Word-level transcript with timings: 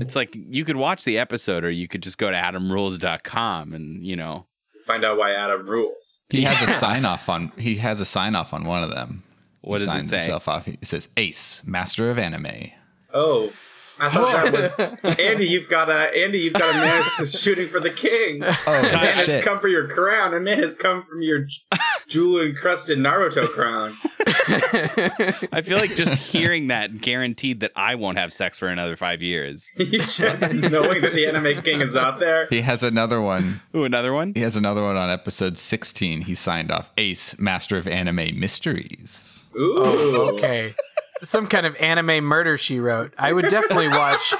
It's 0.00 0.16
like 0.16 0.30
you 0.34 0.64
could 0.64 0.76
watch 0.76 1.04
the 1.04 1.18
episode 1.18 1.64
or 1.64 1.70
you 1.70 1.88
could 1.88 2.02
just 2.02 2.18
go 2.18 2.30
to 2.30 2.36
adamrules.com 2.36 3.72
and, 3.74 4.04
you 4.04 4.16
know, 4.16 4.46
Find 4.84 5.04
out 5.04 5.18
why 5.18 5.32
Adam 5.32 5.68
rules. 5.68 6.22
He 6.30 6.42
has 6.42 6.62
a 6.62 6.72
sign 6.72 7.04
off 7.04 7.28
on. 7.28 7.52
He 7.58 7.74
has 7.76 8.00
a 8.00 8.06
sign 8.06 8.34
off 8.34 8.54
on 8.54 8.64
one 8.64 8.82
of 8.82 8.88
them. 8.88 9.22
What 9.60 9.80
he 9.80 9.86
does 9.86 9.94
it 9.94 9.98
signs 9.98 10.08
say? 10.10 10.16
himself 10.16 10.48
off. 10.48 10.66
It 10.66 10.86
says 10.86 11.10
Ace, 11.18 11.62
Master 11.66 12.08
of 12.10 12.18
Anime. 12.18 12.70
Oh, 13.12 13.52
I 14.00 14.10
thought 14.10 14.32
that 14.32 14.52
was 14.52 15.18
Andy. 15.18 15.46
You've 15.46 15.68
got 15.68 15.88
a 15.88 16.16
Andy. 16.16 16.38
You've 16.38 16.54
got 16.54 16.70
a 16.74 16.78
man 16.78 17.04
that's 17.18 17.38
shooting 17.42 17.68
for 17.68 17.80
the 17.80 17.90
king. 17.90 18.42
Oh 18.44 18.78
A 18.78 18.82
man 18.82 19.14
has 19.14 19.42
come 19.44 19.58
for 19.60 19.68
your 19.68 19.88
crown. 19.88 20.34
A 20.34 20.40
man 20.40 20.62
has 20.62 20.74
come 20.74 21.02
from 21.04 21.22
your 21.22 21.46
jewel 22.08 22.40
encrusted 22.40 22.98
Naruto 22.98 23.48
crown. 23.48 23.94
I 25.52 25.62
feel 25.62 25.78
like 25.78 25.94
just 25.94 26.14
hearing 26.14 26.68
that 26.68 27.00
guaranteed 27.00 27.60
that 27.60 27.72
I 27.76 27.96
won't 27.96 28.18
have 28.18 28.32
sex 28.32 28.56
for 28.58 28.68
another 28.68 28.96
five 28.96 29.20
years. 29.20 29.70
Just 29.76 30.20
knowing 30.20 31.02
that 31.02 31.12
the 31.12 31.26
anime 31.26 31.62
king 31.62 31.80
is 31.80 31.94
out 31.96 32.18
there. 32.18 32.46
He 32.48 32.62
has 32.62 32.82
another 32.82 33.20
one. 33.20 33.60
Ooh, 33.74 33.84
another 33.84 34.12
one? 34.12 34.32
He 34.34 34.40
has 34.40 34.56
another 34.56 34.82
one 34.82 34.96
on 34.96 35.10
episode 35.10 35.58
16. 35.58 36.22
He 36.22 36.34
signed 36.34 36.70
off 36.70 36.92
Ace, 36.96 37.38
Master 37.38 37.76
of 37.76 37.86
Anime 37.86 38.38
Mysteries. 38.38 39.44
Ooh. 39.56 39.74
Oh, 39.76 40.34
okay. 40.34 40.72
Some 41.22 41.46
kind 41.46 41.66
of 41.66 41.76
anime 41.76 42.24
murder 42.24 42.56
she 42.56 42.78
wrote. 42.80 43.12
I 43.18 43.32
would 43.32 43.46
definitely 43.50 43.88
watch 43.88 44.34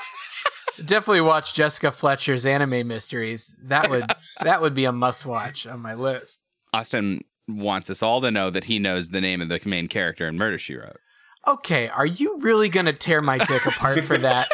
definitely 0.85 1.21
watch 1.21 1.55
Jessica 1.55 1.93
Fletcher's 1.93 2.47
anime 2.47 2.87
mysteries. 2.87 3.57
That 3.63 3.91
would 3.91 4.05
that 4.43 4.61
would 4.61 4.75
be 4.75 4.85
a 4.85 4.93
must 4.93 5.27
watch 5.27 5.67
on 5.67 5.81
my 5.81 5.95
list. 5.95 6.49
Austin 6.73 7.25
wants 7.49 7.91
us 7.91 8.03
all 8.03 8.21
to 8.21 8.31
know 8.31 8.51
that 8.51 8.65
he 8.65 8.79
knows 8.79 9.09
the 9.09 9.21
name 9.21 9.41
of 9.41 9.49
the 9.49 9.61
main 9.65 9.89
character 9.89 10.29
in 10.29 10.37
Murder 10.37 10.59
She 10.59 10.77
Wrote. 10.77 11.01
Okay, 11.47 11.89
are 11.89 12.07
you 12.07 12.39
really 12.41 12.69
gonna 12.69 12.93
tear 12.93 13.23
my 13.23 13.39
dick 13.39 13.65
apart 13.67 14.05
for 14.05 14.19
that? 14.19 14.49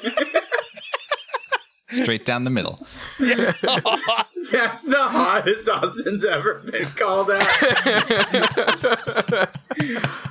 Straight 2.02 2.24
down 2.24 2.44
the 2.44 2.50
middle. 2.50 2.78
That's 3.18 4.82
the 4.82 4.96
hottest 4.98 5.68
Austin's 5.68 6.24
ever 6.24 6.54
been 6.60 6.86
called 6.86 7.30
out. 7.30 7.46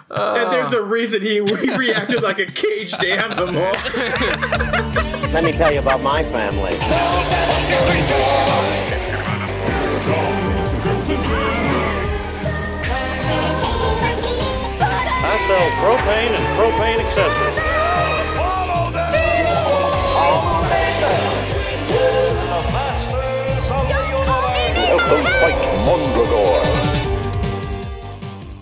and 0.09 0.53
there's 0.53 0.73
a 0.73 0.83
reason 0.83 1.21
he, 1.21 1.35
he 1.35 1.75
reacted 1.75 2.21
like 2.21 2.39
a 2.39 2.45
caged 2.45 3.03
animal. 3.03 3.47
Let 5.33 5.43
me 5.43 5.51
tell 5.53 5.71
you 5.73 5.79
about 5.79 6.01
my 6.01 6.23
family. 6.23 6.77
I 15.25 15.37
sell 15.47 15.69
propane 15.81 16.33
and 16.35 16.45
propane 16.59 16.99
accessories. 16.99 17.52
Welcome, 24.93 25.25
fight 25.25 25.55
Mondragor. 25.87 26.61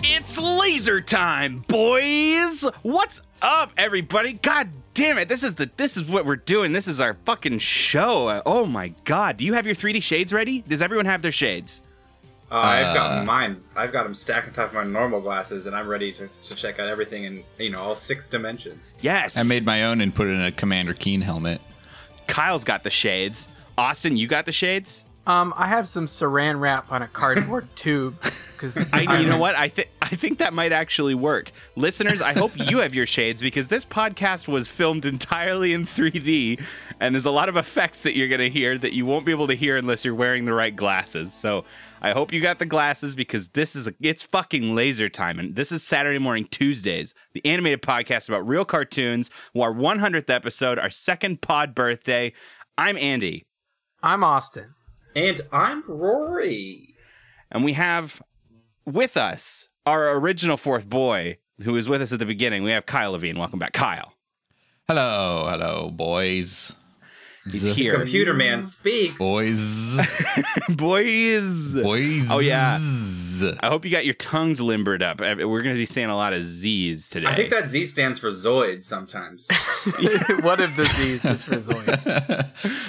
It's 0.01 0.37
laser 0.37 1.01
time, 1.01 1.65
boys! 1.67 2.63
What's 2.83 3.21
up, 3.41 3.73
everybody? 3.75 4.33
God 4.33 4.69
damn 4.93 5.17
it! 5.17 5.27
This 5.27 5.43
is 5.43 5.55
the 5.55 5.69
this 5.75 5.97
is 5.97 6.03
what 6.03 6.25
we're 6.25 6.37
doing. 6.37 6.71
This 6.71 6.87
is 6.87 7.01
our 7.01 7.17
fucking 7.25 7.59
show. 7.59 8.41
Oh 8.45 8.65
my 8.65 8.93
god! 9.03 9.35
Do 9.35 9.45
you 9.45 9.55
have 9.55 9.65
your 9.65 9.75
3D 9.75 10.01
shades 10.01 10.31
ready? 10.31 10.61
Does 10.61 10.81
everyone 10.81 11.05
have 11.05 11.21
their 11.21 11.33
shades? 11.33 11.81
Uh, 12.49 12.59
I've 12.59 12.95
got 12.95 13.25
mine. 13.25 13.61
I've 13.75 13.91
got 13.91 14.03
them 14.03 14.13
stacked 14.13 14.47
on 14.47 14.53
top 14.53 14.69
of 14.69 14.73
my 14.73 14.85
normal 14.85 15.19
glasses, 15.19 15.67
and 15.67 15.75
I'm 15.75 15.89
ready 15.89 16.13
to, 16.13 16.29
to 16.29 16.55
check 16.55 16.79
out 16.79 16.87
everything 16.87 17.25
in 17.25 17.43
you 17.59 17.71
know 17.71 17.81
all 17.81 17.95
six 17.95 18.29
dimensions. 18.29 18.95
Yes. 19.01 19.35
I 19.35 19.43
made 19.43 19.65
my 19.65 19.83
own 19.83 19.99
and 19.99 20.15
put 20.15 20.27
it 20.27 20.31
in 20.31 20.41
a 20.41 20.51
Commander 20.53 20.93
Keen 20.93 21.19
helmet. 21.19 21.59
Kyle's 22.27 22.63
got 22.63 22.83
the 22.83 22.89
shades. 22.89 23.49
Austin, 23.77 24.15
you 24.15 24.27
got 24.27 24.45
the 24.45 24.53
shades. 24.53 25.03
Um, 25.27 25.53
I 25.55 25.67
have 25.67 25.87
some 25.87 26.07
saran 26.07 26.59
wrap 26.59 26.91
on 26.91 27.01
a 27.03 27.07
cardboard 27.07 27.67
tube 27.75 28.15
because 28.53 28.91
I, 28.91 29.19
you 29.19 29.27
know 29.27 29.37
what? 29.37 29.55
I 29.55 29.69
think 29.69 29.89
I 30.01 30.15
think 30.15 30.39
that 30.39 30.53
might 30.53 30.71
actually 30.71 31.13
work. 31.13 31.51
Listeners, 31.75 32.21
I 32.21 32.33
hope 32.33 32.51
you 32.57 32.79
have 32.79 32.95
your 32.95 33.05
shades 33.05 33.41
because 33.41 33.67
this 33.67 33.85
podcast 33.85 34.47
was 34.47 34.67
filmed 34.67 35.05
entirely 35.05 35.73
in 35.73 35.85
3D, 35.85 36.59
and 36.99 37.13
there's 37.13 37.25
a 37.25 37.31
lot 37.31 37.49
of 37.49 37.57
effects 37.57 38.01
that 38.01 38.15
you're 38.15 38.27
gonna 38.27 38.49
hear 38.49 38.77
that 38.79 38.93
you 38.93 39.05
won't 39.05 39.25
be 39.25 39.31
able 39.31 39.47
to 39.47 39.55
hear 39.55 39.77
unless 39.77 40.03
you're 40.03 40.15
wearing 40.15 40.45
the 40.45 40.53
right 40.53 40.75
glasses. 40.75 41.33
So 41.33 41.65
I 42.01 42.11
hope 42.11 42.33
you 42.33 42.41
got 42.41 42.57
the 42.57 42.65
glasses 42.65 43.13
because 43.13 43.49
this 43.49 43.75
is 43.75 43.87
a, 43.87 43.93
it's 44.01 44.23
fucking 44.23 44.73
laser 44.73 45.07
time, 45.07 45.37
and 45.37 45.55
this 45.55 45.71
is 45.71 45.83
Saturday 45.83 46.19
morning 46.19 46.45
Tuesdays, 46.49 47.13
the 47.33 47.45
animated 47.45 47.83
podcast 47.83 48.27
about 48.27 48.47
real 48.47 48.65
cartoons. 48.65 49.29
Our 49.55 49.73
100th 49.73 50.31
episode, 50.31 50.79
our 50.79 50.89
second 50.89 51.41
pod 51.41 51.75
birthday. 51.75 52.33
I'm 52.75 52.97
Andy. 52.97 53.45
I'm 54.01 54.23
Austin. 54.23 54.73
And 55.15 55.41
I'm 55.51 55.83
Rory. 55.87 56.95
And 57.51 57.65
we 57.65 57.73
have 57.73 58.21
with 58.85 59.17
us 59.17 59.67
our 59.85 60.11
original 60.13 60.55
fourth 60.55 60.87
boy 60.89 61.37
who 61.63 61.73
was 61.73 61.89
with 61.89 62.01
us 62.01 62.13
at 62.13 62.19
the 62.19 62.25
beginning. 62.25 62.63
We 62.63 62.71
have 62.71 62.85
Kyle 62.85 63.11
Levine. 63.11 63.37
Welcome 63.37 63.59
back, 63.59 63.73
Kyle. 63.73 64.13
Hello, 64.87 65.47
hello, 65.49 65.89
boys. 65.91 66.75
He's 67.49 67.75
here. 67.75 67.95
Computer 67.97 68.33
man 68.33 68.61
speaks. 68.61 69.17
Boys. 69.17 69.99
Boys. 70.69 71.73
Boys. 71.75 72.27
Oh, 72.29 72.39
yeah. 72.39 72.77
I 73.61 73.67
hope 73.69 73.83
you 73.83 73.89
got 73.91 74.05
your 74.05 74.13
tongues 74.13 74.61
limbered 74.61 75.01
up. 75.01 75.21
Uh, 75.21 75.35
We're 75.39 75.63
going 75.63 75.75
to 75.75 75.79
be 75.79 75.85
saying 75.85 76.09
a 76.09 76.15
lot 76.15 76.33
of 76.33 76.43
Z's 76.43 77.09
today. 77.09 77.27
I 77.27 77.35
think 77.35 77.49
that 77.49 77.67
Z 77.67 77.85
stands 77.85 78.19
for 78.19 78.29
Zoid 78.29 78.83
sometimes. 78.83 79.47
One 80.41 80.59
of 80.61 80.75
the 80.75 80.85
Z's 80.85 81.25
is 81.25 81.43
for 81.43 81.55
Zoids. 81.55 82.03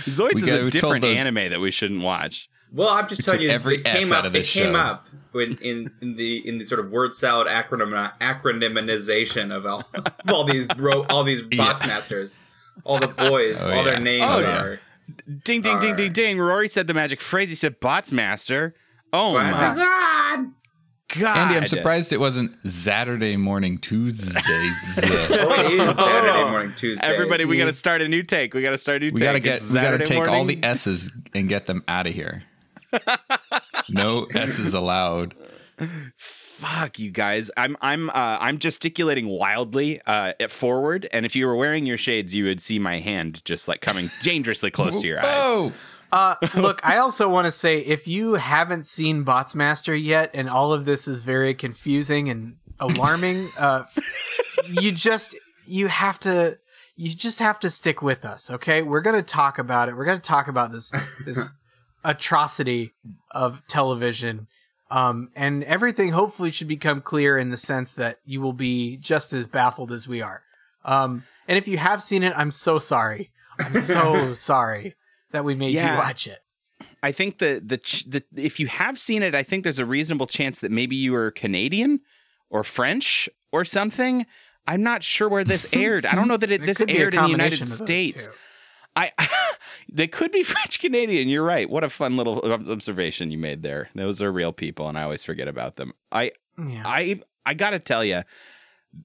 Zoids 0.04 0.34
We 0.34 0.42
is 0.42 0.48
got- 0.48 0.60
a 0.60 0.70
different 0.70 1.02
those- 1.02 1.18
anime 1.18 1.50
that 1.50 1.60
we 1.60 1.70
shouldn't 1.70 2.02
watch. 2.02 2.50
Well, 2.74 2.88
I'm 2.88 3.06
just 3.06 3.22
telling 3.24 3.42
you, 3.42 3.50
every 3.50 3.76
it 3.76 3.84
came 3.84 4.02
S 4.04 4.12
up. 4.12 4.18
out 4.20 4.26
of 4.26 4.34
it 4.34 4.38
this 4.38 4.52
came 4.54 4.74
up 4.74 5.06
when 5.32 5.56
in, 5.58 5.90
in 6.00 6.16
the 6.16 6.46
in 6.48 6.56
the 6.56 6.64
sort 6.64 6.80
of 6.80 6.90
word 6.90 7.14
salad 7.14 7.46
acronym 7.46 8.10
acronymization 8.18 9.54
of 9.54 9.66
all, 9.66 9.84
of 9.94 10.06
all 10.30 10.44
these 10.44 10.66
ro- 10.78 11.04
all 11.10 11.22
these 11.22 11.42
bots 11.42 11.86
masters, 11.86 12.38
all 12.84 12.98
the 12.98 13.08
boys, 13.08 13.64
Oh, 13.64 13.72
all 13.72 13.84
their 13.84 14.00
names 14.00 14.24
Oh, 14.26 14.40
yeah. 14.40 14.62
are. 14.62 14.80
Ding, 15.44 15.62
ding, 15.62 15.78
ding, 15.78 15.96
ding, 15.96 16.12
ding. 16.12 16.38
Rory 16.38 16.68
said 16.68 16.86
the 16.86 16.94
magic 16.94 17.20
phrase. 17.20 17.48
He 17.48 17.54
said 17.54 17.80
Bots 17.80 18.12
Master. 18.12 18.74
Oh, 19.12 19.32
Glasses 19.32 19.76
my 19.78 19.84
on. 20.36 20.54
God. 21.08 21.36
Andy, 21.36 21.56
I'm 21.56 21.66
surprised 21.66 22.12
it 22.12 22.20
wasn't 22.20 22.56
Saturday 22.66 23.36
morning 23.36 23.78
Tuesdays. 23.78 24.42
Oh, 25.04 25.52
it 25.54 25.72
is 25.72 25.96
Saturday 25.96 26.42
oh, 26.42 26.50
morning, 26.50 26.72
Tuesday. 26.76 27.06
Everybody, 27.06 27.44
we 27.44 27.58
got 27.58 27.66
to 27.66 27.72
start 27.72 28.00
a 28.00 28.08
new 28.08 28.22
take. 28.22 28.54
We 28.54 28.62
got 28.62 28.70
to 28.70 28.78
start 28.78 29.02
a 29.02 29.06
new 29.06 29.12
we 29.12 29.20
take. 29.20 29.28
gotta 29.28 29.40
get 29.40 29.60
we 29.62 29.74
gotta 29.74 29.98
Saturday 29.98 30.04
take 30.04 30.28
all 30.28 30.44
the 30.44 30.58
S's 30.62 31.12
and 31.34 31.48
get 31.48 31.66
them 31.66 31.82
out 31.88 32.06
of 32.06 32.14
here. 32.14 32.42
no 33.90 34.26
S's 34.34 34.72
allowed. 34.74 35.34
fuck 36.62 36.98
you 36.98 37.10
guys 37.10 37.50
i'm 37.56 37.76
i'm 37.80 38.08
uh, 38.10 38.12
i'm 38.40 38.58
gesticulating 38.58 39.26
wildly 39.26 40.00
uh 40.06 40.32
forward 40.48 41.08
and 41.12 41.26
if 41.26 41.34
you 41.34 41.46
were 41.46 41.56
wearing 41.56 41.84
your 41.86 41.96
shades 41.96 42.34
you 42.34 42.44
would 42.44 42.60
see 42.60 42.78
my 42.78 43.00
hand 43.00 43.44
just 43.44 43.66
like 43.66 43.80
coming 43.80 44.06
dangerously 44.22 44.70
close 44.70 45.00
to 45.00 45.06
your 45.06 45.18
eyes 45.18 45.26
Oh, 45.28 45.72
Uh, 46.12 46.34
look, 46.54 46.78
I 46.86 46.98
also 46.98 47.26
want 47.26 47.46
to 47.46 47.50
say 47.50 47.78
if 47.78 48.06
you 48.06 48.34
haven't 48.34 48.84
seen 48.86 49.24
Botsmaster 49.24 49.98
yet, 49.98 50.30
and 50.34 50.46
all 50.46 50.74
of 50.74 50.84
this 50.84 51.08
is 51.08 51.22
very 51.22 51.54
confusing 51.54 52.28
and 52.28 52.56
alarming, 52.78 53.46
uh, 53.58 53.84
you 54.68 54.92
just 54.92 55.34
you 55.66 55.86
have 55.88 56.20
to 56.20 56.58
you 56.96 57.14
just 57.14 57.38
have 57.38 57.58
to 57.60 57.70
stick 57.70 58.02
with 58.02 58.26
us. 58.26 58.50
Okay, 58.50 58.82
we're 58.82 59.00
gonna 59.00 59.22
talk 59.22 59.58
about 59.58 59.88
it. 59.88 59.96
We're 59.96 60.04
gonna 60.04 60.18
talk 60.18 60.48
about 60.48 60.70
this 60.70 60.92
this 61.24 61.50
atrocity 62.04 62.92
of 63.30 63.66
television. 63.66 64.48
Um, 64.92 65.30
and 65.34 65.64
everything 65.64 66.12
hopefully 66.12 66.50
should 66.50 66.68
become 66.68 67.00
clear 67.00 67.38
in 67.38 67.48
the 67.48 67.56
sense 67.56 67.94
that 67.94 68.18
you 68.26 68.40
will 68.42 68.52
be 68.52 68.98
just 68.98 69.32
as 69.32 69.46
baffled 69.46 69.90
as 69.90 70.06
we 70.06 70.20
are. 70.20 70.42
Um, 70.84 71.24
and 71.48 71.56
if 71.56 71.66
you 71.66 71.78
have 71.78 72.02
seen 72.02 72.22
it, 72.22 72.34
I'm 72.36 72.50
so 72.50 72.78
sorry. 72.78 73.30
I'm 73.58 73.74
so 73.74 74.34
sorry 74.50 74.94
that 75.30 75.44
we 75.46 75.54
made 75.54 75.72
Yeah. 75.74 75.92
you 75.92 75.98
watch 75.98 76.26
it. 76.26 76.40
i 77.02 77.10
think 77.10 77.38
the, 77.38 77.62
the 77.64 77.78
the 78.06 78.22
if 78.36 78.60
you 78.60 78.66
have 78.66 78.98
seen 78.98 79.22
it 79.22 79.34
i 79.34 79.42
think 79.42 79.64
there's 79.64 79.78
a 79.78 79.86
reasonable 79.86 80.26
chance 80.26 80.60
that 80.60 80.70
maybe 80.70 80.94
you 80.94 81.12
were 81.12 81.30
canadian 81.30 82.00
or 82.50 82.62
french 82.64 83.28
or 83.50 83.64
something 83.64 84.26
i'm 84.66 84.82
not 84.82 85.02
sure 85.02 85.28
where 85.28 85.42
this 85.44 85.66
aired 85.72 86.04
i 86.06 86.14
don't 86.14 86.28
know 86.28 86.36
that 86.36 86.50
it, 86.52 86.60
this 86.66 86.76
could 86.78 86.86
be 86.88 86.96
a 86.98 87.00
aired 87.00 87.14
in 87.14 87.22
the 87.22 87.28
united 87.30 87.58
combination 87.58 87.62
of 87.64 87.78
those 87.78 87.86
states. 87.86 88.28
I 88.96 89.12
they 89.92 90.06
could 90.06 90.32
be 90.32 90.42
French 90.42 90.80
Canadian. 90.80 91.28
You're 91.28 91.44
right. 91.44 91.68
What 91.68 91.84
a 91.84 91.90
fun 91.90 92.16
little 92.16 92.40
observation 92.52 93.30
you 93.30 93.38
made 93.38 93.62
there. 93.62 93.88
Those 93.94 94.20
are 94.22 94.32
real 94.32 94.52
people, 94.52 94.88
and 94.88 94.98
I 94.98 95.02
always 95.02 95.22
forget 95.22 95.48
about 95.48 95.76
them. 95.76 95.92
I 96.10 96.32
Yeah. 96.58 96.82
I 96.84 97.20
I 97.44 97.54
gotta 97.54 97.78
tell 97.78 98.04
you, 98.04 98.22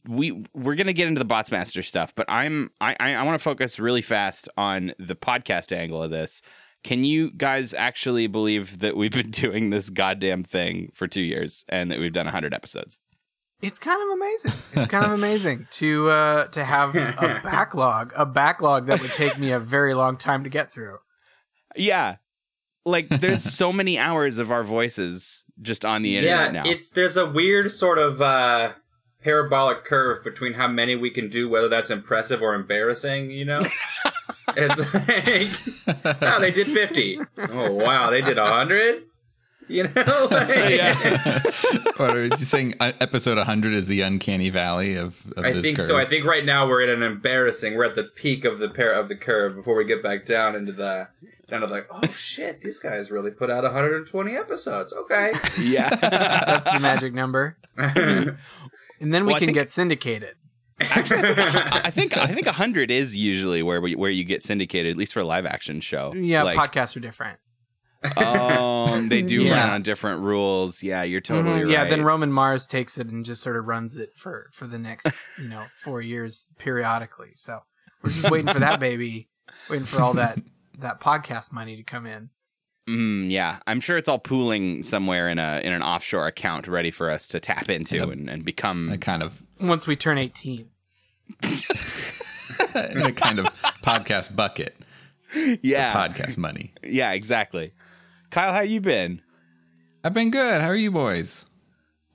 we 0.07 0.43
we're 0.53 0.75
gonna 0.75 0.93
get 0.93 1.07
into 1.07 1.19
the 1.19 1.25
bots 1.25 1.51
master 1.51 1.83
stuff, 1.83 2.13
but 2.15 2.25
I'm 2.29 2.71
I 2.81 2.95
I, 2.99 3.23
want 3.23 3.39
to 3.39 3.43
focus 3.43 3.79
really 3.79 4.01
fast 4.01 4.49
on 4.57 4.93
the 4.99 5.15
podcast 5.15 5.75
angle 5.75 6.03
of 6.03 6.11
this. 6.11 6.41
Can 6.83 7.03
you 7.03 7.31
guys 7.31 7.73
actually 7.73 8.27
believe 8.27 8.79
that 8.79 8.95
we've 8.95 9.11
been 9.11 9.31
doing 9.31 9.69
this 9.69 9.89
goddamn 9.89 10.43
thing 10.43 10.91
for 10.93 11.07
two 11.07 11.21
years 11.21 11.65
and 11.69 11.91
that 11.91 11.99
we've 11.99 12.13
done 12.13 12.27
hundred 12.27 12.53
episodes? 12.53 12.99
It's 13.61 13.79
kind 13.79 14.01
of 14.01 14.09
amazing. 14.09 14.51
It's 14.73 14.87
kind 14.87 15.05
of 15.05 15.11
amazing 15.13 15.67
to 15.71 16.09
uh, 16.09 16.47
to 16.47 16.63
have 16.63 16.95
a 16.95 17.41
backlog, 17.43 18.13
a 18.15 18.25
backlog 18.25 18.87
that 18.87 19.01
would 19.01 19.13
take 19.13 19.37
me 19.39 19.51
a 19.51 19.59
very 19.59 19.93
long 19.93 20.17
time 20.17 20.43
to 20.43 20.49
get 20.49 20.71
through. 20.71 20.97
Yeah. 21.75 22.17
Like 22.85 23.09
there's 23.09 23.43
so 23.55 23.73
many 23.73 23.97
hours 23.97 24.37
of 24.37 24.51
our 24.51 24.63
voices 24.63 25.43
just 25.61 25.83
on 25.83 26.03
the 26.03 26.17
internet 26.17 26.53
yeah, 26.53 26.63
now. 26.63 26.69
it's 26.69 26.91
there's 26.91 27.17
a 27.17 27.25
weird 27.25 27.71
sort 27.71 27.97
of 27.97 28.21
uh, 28.21 28.73
parabolic 29.23 29.83
curve 29.85 30.23
between 30.23 30.53
how 30.53 30.67
many 30.67 30.95
we 30.95 31.09
can 31.09 31.27
do, 31.27 31.49
whether 31.49 31.67
that's 31.67 31.89
impressive 31.89 32.41
or 32.41 32.53
embarrassing. 32.53 33.31
You 33.31 33.45
know, 33.45 33.63
it's 34.55 34.93
like, 34.93 36.21
wow, 36.21 36.39
they 36.39 36.51
did 36.51 36.67
fifty. 36.67 37.19
Oh 37.37 37.73
wow, 37.73 38.11
they 38.11 38.21
did 38.21 38.37
hundred. 38.37 39.03
You 39.69 39.83
know, 39.83 39.91
like, 40.31 41.97
what 41.97 42.15
are 42.15 42.25
you 42.25 42.37
saying? 42.37 42.75
uh, 42.79 42.93
Episode 43.01 43.37
100 43.37 43.73
is 43.73 43.87
the 43.87 44.01
uncanny 44.01 44.49
valley 44.49 44.95
of, 44.95 45.25
of 45.35 45.43
I 45.43 45.51
this 45.51 45.61
think 45.65 45.77
curve. 45.77 45.85
so. 45.85 45.97
I 45.97 46.05
think 46.05 46.25
right 46.25 46.45
now 46.45 46.67
we're 46.67 46.81
at 46.83 46.89
an 46.89 47.03
embarrassing. 47.03 47.75
We're 47.75 47.83
at 47.85 47.95
the 47.95 48.03
peak 48.05 48.45
of 48.45 48.59
the 48.59 48.69
pair 48.69 48.93
of 48.93 49.09
the 49.09 49.15
curve 49.15 49.55
before 49.55 49.75
we 49.75 49.83
get 49.85 50.01
back 50.01 50.25
down 50.25 50.55
into 50.55 50.71
the 50.71 51.09
down 51.49 51.61
to 51.61 51.67
like, 51.67 51.87
oh 51.91 52.07
shit, 52.07 52.61
these 52.61 52.79
guys 52.79 53.11
really 53.11 53.31
put 53.31 53.49
out 53.49 53.63
120 53.63 54.35
episodes. 54.37 54.93
Okay. 54.93 55.31
yeah. 55.61 55.89
That's 55.95 56.71
the 56.71 56.79
magic 56.79 57.13
number, 57.13 57.57
and 57.77 58.37
then 58.99 59.25
we 59.25 59.33
Well, 59.33 59.39
can 59.39 59.47
think- 59.47 59.53
get 59.55 59.69
syndicated. 59.69 60.35
I 60.79 61.89
think 61.91 62.15
I 62.17 62.27
think 62.27 62.45
100 62.45 62.91
is 62.91 63.15
usually 63.15 63.63
where 63.63 63.81
we, 63.81 63.95
where 63.95 64.11
you 64.11 64.23
get 64.23 64.43
syndicated 64.43 64.91
at 64.91 64.97
least 64.97 65.11
for 65.13 65.21
a 65.21 65.25
live 65.25 65.45
action 65.45 65.81
show. 65.81 66.13
Yeah, 66.13 66.43
Like, 66.43 66.57
podcasts 66.57 66.95
are 66.95 66.99
different. 66.99 67.39
Um, 68.15 69.09
they 69.09 69.21
do 69.33 69.43
Yeah. 69.43 69.61
run 69.65 69.69
on 69.71 69.81
different 69.83 70.21
rules. 70.21 70.83
Yeah, 70.83 71.03
you're 71.03 71.21
totally 71.21 71.59
Mhm. 71.59 71.63
right. 71.63 71.71
Yeah, 71.71 71.85
then 71.85 72.03
Roman 72.03 72.31
Mars 72.31 72.67
takes 72.67 72.97
it 72.97 73.07
and 73.09 73.25
just 73.25 73.41
sort 73.41 73.57
of 73.57 73.65
runs 73.65 73.97
it 73.97 74.11
for 74.15 74.49
for 74.53 74.67
the 74.67 74.77
next 74.79 75.07
you 75.41 75.47
know 75.49 75.65
four 75.83 76.01
years 76.01 76.47
periodically. 76.57 77.31
So 77.35 77.61
we're 78.01 78.11
just 78.11 78.29
waiting 78.29 78.53
for 78.53 78.59
that 78.59 78.79
baby, 78.79 79.29
waiting 79.69 79.85
for 79.85 80.01
all 80.01 80.13
that 80.13 80.39
that 80.79 80.99
podcast 81.01 81.51
money 81.51 81.75
to 81.75 81.83
come 81.83 82.05
in. 82.05 82.29
Mm, 82.87 83.29
yeah, 83.29 83.59
I'm 83.67 83.81
sure 83.81 83.97
it's 83.97 84.07
all 84.07 84.19
pooling 84.19 84.81
somewhere 84.83 85.27
in 85.27 85.39
a 85.39 85.59
in 85.63 85.73
an 85.73 85.81
offshore 85.81 86.25
account, 86.27 86.67
ready 86.67 86.91
for 86.91 87.09
us 87.09 87.27
to 87.29 87.39
tap 87.39 87.69
into 87.69 88.09
and, 88.09 88.29
and 88.29 88.45
become. 88.45 88.89
a 88.91 88.97
kind 88.97 89.21
of 89.23 89.41
Once 89.59 89.87
we 89.87 89.95
turn 89.97 90.17
eighteen, 90.17 90.69
in 91.43 93.01
a 93.01 93.11
kind 93.11 93.39
of 93.39 93.45
podcast 93.83 94.35
bucket, 94.35 94.75
yeah, 95.61 95.93
podcast 95.93 96.37
money. 96.37 96.73
yeah, 96.83 97.11
exactly. 97.11 97.73
Kyle, 98.31 98.53
how 98.53 98.61
you 98.61 98.81
been? 98.81 99.21
I've 100.03 100.13
been 100.13 100.31
good. 100.31 100.61
How 100.61 100.67
are 100.67 100.75
you 100.75 100.91
boys? 100.91 101.45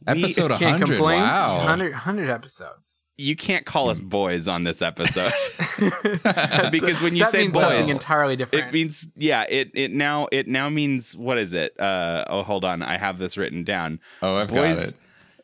Episode 0.07 0.51
can't 0.53 0.81
100. 0.81 0.87
complain. 0.87 1.21
Wow. 1.23 1.59
100, 1.59 1.93
100 1.93 2.31
episodes. 2.31 3.05
You 3.19 3.37
can't 3.37 3.65
call 3.67 3.91
us 3.91 4.01
boys 4.01 4.49
on 4.49 4.65
this 4.65 4.83
episode 4.83 5.31
because 6.73 7.01
when 7.03 7.15
you 7.15 7.23
that 7.25 7.31
say 7.31 7.39
means 7.43 7.55
something 7.55 7.83
boys, 7.87 7.91
entirely 7.91 8.35
different. 8.37 8.69
it 8.69 8.73
means 8.73 9.07
yeah. 9.17 9.45
It 9.49 9.71
it 9.75 9.93
now 9.93 10.27
it 10.33 10.49
now 10.49 10.69
means 10.71 11.15
what 11.15 11.39
is 11.39 11.53
it? 11.53 11.79
Uh, 11.79 12.25
oh, 12.29 12.43
hold 12.43 12.65
on, 12.65 12.83
I 12.83 12.97
have 12.97 13.19
this 13.19 13.37
written 13.37 13.63
down. 13.65 14.01
Oh, 14.23 14.37
I've 14.37 14.49
Boys- 14.49 14.93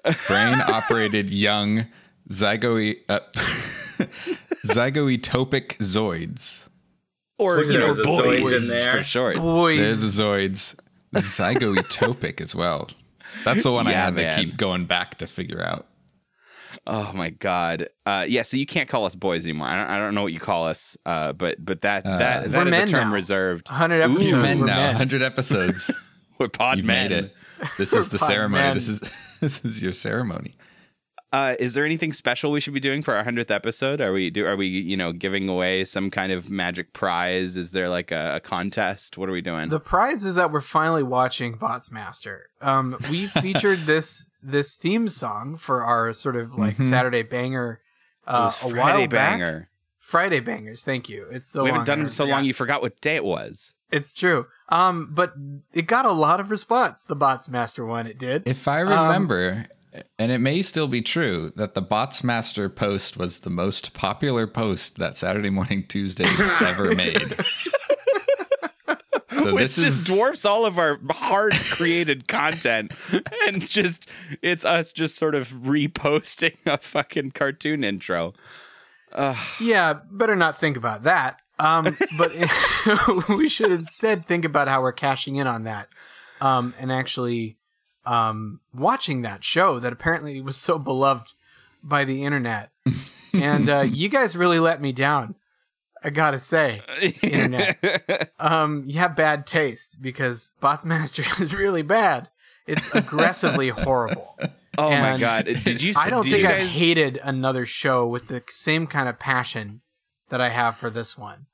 got 0.05 0.13
it. 0.13 0.17
Brain 0.27 0.55
operated 0.55 1.31
young 1.33 1.87
zygoe 2.31 2.97
uh, 3.09 3.21
zygoetopic 4.67 5.77
zoids. 5.79 6.68
Or 7.39 7.55
Told 7.57 7.67
you 7.67 7.73
you 7.73 7.79
there 7.79 7.87
know, 7.89 7.95
a 7.95 8.05
boys 8.05 8.51
zoids 8.53 8.57
in 8.63 8.69
there. 8.69 8.93
for 8.99 9.03
short. 9.05 9.37
Boys, 9.37 9.79
There's 9.79 10.19
a 10.19 10.23
zoids. 10.23 10.77
Zygoetopic 11.15 12.41
as 12.41 12.55
well. 12.55 12.89
That's 13.45 13.63
the 13.63 13.73
one 13.73 13.87
I 13.87 13.93
Yeah, 13.93 14.05
had 14.07 14.15
man. 14.15 14.35
to 14.35 14.45
keep 14.45 14.57
going 14.57 14.85
back 14.87 15.19
to 15.19 15.27
figure 15.27 15.63
out. 15.63 15.87
Oh 16.87 17.13
my 17.15 17.31
god. 17.31 17.89
Uh, 18.07 18.25
yeah, 18.29 18.43
so 18.43 18.57
you 18.57 18.67
can't 18.67 18.89
call 18.89 19.05
us 19.05 19.15
boys 19.15 19.45
anymore. 19.45 19.69
I 19.69 19.77
don't, 19.77 19.91
I 19.91 19.99
don't 19.99 20.15
know 20.15 20.23
what 20.23 20.33
you 20.33 20.41
call 20.41 20.67
us, 20.67 20.97
uh, 21.07 21.33
but 21.33 21.63
but 21.65 21.83
that 21.83 22.05
that 22.05 22.19
that 22.19 22.47
is 22.47 22.53
a 22.53 22.65
men 22.67 22.89
term 22.89 23.09
now. 23.09 23.15
reserved. 23.15 23.69
100 23.69 24.03
episodes. 24.03 24.31
You're 24.31 24.41
men 24.43 24.61
we're 24.61 24.67
now. 24.67 24.87
100 24.87 25.23
episodes. 25.23 25.91
We're 26.39 26.47
pod 26.49 26.77
You've 26.77 26.87
men. 26.87 27.11
made 27.11 27.19
it. 27.25 27.35
This 27.79 27.93
is 27.93 28.11
the 28.11 28.19
ceremony. 28.19 28.63
men. 28.63 28.75
This 28.75 28.89
is 28.89 29.01
this 29.41 29.65
is 29.65 29.83
your 29.83 29.93
ceremony. 29.93 30.55
Uh, 31.31 31.55
is 31.59 31.75
there 31.75 31.85
anything 31.85 32.13
special 32.15 32.51
we 32.51 32.59
should 32.61 32.73
be 32.73 32.81
doing 32.81 33.03
for 33.03 33.15
our 33.15 33.23
hundredth 33.23 33.51
episode? 33.51 34.01
Are 34.01 34.13
we 34.13 34.31
do 34.31 34.47
are 34.47 34.57
we 34.57 34.67
you 34.67 34.97
know 34.97 35.13
giving 35.13 35.47
away 35.49 35.85
some 35.85 36.11
kind 36.11 36.33
of 36.33 36.49
magic 36.49 36.93
prize? 36.95 37.55
Is 37.57 37.73
there 37.73 37.89
like 37.91 38.11
a, 38.11 38.37
a 38.37 38.41
contest? 38.41 39.19
What 39.19 39.29
are 39.29 39.33
we 39.33 39.43
doing? 39.43 39.69
The 39.69 39.79
prize 39.81 40.25
is 40.25 40.37
that 40.37 40.51
we're 40.51 40.63
finally 40.63 41.03
watching 41.03 41.57
Bots 41.57 41.91
Master. 41.91 42.47
Um, 42.63 42.97
we 43.11 43.27
featured 43.27 43.81
this 43.81 44.25
this 44.43 44.77
theme 44.77 45.09
song 45.09 45.57
for 45.57 45.83
our 45.85 46.13
sort 46.15 46.37
of 46.37 46.55
like 46.55 46.77
Mhm. 46.79 46.85
Saturday 46.85 47.23
banger 47.23 47.81
It 48.27 48.31
uh, 48.31 48.45
was 48.47 48.57
a 48.57 48.75
Friday 48.75 48.99
while 49.01 49.09
back. 49.09 49.69
Friday 49.99 50.41
bangers. 50.41 50.83
Thank 50.83 51.11
you. 51.11 51.27
It's 51.31 51.47
so 51.49 51.65
we 51.65 51.69
haven't 51.69 51.81
long, 51.81 51.85
done 51.99 52.01
I 52.01 52.05
it 52.09 52.13
so 52.13 52.25
long. 52.25 52.45
You 52.47 52.55
forgot 52.55 52.81
what 52.81 52.99
day 53.03 53.17
it 53.17 53.25
was. 53.25 53.75
It's 53.93 54.15
true. 54.15 54.47
Um, 54.71 55.11
but 55.13 55.35
it 55.75 55.87
got 55.87 56.07
a 56.07 56.13
lot 56.13 56.41
of 56.41 56.51
response. 56.51 57.05
The 57.05 57.17
Bots 57.17 57.49
Master 57.49 57.85
one, 57.85 58.07
it 58.07 58.19
did. 58.19 58.47
If 58.49 58.67
I 58.69 58.81
remember, 58.81 59.67
and 60.19 60.33
it 60.33 60.39
may 60.39 60.63
still 60.63 60.89
be 60.89 61.03
true, 61.03 61.53
that 61.57 61.75
the 61.75 61.83
Bots 61.83 62.23
Master 62.25 62.69
post 62.69 63.17
was 63.17 63.41
the 63.41 63.51
most 63.51 63.95
popular 63.95 64.47
post 64.47 64.97
that 64.97 65.17
Saturday 65.17 65.51
Morning 65.51 65.85
Tuesdays 65.87 66.39
ever 66.61 66.95
made. 66.95 67.35
So 69.39 69.55
Which 69.55 69.63
this 69.63 69.77
just 69.77 70.09
is 70.09 70.17
dwarfs 70.17 70.45
all 70.45 70.67
of 70.67 70.79
our 70.79 70.99
hard 71.11 71.53
created 71.53 72.27
content, 72.27 72.93
and 73.47 73.67
just 73.67 74.09
it's 74.43 74.65
us 74.65 74.93
just 74.93 75.17
sort 75.17 75.35
of 75.35 75.49
reposting 75.51 76.57
a 76.67 76.77
fucking 76.79 77.33
cartoon 77.33 77.85
intro. 77.85 78.35
Yeah, 79.61 80.01
better 80.11 80.35
not 80.35 80.57
think 80.57 80.77
about 80.77 81.05
that. 81.05 81.41
Um, 81.59 81.97
but 82.17 82.33
we 83.29 83.49
should 83.49 83.73
instead 83.73 84.25
think 84.25 84.45
about 84.45 84.69
how 84.69 84.83
we're 84.83 84.93
cashing 84.93 85.37
in 85.37 85.47
on 85.47 85.65
that, 85.65 85.89
um, 86.41 86.75
and 86.79 86.93
actually 86.93 87.58
um, 88.09 88.61
watching 88.75 89.23
that 89.23 89.45
show 89.45 89.79
that 89.79 89.93
apparently 89.93 90.41
was 90.41 90.57
so 90.57 90.79
beloved 90.79 91.35
by 91.83 92.05
the 92.05 92.25
internet. 92.25 92.71
And 93.35 93.69
uh, 93.69 93.81
you 93.89 94.09
guys 94.09 94.35
really 94.35 94.59
let 94.59 94.81
me 94.81 94.93
down. 94.93 95.35
I 96.03 96.11
gotta 96.11 96.39
say, 96.39 96.83
internet. 97.23 98.33
Um, 98.41 98.85
you 98.87 99.01
have 99.01 99.17
bad 99.17 99.47
taste 99.49 100.01
because 100.01 100.53
Bots 100.61 100.85
Master 100.85 101.23
is 101.41 101.53
really 101.53 101.83
bad. 101.83 102.31
It's 102.69 102.95
aggressively 102.95 103.71
horrible. 103.71 104.39
Oh 104.79 104.91
my 104.91 105.19
god! 105.19 105.47
Did 105.47 105.83
you? 105.83 105.95
I 105.97 106.09
don't 106.09 106.23
think 106.23 106.39
you 106.39 106.47
I've 106.47 106.69
hated 106.69 107.19
another 107.25 107.67
show 107.67 108.07
with 108.07 108.29
the 108.29 108.45
same 108.49 108.87
kind 108.87 109.09
of 109.09 109.19
passion 109.19 109.81
that 110.29 110.41
I 110.41 110.51
have 110.51 110.77
for 110.77 110.89
this 110.89 111.19
one. 111.19 111.47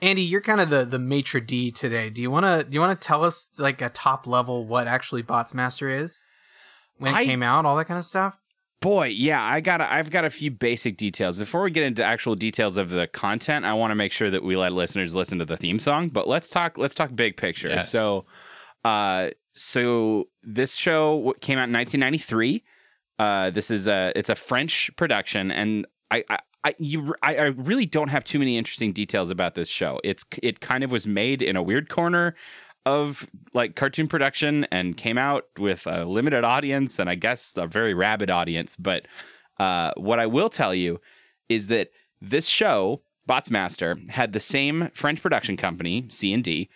Andy, 0.00 0.22
you're 0.22 0.40
kind 0.40 0.60
of 0.60 0.70
the 0.70 0.84
the 0.84 0.98
maitre 0.98 1.40
d 1.40 1.70
today. 1.72 2.08
Do 2.10 2.22
you 2.22 2.30
want 2.30 2.46
to 2.46 2.68
do 2.68 2.74
you 2.74 2.80
want 2.80 3.00
to 3.00 3.06
tell 3.06 3.24
us 3.24 3.48
like 3.58 3.82
a 3.82 3.88
top 3.88 4.26
level 4.26 4.64
what 4.64 4.86
actually 4.86 5.22
Bots 5.22 5.54
Master 5.54 5.88
is? 5.88 6.26
When 6.98 7.12
it 7.14 7.16
I- 7.18 7.24
came 7.24 7.42
out, 7.42 7.64
all 7.66 7.76
that 7.76 7.86
kind 7.86 7.98
of 7.98 8.04
stuff? 8.04 8.40
Boy, 8.80 9.06
yeah, 9.06 9.42
I 9.42 9.60
got. 9.60 9.80
I've 9.80 10.08
got 10.10 10.24
a 10.24 10.30
few 10.30 10.52
basic 10.52 10.96
details. 10.96 11.40
Before 11.40 11.62
we 11.62 11.72
get 11.72 11.82
into 11.82 12.04
actual 12.04 12.36
details 12.36 12.76
of 12.76 12.90
the 12.90 13.08
content, 13.08 13.64
I 13.64 13.72
want 13.72 13.90
to 13.90 13.96
make 13.96 14.12
sure 14.12 14.30
that 14.30 14.44
we 14.44 14.54
let 14.56 14.72
listeners 14.72 15.16
listen 15.16 15.40
to 15.40 15.44
the 15.44 15.56
theme 15.56 15.80
song. 15.80 16.10
But 16.10 16.28
let's 16.28 16.48
talk. 16.48 16.78
Let's 16.78 16.94
talk 16.94 17.12
big 17.12 17.36
picture. 17.36 17.66
Yes. 17.66 17.90
So, 17.90 18.26
uh, 18.84 19.30
so 19.52 20.28
this 20.44 20.76
show 20.76 21.34
came 21.40 21.58
out 21.58 21.66
in 21.66 21.72
1993. 21.72 22.62
Uh, 23.18 23.50
this 23.50 23.68
is 23.72 23.88
a 23.88 24.12
it's 24.14 24.28
a 24.28 24.36
French 24.36 24.92
production, 24.96 25.50
and 25.50 25.84
I. 26.12 26.22
I 26.30 26.38
I, 26.64 26.74
you, 26.78 27.14
I 27.22 27.36
I 27.36 27.44
really 27.46 27.86
don't 27.86 28.08
have 28.08 28.24
too 28.24 28.38
many 28.38 28.58
interesting 28.58 28.92
details 28.92 29.30
about 29.30 29.54
this 29.54 29.68
show. 29.68 30.00
It's 30.02 30.24
it 30.42 30.60
kind 30.60 30.82
of 30.82 30.90
was 30.90 31.06
made 31.06 31.40
in 31.40 31.56
a 31.56 31.62
weird 31.62 31.88
corner 31.88 32.34
of 32.84 33.26
like 33.52 33.76
cartoon 33.76 34.08
production 34.08 34.66
and 34.72 34.96
came 34.96 35.18
out 35.18 35.44
with 35.58 35.86
a 35.86 36.04
limited 36.04 36.42
audience 36.44 36.98
and 36.98 37.10
I 37.10 37.16
guess 37.16 37.52
a 37.56 37.66
very 37.66 37.92
rabid 37.92 38.30
audience. 38.30 38.76
But 38.76 39.06
uh, 39.58 39.92
what 39.96 40.18
I 40.18 40.26
will 40.26 40.48
tell 40.48 40.74
you 40.74 41.00
is 41.48 41.68
that 41.68 41.90
this 42.20 42.48
show, 42.48 43.02
Bots 43.26 43.50
Master, 43.50 43.98
had 44.08 44.32
the 44.32 44.40
same 44.40 44.90
French 44.94 45.20
production 45.20 45.56
company, 45.56 46.06
C 46.08 46.32
and 46.32 46.42
D, 46.42 46.68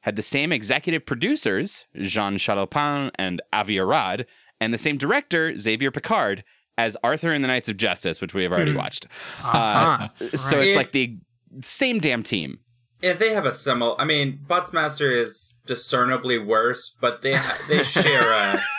had 0.00 0.16
the 0.16 0.22
same 0.22 0.52
executive 0.52 1.06
producers, 1.06 1.86
Jean 1.96 2.36
Chalopin 2.36 3.10
and 3.16 3.40
Avi 3.52 3.78
Arad, 3.78 4.26
and 4.60 4.74
the 4.74 4.78
same 4.78 4.98
director, 4.98 5.56
Xavier 5.56 5.90
Picard, 5.90 6.42
as 6.78 6.96
Arthur 7.02 7.32
and 7.32 7.42
the 7.44 7.48
Knights 7.48 7.68
of 7.68 7.76
Justice, 7.76 8.20
which 8.20 8.32
we 8.34 8.42
have 8.42 8.52
already 8.52 8.74
watched. 8.74 9.06
Uh-huh. 9.42 10.08
So 10.36 10.58
Right. 10.58 10.66
it's 10.68 10.76
like 10.76 10.92
the 10.92 11.16
same 11.62 11.98
damn 11.98 12.22
team. 12.22 12.58
Yeah, 13.02 13.14
they 13.14 13.32
have 13.32 13.46
a 13.46 13.52
similar. 13.54 13.98
I 14.00 14.04
mean, 14.04 14.40
Bots 14.46 14.72
Master 14.74 15.10
is 15.10 15.54
discernibly 15.66 16.38
worse, 16.38 16.94
but 17.00 17.22
they 17.22 17.34
ha- 17.34 17.58
they 17.68 17.82
share 17.82 18.30
a. 18.32 18.60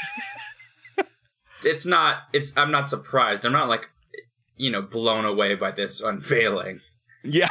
It's 1.64 1.86
not. 1.86 2.24
It's. 2.34 2.54
I'm 2.58 2.72
not 2.72 2.90
surprised. 2.90 3.46
I'm 3.46 3.52
not 3.52 3.68
like, 3.70 3.88
you 4.58 4.72
know, 4.72 4.82
blown 4.82 5.26
away 5.26 5.54
by 5.54 5.70
this 5.72 6.02
unveiling. 6.02 6.80
Yeah. 7.24 7.50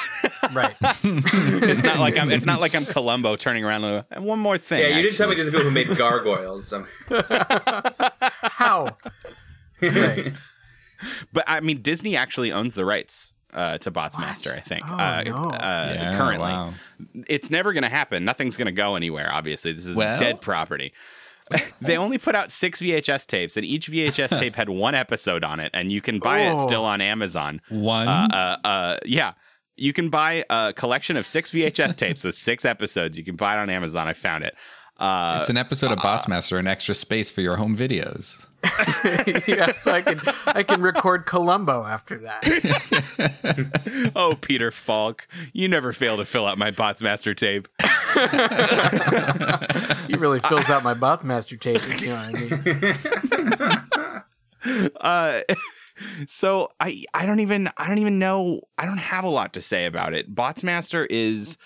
right. 0.53 0.75
it's 0.83 1.83
not 1.85 2.01
like 2.01 2.19
I'm. 2.19 2.31
It's 2.33 2.45
not 2.45 2.61
like 2.61 2.75
I'm 2.75 2.85
Columbo 2.97 3.37
turning 3.37 3.65
around 3.65 3.85
and, 3.85 4.05
and 4.11 4.25
one 4.25 4.41
more 4.41 4.59
thing. 4.59 4.81
Yeah, 4.81 4.97
you 4.97 5.03
didn't 5.03 5.17
tell 5.17 5.29
me 5.29 5.37
these 5.37 5.47
are 5.47 5.51
people 5.53 5.65
who 5.67 5.71
made 5.71 5.97
gargoyles. 5.97 6.67
So. 6.67 6.85
How? 8.43 8.97
Right. 9.83 10.33
But 11.33 11.45
I 11.47 11.61
mean, 11.61 11.81
Disney 11.81 12.15
actually 12.15 12.53
owns 12.53 12.75
the 12.75 12.85
rights 12.85 13.33
uh, 13.55 13.79
to 13.79 13.91
Bots 13.91 14.19
Master. 14.19 14.53
I 14.55 14.61
think 14.61 14.83
Oh, 14.87 14.93
uh, 14.93 15.23
no. 15.25 15.33
uh, 15.51 15.93
Yeah, 15.97 16.17
currently, 16.19 16.49
wow. 16.51 16.75
it's 17.27 17.51
never 17.51 17.73
going 17.73 17.85
to 17.85 17.89
happen. 17.89 18.23
Nothing's 18.25 18.55
going 18.59 18.67
to 18.67 18.73
go 18.73 18.97
anywhere. 18.97 19.33
Obviously, 19.33 19.73
this 19.73 19.87
is 19.87 19.97
Well- 19.97 20.19
dead 20.21 20.43
property. 20.43 20.93
they 21.81 21.97
only 21.97 22.19
put 22.19 22.35
out 22.37 22.53
six 22.53 22.81
VHS 22.81 23.27
tapes, 23.27 23.57
and 23.57 23.65
each 23.65 23.91
VHS 23.91 24.39
tape 24.39 24.55
had 24.55 24.69
one 24.69 24.95
episode 24.95 25.43
on 25.43 25.59
it, 25.59 25.71
and 25.75 25.91
you 25.91 26.01
can 26.03 26.19
buy 26.19 26.41
it 26.41 26.53
Oh. 26.53 26.67
still 26.67 26.85
on 26.85 27.01
Amazon. 27.01 27.63
One. 27.71 28.07
Uh, 28.07 28.59
uh, 28.63 28.67
uh, 28.69 28.97
yeah. 29.07 29.33
You 29.77 29.95
can 29.95 30.11
buy 30.11 30.45
a 30.51 30.75
collection 30.75 31.17
of 31.17 31.27
six 31.27 31.51
VHS 31.51 31.97
tapes 31.97 32.25
with 32.25 32.35
six 32.35 32.67
episodes. 32.67 33.17
You 33.17 33.25
can 33.25 33.37
buy 33.37 33.55
it 33.57 33.59
on 33.59 33.71
Amazon. 33.71 34.07
I 34.07 34.13
found 34.13 34.45
it. 34.45 34.55
Uh, 34.99 35.39
it's 35.41 35.49
an 35.49 35.57
episode 35.57 35.91
of 35.93 35.97
Bots 36.03 36.29
an 36.29 36.67
extra 36.67 36.95
space 36.95 37.31
for 37.31 37.41
your 37.41 37.57
home 37.57 37.75
videos. 37.75 38.47
yeah, 39.47 39.73
so 39.73 39.93
I 39.93 40.03
can 40.03 40.21
I 40.47 40.63
can 40.63 40.83
record 40.83 41.27
Columbo 41.27 41.85
after 41.85 42.19
that. 42.19 44.13
oh, 44.17 44.35
Peter 44.41 44.71
Falk, 44.71 45.27
you 45.53 45.69
never 45.69 45.93
fail 45.93 46.17
to 46.19 46.25
fill 46.25 46.47
out 46.47 46.59
my 46.59 46.71
Bots 46.71 47.03
Master 47.03 47.35
tape. 47.35 47.69
He 50.09 50.17
really 50.17 50.41
fills 50.41 50.69
out 50.69 50.83
my 50.83 50.95
Bots 50.95 51.23
Master 51.23 51.57
tape. 51.57 51.81
You 52.01 52.09
know 52.09 52.17
what 52.17 52.35
I 54.65 54.83
mean? 54.83 54.91
Uh, 55.01 55.43
so 56.27 56.73
I 56.81 57.05
I 57.15 57.27
don't 57.27 57.41
even 57.41 57.71
I 57.77 57.87
don't 57.87 57.99
even 57.99 58.19
know 58.19 58.63
I 58.77 58.87
don't 58.87 58.99
have 58.99 59.25
a 59.25 59.29
lot 59.29 59.53
to 59.55 59.61
say 59.61 59.87
about 59.87 60.13
it. 60.15 60.35
Bots 60.35 60.63
Master 60.63 61.07
is 61.07 61.57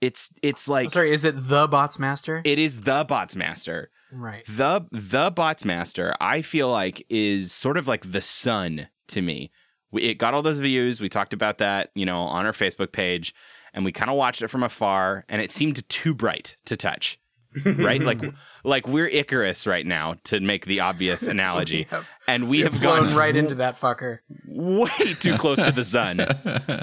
it's 0.00 0.30
oh, 0.34 0.38
it's 0.42 0.68
I'm 0.68 0.72
like 0.72 0.90
sorry, 0.90 1.12
is 1.12 1.24
it 1.24 1.34
the 1.48 1.66
Bots 1.68 1.98
Master? 1.98 2.42
it 2.44 2.58
is 2.58 2.82
the 2.82 3.04
Bots 3.04 3.36
Master. 3.36 3.90
right. 4.12 4.44
The 4.48 4.86
the 4.90 5.30
Bots 5.30 5.64
Master 5.64 6.14
I 6.20 6.42
feel 6.42 6.70
like 6.70 7.04
is 7.08 7.52
sort 7.52 7.76
of 7.76 7.86
like 7.88 8.10
the 8.12 8.20
sun 8.22 8.88
to 9.08 9.20
me. 9.22 9.50
We, 9.92 10.02
it 10.02 10.14
got 10.14 10.34
all 10.34 10.42
those 10.42 10.58
views. 10.60 11.00
We 11.00 11.08
talked 11.08 11.32
about 11.32 11.58
that, 11.58 11.90
you 11.94 12.06
know, 12.06 12.20
on 12.22 12.46
our 12.46 12.52
Facebook 12.52 12.92
page, 12.92 13.34
and 13.74 13.84
we 13.84 13.90
kind 13.92 14.08
of 14.10 14.16
watched 14.16 14.40
it 14.40 14.48
from 14.48 14.62
afar, 14.62 15.24
and 15.28 15.42
it 15.42 15.50
seemed 15.50 15.86
too 15.88 16.14
bright 16.14 16.54
to 16.66 16.76
touch. 16.76 17.18
right, 17.64 18.00
like 18.00 18.20
like 18.64 18.86
we're 18.86 19.08
Icarus 19.08 19.66
right 19.66 19.84
now, 19.84 20.14
to 20.24 20.38
make 20.38 20.66
the 20.66 20.78
obvious 20.78 21.22
analogy, 21.26 21.88
have- 21.90 22.06
and 22.28 22.48
we 22.48 22.60
have 22.60 22.74
Flown 22.74 23.06
gone 23.08 23.16
right 23.16 23.34
into 23.36 23.54
that 23.56 23.74
fucker. 23.80 24.20
way 24.46 24.88
too 25.18 25.36
close 25.36 25.58
to 25.58 25.72
the 25.72 25.84
sun, 25.84 26.20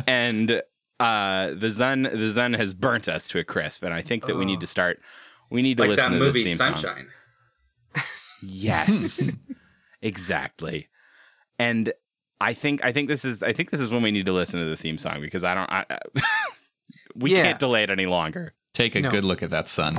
and 0.05 0.61
uh, 0.99 1.51
the 1.55 1.71
sun 1.71 2.03
the 2.03 2.31
sun 2.31 2.53
has 2.53 2.73
burnt 2.73 3.07
us 3.07 3.27
to 3.29 3.39
a 3.39 3.43
crisp. 3.43 3.83
And 3.83 3.93
I 3.93 4.01
think 4.01 4.25
that 4.27 4.35
we 4.35 4.45
need 4.45 4.59
to 4.61 4.67
start. 4.67 4.99
We 5.49 5.61
need 5.61 5.77
to 5.77 5.83
like 5.83 5.89
listen 5.91 6.11
that 6.13 6.17
to 6.19 6.23
movie 6.23 6.43
this 6.43 6.57
theme 6.57 6.75
song. 6.75 6.75
Sunshine. 6.75 7.07
Yes, 8.43 9.31
exactly. 10.01 10.87
And 11.59 11.93
I 12.39 12.53
think 12.53 12.83
I 12.83 12.91
think 12.91 13.07
this 13.07 13.25
is 13.25 13.41
I 13.41 13.53
think 13.53 13.71
this 13.71 13.79
is 13.79 13.89
when 13.89 14.01
we 14.03 14.11
need 14.11 14.25
to 14.27 14.33
listen 14.33 14.59
to 14.59 14.65
the 14.69 14.77
theme 14.77 14.97
song 14.97 15.21
because 15.21 15.43
I 15.43 15.53
don't. 15.53 15.71
I, 15.71 15.85
I- 15.89 15.99
we 17.15 17.31
Yeah. 17.33 17.43
can't 17.43 17.59
delay 17.59 17.83
it 17.83 17.89
any 17.89 18.05
longer. 18.05 18.53
Take 18.73 18.95
a 18.95 19.01
No. 19.01 19.09
good 19.09 19.23
look 19.23 19.41
at 19.41 19.49
that 19.49 19.67
sun. 19.67 19.95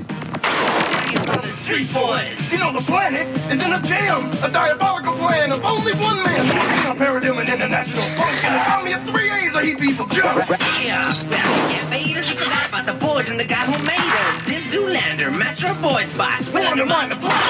Street 1.53 1.93
boys, 1.93 2.51
you 2.51 2.59
know 2.59 2.73
the 2.73 2.81
planet 2.81 3.27
is 3.53 3.61
in 3.61 3.73
a 3.73 3.81
jam, 3.83 4.31
a 4.43 4.51
diabolical 4.51 5.15
plan 5.17 5.53
of 5.53 5.65
only 5.65 5.93
one 5.97 6.23
man. 6.23 6.49
A 6.89 6.95
paradigm 6.95 7.39
and 7.39 7.49
international 7.49 8.03
funk, 8.17 8.45
and 8.45 8.55
an 8.55 8.71
army 8.73 8.93
of 8.93 9.03
three 9.05 9.31
A's 9.31 9.55
or 9.55 9.63
he 9.63 9.75
people 9.75 10.07
jump. 10.07 10.49
Yeah, 10.81 11.13
well, 11.29 11.71
yeah, 11.71 11.85
Vader, 11.91 12.21
you 12.21 12.37
forgot 12.37 12.69
about 12.69 12.87
the 12.87 12.95
boys 13.05 13.31
and 13.31 13.39
the 13.39 13.45
guy 13.45 13.65
who 13.69 13.77
made 13.85 14.01
us. 14.01 14.45
Zip 14.45 14.63
Zulander, 14.73 15.29
master 15.37 15.69
of 15.69 15.81
boy 15.83 16.05
spots. 16.05 16.53
We 16.53 16.65
undermine 16.65 17.11
the 17.11 17.17
plot. 17.17 17.45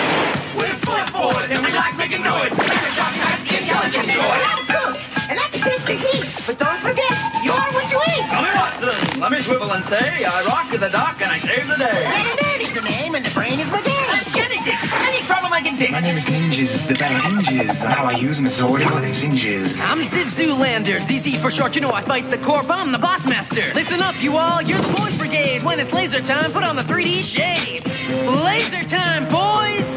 We're 0.57 0.73
split 0.75 1.13
boys 1.13 1.51
and 1.51 1.65
we 1.65 1.71
like 1.73 1.97
making 1.97 2.23
noise. 2.23 2.51
Make 2.59 2.71
the 2.71 2.91
shock 2.95 3.15
nice 3.19 3.43
intelligent 3.51 4.07
joy. 4.15 4.39
And 5.31 5.39
I 5.39 5.47
can 5.53 5.61
taste 5.61 5.87
the 5.87 5.95
heat, 5.95 6.27
but 6.47 6.59
don't 6.59 6.81
forget, 6.81 7.15
you're 7.45 7.55
what 7.55 7.87
you 7.93 8.01
eat. 8.17 8.25
Tommy 8.31 8.51
Watson, 8.55 9.21
let 9.21 9.31
me 9.31 9.39
swivel 9.39 9.71
and 9.73 9.85
say, 9.85 10.25
I 10.25 10.43
rock 10.47 10.71
to 10.71 10.79
the 10.79 10.89
dock 10.89 11.21
and 11.21 11.31
I 11.31 11.39
save 11.39 11.69
the 11.69 11.77
day. 11.77 12.37
Daddy's 12.41 12.75
the 12.75 12.83
name 12.83 13.15
and 13.15 13.25
the 13.25 13.31
brain 13.31 13.61
is 13.61 13.71
my 13.71 13.88
any 15.67 15.77
problem 15.77 15.95
I. 15.95 16.01
My 16.01 16.01
name 16.01 16.19
is 16.19 16.25
Ninjas, 16.25 16.87
the 16.87 16.95
battle 16.95 17.19
hinges 17.31 17.83
on 17.83 17.91
how 17.91 18.05
I 18.05 18.13
use 18.13 18.41
my 18.41 18.49
sword 18.49 18.83
more 18.83 19.01
than 19.01 19.15
singes. 19.15 19.79
I'm 19.81 20.03
Zip 20.05 20.27
Zulander, 20.29 21.01
ZZ 21.01 21.41
for 21.41 21.51
short, 21.51 21.75
you 21.75 21.81
know 21.81 21.93
I 21.93 22.03
fight 22.03 22.31
the 22.31 22.39
corp, 22.39 22.71
I'm 22.71 22.93
the 22.93 22.99
boss 22.99 23.27
master. 23.27 23.73
Listen 23.75 24.01
up, 24.01 24.21
you 24.23 24.37
all, 24.37 24.63
you're 24.63 24.81
the 24.81 24.97
boys 24.97 25.17
brigade. 25.19 25.63
When 25.63 25.81
it's 25.81 25.93
laser 25.93 26.21
time, 26.21 26.53
put 26.53 26.63
on 26.63 26.77
the 26.77 26.83
3D 26.83 27.23
shades. 27.23 27.85
Laser 28.45 28.89
time, 28.89 29.25
boys! 29.25 29.89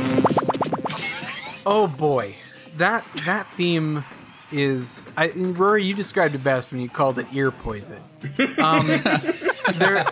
Oh 1.66 1.88
boy, 1.88 2.36
that 2.78 3.06
that 3.26 3.48
theme 3.56 4.04
is. 4.52 5.08
I, 5.18 5.30
Rory, 5.32 5.84
you 5.84 5.94
described 5.94 6.36
it 6.36 6.44
best 6.44 6.72
when 6.72 6.82
you 6.82 6.90
called 6.90 7.20
it 7.20 7.28
ear 7.34 7.52
poison. 7.52 8.02
Um, 8.58 8.86
there, 9.76 10.06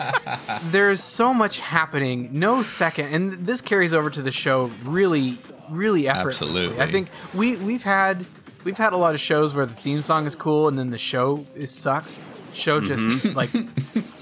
there's 0.63 1.03
so 1.03 1.33
much 1.33 1.59
happening. 1.59 2.29
No 2.31 2.63
second, 2.63 3.13
and 3.13 3.31
this 3.33 3.61
carries 3.61 3.93
over 3.93 4.09
to 4.09 4.21
the 4.21 4.31
show 4.31 4.71
really, 4.83 5.37
really 5.69 6.07
effortlessly. 6.07 6.47
Absolutely. 6.49 6.81
I 6.81 6.91
think 6.91 7.09
we 7.33 7.57
we've 7.57 7.83
had 7.83 8.25
we've 8.63 8.77
had 8.77 8.93
a 8.93 8.97
lot 8.97 9.13
of 9.13 9.19
shows 9.19 9.53
where 9.53 9.65
the 9.65 9.73
theme 9.73 10.01
song 10.01 10.25
is 10.25 10.35
cool 10.35 10.67
and 10.67 10.77
then 10.77 10.91
the 10.91 10.97
show 10.97 11.45
is 11.55 11.71
sucks. 11.71 12.27
Show 12.51 12.81
just 12.81 13.25
like 13.35 13.49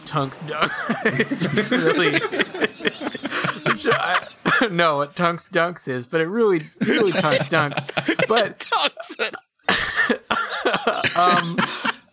tunks 0.05 0.39
dunk. 0.47 0.71
really. 1.71 2.19
I, 3.89 4.27
no, 4.71 4.97
what 4.97 5.15
Tunks 5.15 5.49
Dunks 5.49 5.87
is, 5.87 6.05
but 6.05 6.21
it 6.21 6.25
really, 6.25 6.61
really 6.85 7.11
Tunks 7.11 7.45
Dunks. 7.45 8.27
But 8.27 8.65
um, 11.17 11.57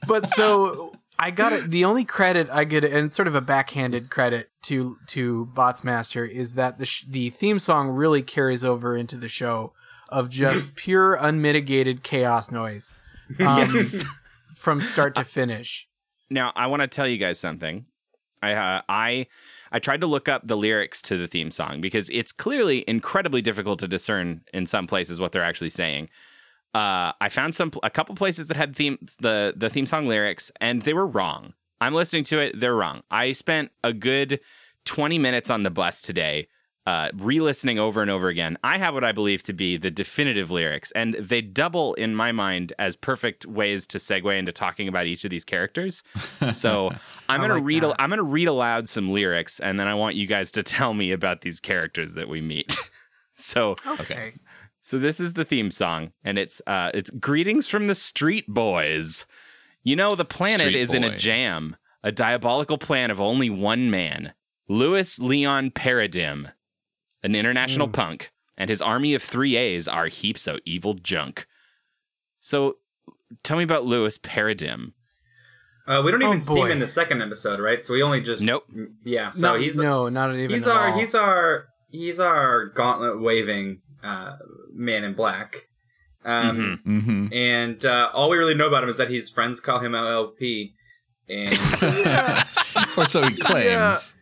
but 0.06 0.28
so 0.28 0.94
I 1.18 1.30
got 1.30 1.52
it. 1.52 1.70
The 1.70 1.84
only 1.84 2.04
credit 2.04 2.48
I 2.50 2.64
get, 2.64 2.84
and 2.84 3.12
sort 3.12 3.28
of 3.28 3.34
a 3.34 3.40
backhanded 3.40 4.10
credit 4.10 4.50
to 4.62 4.98
to 5.08 5.46
Bots 5.46 5.84
Master, 5.84 6.24
is 6.24 6.54
that 6.54 6.78
the 6.78 6.86
sh- 6.86 7.04
the 7.08 7.30
theme 7.30 7.58
song 7.58 7.88
really 7.88 8.22
carries 8.22 8.64
over 8.64 8.96
into 8.96 9.16
the 9.16 9.28
show 9.28 9.72
of 10.08 10.28
just 10.28 10.74
pure 10.74 11.14
unmitigated 11.14 12.02
chaos 12.02 12.50
noise, 12.50 12.98
um, 13.40 13.72
from 14.54 14.82
start 14.82 15.14
to 15.14 15.24
finish. 15.24 15.88
Now, 16.30 16.52
I 16.56 16.66
want 16.66 16.82
to 16.82 16.88
tell 16.88 17.06
you 17.06 17.18
guys 17.18 17.38
something. 17.38 17.86
I 18.42 18.52
uh, 18.52 18.82
I 18.88 19.26
I 19.70 19.78
tried 19.78 20.00
to 20.00 20.06
look 20.06 20.28
up 20.28 20.46
the 20.46 20.56
lyrics 20.56 21.00
to 21.02 21.16
the 21.16 21.28
theme 21.28 21.50
song 21.50 21.80
because 21.80 22.10
it's 22.10 22.32
clearly 22.32 22.84
incredibly 22.86 23.42
difficult 23.42 23.78
to 23.80 23.88
discern 23.88 24.42
in 24.52 24.66
some 24.66 24.86
places 24.86 25.20
what 25.20 25.32
they're 25.32 25.44
actually 25.44 25.70
saying. 25.70 26.08
Uh, 26.74 27.12
I 27.20 27.28
found 27.28 27.54
some 27.54 27.70
a 27.82 27.90
couple 27.90 28.14
places 28.16 28.48
that 28.48 28.56
had 28.56 28.74
theme 28.74 28.98
the 29.20 29.54
the 29.56 29.70
theme 29.70 29.86
song 29.86 30.06
lyrics 30.08 30.50
and 30.60 30.82
they 30.82 30.92
were 30.94 31.06
wrong. 31.06 31.54
I'm 31.80 31.94
listening 31.94 32.24
to 32.24 32.38
it; 32.40 32.58
they're 32.58 32.74
wrong. 32.74 33.02
I 33.10 33.32
spent 33.32 33.70
a 33.84 33.92
good 33.92 34.40
20 34.84 35.18
minutes 35.18 35.50
on 35.50 35.62
the 35.62 35.70
bus 35.70 36.02
today, 36.02 36.48
uh, 36.86 37.10
re-listening 37.16 37.78
over 37.78 38.02
and 38.02 38.10
over 38.10 38.28
again. 38.28 38.58
I 38.64 38.78
have 38.78 38.92
what 38.94 39.04
I 39.04 39.12
believe 39.12 39.42
to 39.44 39.52
be 39.52 39.76
the 39.76 39.90
definitive 39.90 40.50
lyrics, 40.50 40.90
and 40.92 41.14
they 41.14 41.40
double 41.40 41.94
in 41.94 42.14
my 42.14 42.32
mind 42.32 42.72
as 42.78 42.96
perfect 42.96 43.46
ways 43.46 43.86
to 43.88 43.98
segue 43.98 44.36
into 44.38 44.52
talking 44.52 44.88
about 44.88 45.06
each 45.06 45.24
of 45.24 45.30
these 45.30 45.44
characters. 45.44 46.02
So 46.52 46.90
I'm 47.28 47.40
gonna 47.40 47.54
like 47.54 47.64
read. 47.64 47.82
that. 47.84 47.96
I'm 47.98 48.10
gonna 48.10 48.22
read 48.22 48.48
aloud 48.48 48.88
some 48.88 49.10
lyrics, 49.12 49.60
and 49.60 49.78
then 49.78 49.86
I 49.86 49.94
want 49.94 50.16
you 50.16 50.26
guys 50.26 50.50
to 50.52 50.62
tell 50.62 50.92
me 50.92 51.12
about 51.12 51.40
these 51.40 51.60
characters 51.60 52.14
that 52.14 52.28
we 52.28 52.40
meet. 52.40 52.76
so 53.34 53.76
Okay. 53.86 54.34
So 54.84 54.98
this 54.98 55.18
is 55.18 55.32
the 55.32 55.46
theme 55.46 55.70
song, 55.70 56.12
and 56.22 56.38
it's 56.38 56.60
uh, 56.66 56.90
it's 56.92 57.08
greetings 57.10 57.66
from 57.66 57.86
the 57.86 57.94
Street 57.94 58.46
Boys. 58.46 59.24
You 59.82 59.96
know 59.96 60.14
the 60.14 60.24
planet 60.24 60.60
Street 60.60 60.76
is 60.76 60.92
in 60.94 61.02
a 61.02 61.16
jam, 61.16 61.76
a 62.02 62.12
diabolical 62.12 62.76
plan 62.78 63.10
of 63.10 63.20
only 63.20 63.48
one 63.50 63.90
man, 63.90 64.34
Louis 64.68 65.18
Leon 65.18 65.70
Paradim, 65.72 66.52
an 67.22 67.34
international 67.34 67.88
punk, 67.88 68.30
and 68.58 68.68
his 68.70 68.82
army 68.82 69.14
of 69.14 69.22
three 69.22 69.56
A's 69.56 69.88
are 69.88 70.06
heaps 70.08 70.46
of 70.46 70.60
evil 70.66 70.94
junk. 70.94 71.46
So, 72.40 72.76
tell 73.42 73.56
me 73.56 73.64
about 73.64 73.86
Louis 73.86 74.18
Paradim. 74.18 74.92
Uh, 75.86 76.02
we 76.04 76.10
don't 76.10 76.22
Oh, 76.22 76.28
even 76.28 76.40
see 76.42 76.60
him 76.60 76.70
in 76.70 76.78
the 76.78 76.86
second 76.86 77.20
episode, 77.22 77.58
right? 77.58 77.82
So 77.84 77.92
we 77.94 78.02
only 78.02 78.20
just 78.22 78.42
Nope. 78.42 78.64
Yeah, 79.04 79.30
so 79.30 79.54
no, 79.54 79.58
he's 79.60 79.78
no, 79.78 80.08
not 80.10 80.34
even. 80.34 80.50
he's 80.50 80.66
at 80.66 80.76
our 80.76 80.88
all. 80.90 80.98
he's 80.98 81.14
our 81.14 81.66
he's 81.90 82.18
our 82.20 82.66
gauntlet 82.66 83.20
waving 83.20 83.82
uh, 84.04 84.36
man 84.72 85.04
in 85.04 85.14
black. 85.14 85.68
Um, 86.24 86.80
Mm-hmm. 86.86 87.32
And 87.32 87.84
uh, 87.84 88.10
all 88.14 88.30
we 88.30 88.36
really 88.36 88.54
know 88.54 88.68
about 88.68 88.82
him 88.82 88.88
is 88.88 88.96
that 88.98 89.10
his 89.10 89.30
friends 89.30 89.60
call 89.60 89.80
him 89.80 89.92
LLP. 89.92 90.72
And 91.28 91.50
Or 92.96 93.06
so 93.06 93.26
he 93.26 93.36
claims. 93.36 94.16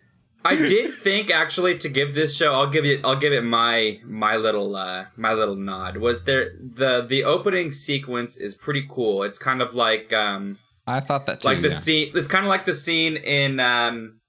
I 0.45 0.57
did 0.57 0.93
think 0.93 1.31
actually 1.31 1.79
to 1.79 1.89
give 1.89 2.15
this 2.15 2.37
show, 2.37 2.53
I'll 2.53 2.71
give 2.71 2.85
it, 2.85 3.01
I'll 3.05 3.19
give 3.19 3.33
it 3.33 3.45
my 3.45 4.01
my 4.05 4.37
little 4.37 4.75
uh, 4.75 5.07
my 5.17 5.33
little 5.33 5.55
nod. 5.55 5.99
Was 5.99 6.25
there 6.25 6.53
the 6.59 7.05
the 7.07 7.25
opening 7.25 7.71
sequence 7.71 8.37
is 8.37 8.55
pretty 8.55 8.87
cool. 8.89 9.23
It's 9.23 9.39
kind 9.39 9.63
of 9.63 9.75
like 9.75 10.13
um, 10.13 10.59
I 10.87 11.01
thought 11.01 11.27
that 11.27 11.43
too. 11.43 11.49
like 11.49 11.63
the 11.63 11.69
yeah. 11.69 11.75
scene. 11.75 12.13
It's 12.15 12.29
kind 12.29 12.45
of 12.45 12.49
like 12.49 12.65
the 12.65 12.75
scene 12.75 13.17
in 13.17 13.61
um, 13.61 14.21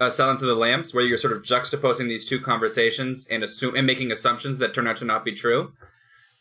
uh, 0.00 0.10
Silence 0.10 0.42
of 0.42 0.48
the 0.48 0.54
Lambs, 0.54 0.94
where 0.94 1.04
you're 1.04 1.18
sort 1.18 1.36
of 1.36 1.42
juxtaposing 1.42 2.08
these 2.08 2.24
two 2.24 2.40
conversations 2.40 3.26
and 3.30 3.42
assume 3.44 3.74
and 3.76 3.86
making 3.86 4.10
assumptions 4.10 4.58
that 4.58 4.74
turn 4.74 4.86
out 4.86 4.96
to 4.98 5.04
not 5.04 5.24
be 5.24 5.32
true. 5.32 5.72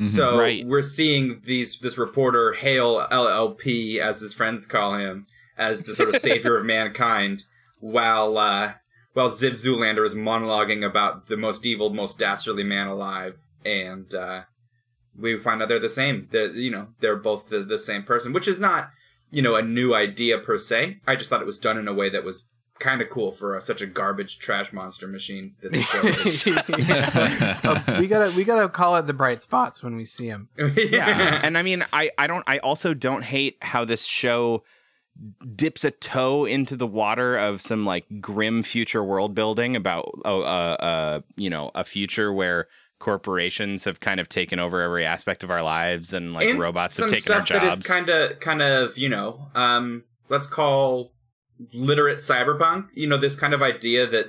So 0.04 0.40
Right. 0.40 0.66
we're 0.66 0.82
seeing 0.82 1.42
these 1.46 1.80
this 1.80 1.98
reporter 1.98 2.54
hail 2.54 3.08
LLP 3.10 4.00
as 4.00 4.20
his 4.22 4.34
friends 4.34 4.66
call 4.66 4.96
him 4.96 5.28
as 5.58 5.84
the 5.84 5.94
sort 5.96 6.10
of 6.10 6.16
savior 6.22 6.58
of 6.58 6.66
mankind, 6.66 7.44
while 7.80 8.38
uh, 8.38 8.74
while 9.14 9.30
Ziv 9.30 9.54
Zulander 9.54 10.04
is 10.04 10.16
monologuing 10.16 10.84
about 10.84 11.28
the 11.28 11.38
most 11.38 11.66
evil, 11.66 11.92
most 11.94 12.18
dastardly 12.18 12.64
man 12.64 12.88
alive, 12.88 13.38
and 13.64 14.14
uh, 14.16 14.42
we 15.18 15.38
find 15.38 15.62
out 15.62 15.70
they're 15.70 15.80
the 15.80 15.90
same. 15.90 16.28
That 16.32 16.56
you 16.56 16.72
know 16.72 16.88
they're 17.00 17.16
both 17.16 17.50
the, 17.50 17.60
the 17.60 17.78
same 17.80 18.04
person, 18.04 18.34
which 18.34 18.48
is 18.48 18.60
not 18.60 18.90
you 19.32 19.44
know 19.44 19.56
a 19.56 19.62
new 19.62 19.94
idea 19.94 20.40
per 20.40 20.58
se. 20.58 21.00
I 21.08 21.16
just 21.16 21.30
thought 21.30 21.42
it 21.42 21.48
was 21.48 21.60
done 21.60 21.78
in 21.78 21.88
a 21.88 21.94
way 21.94 22.10
that 22.10 22.26
was 22.26 22.48
kind 22.84 23.02
of 23.02 23.10
cool 23.10 23.32
for 23.32 23.56
uh, 23.56 23.62
such 23.62 23.82
a 23.82 23.86
garbage 23.86 24.40
trash 24.40 24.74
monster 24.74 25.08
machine 25.08 25.56
that 25.62 25.72
the 25.72 25.82
show 25.82 26.02
is. 26.08 26.44
Uh, 27.64 27.98
we 28.00 28.08
gotta 28.08 28.36
we 28.36 28.44
gotta 28.44 28.68
call 28.68 28.96
it 28.98 29.08
the 29.08 29.14
bright 29.14 29.42
spots 29.42 29.82
when 29.82 29.96
we 29.96 30.04
see 30.04 30.28
them. 30.28 30.50
yeah 30.76 31.40
and 31.44 31.58
i 31.58 31.62
mean 31.62 31.86
i 31.94 32.10
i 32.18 32.28
don't 32.28 32.44
i 32.48 32.58
also 32.60 32.94
don't 32.94 33.22
hate 33.22 33.58
how 33.62 33.86
this 33.86 34.06
show 34.06 34.64
dips 35.56 35.84
a 35.86 35.92
toe 35.92 36.46
into 36.46 36.76
the 36.76 36.88
water 36.88 37.38
of 37.38 37.62
some 37.62 37.86
like 37.86 38.06
grim 38.20 38.64
future 38.64 39.04
world 39.04 39.34
building 39.34 39.76
about 39.76 40.12
uh, 40.26 40.40
uh, 40.40 40.78
uh 40.80 41.22
you 41.36 41.50
know 41.50 41.72
a 41.74 41.84
future 41.84 42.34
where 42.34 42.68
corporations 43.00 43.86
have 43.86 44.00
kind 44.00 44.20
of 44.20 44.28
taken 44.28 44.60
over 44.60 44.82
every 44.82 45.06
aspect 45.06 45.44
of 45.44 45.50
our 45.50 45.62
lives 45.62 46.14
and 46.14 46.34
like 46.34 46.50
and 46.50 46.60
robots 46.60 46.96
some 46.96 47.10
have 47.10 47.18
taken 47.18 47.34
our 47.34 47.46
stuff 47.46 47.62
that 47.62 47.68
is 47.68 47.76
jobs 47.76 47.88
kind 47.88 48.10
of 48.10 48.40
kind 48.40 48.62
of 48.62 48.98
you 48.98 49.10
know 49.10 49.48
um 49.56 50.04
let's 50.30 50.48
call 50.48 51.13
literate 51.74 52.18
cyberpunk 52.20 52.88
you 52.94 53.08
know 53.08 53.18
this 53.18 53.36
kind 53.36 53.54
of 53.54 53.62
idea 53.62 54.06
that 54.08 54.28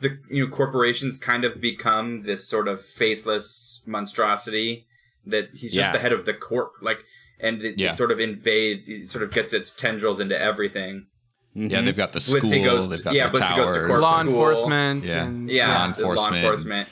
the 0.00 0.18
you 0.30 0.44
know 0.46 0.50
corporations 0.50 1.18
kind 1.18 1.44
of 1.44 1.60
become 1.60 2.22
this 2.22 2.48
sort 2.48 2.66
of 2.68 2.82
faceless 2.82 3.82
monstrosity 3.86 4.86
that 5.26 5.48
he's 5.52 5.72
just 5.72 5.88
Yeah. 5.88 5.92
the 5.92 5.98
head 5.98 6.12
of 6.12 6.24
the 6.24 6.32
corp 6.34 6.72
like 6.80 7.04
and 7.38 7.62
it, 7.62 7.78
Yeah. 7.78 7.92
it 7.92 7.96
sort 7.96 8.10
of 8.10 8.18
invades 8.20 8.88
it 8.88 9.08
sort 9.10 9.22
of 9.24 9.30
gets 9.32 9.52
its 9.52 9.70
tendrils 9.70 10.18
into 10.20 10.38
everything 10.40 11.06
Yeah, 11.54 11.80
they've 11.82 11.96
got 11.96 12.12
the 12.12 12.20
school. 12.20 12.40
Blitzy 12.40 12.62
goes 12.64 12.84
to- 12.88 12.94
they've 12.96 13.04
got 13.04 13.12
yeah, 13.14 13.28
the 13.28 13.38
Blitzy 13.38 13.56
goes 13.56 13.68
to 13.70 13.74
towers. 13.74 13.88
court. 13.88 14.00
Law 14.00 14.12
school. 14.20 14.28
enforcement. 14.30 15.04
Yeah. 15.04 15.26
And, 15.26 15.50
yeah, 15.50 15.66
Law 15.68 15.92
the 15.92 16.02
law 16.02 16.10
enforcement. 16.12 16.36
enforcement 16.36 16.88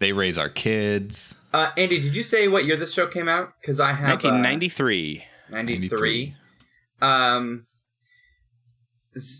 They 0.00 0.12
raise 0.12 0.38
our 0.38 0.48
kids. 0.50 1.36
uh 1.54 1.70
andy 1.76 1.98
did 2.00 2.14
you 2.14 2.22
say 2.22 2.46
what 2.48 2.64
year 2.64 2.76
this 2.76 2.92
show 2.94 3.06
came 3.06 3.28
out 3.28 3.52
because 3.60 3.78
i 3.80 3.92
have 3.92 4.24
uh, 4.24 4.28
1993 4.28 5.24
93. 5.50 6.34
Um, 7.00 7.64
s- 7.66 7.71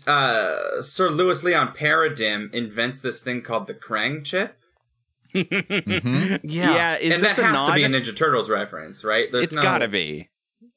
uh, 0.07 0.81
Sir 0.81 1.09
Louis 1.09 1.43
Leon 1.43 1.69
Paradim 1.73 2.53
invents 2.53 2.99
this 2.99 3.21
thing 3.21 3.41
called 3.41 3.67
the 3.67 3.73
Krang 3.73 4.23
chip. 4.23 4.57
hmm 5.33 6.35
Yeah. 6.43 6.97
is 6.97 7.15
and 7.15 7.23
this 7.23 7.35
that 7.35 7.39
a 7.39 7.43
has 7.45 7.53
nod 7.53 7.67
to 7.67 7.73
be 7.73 7.83
a 7.83 7.89
Ninja 7.89 8.15
Turtles 8.15 8.49
reference, 8.49 9.03
right? 9.03 9.31
There's 9.31 9.45
it's 9.47 9.55
no, 9.55 9.61
gotta 9.63 9.87
be 9.87 10.29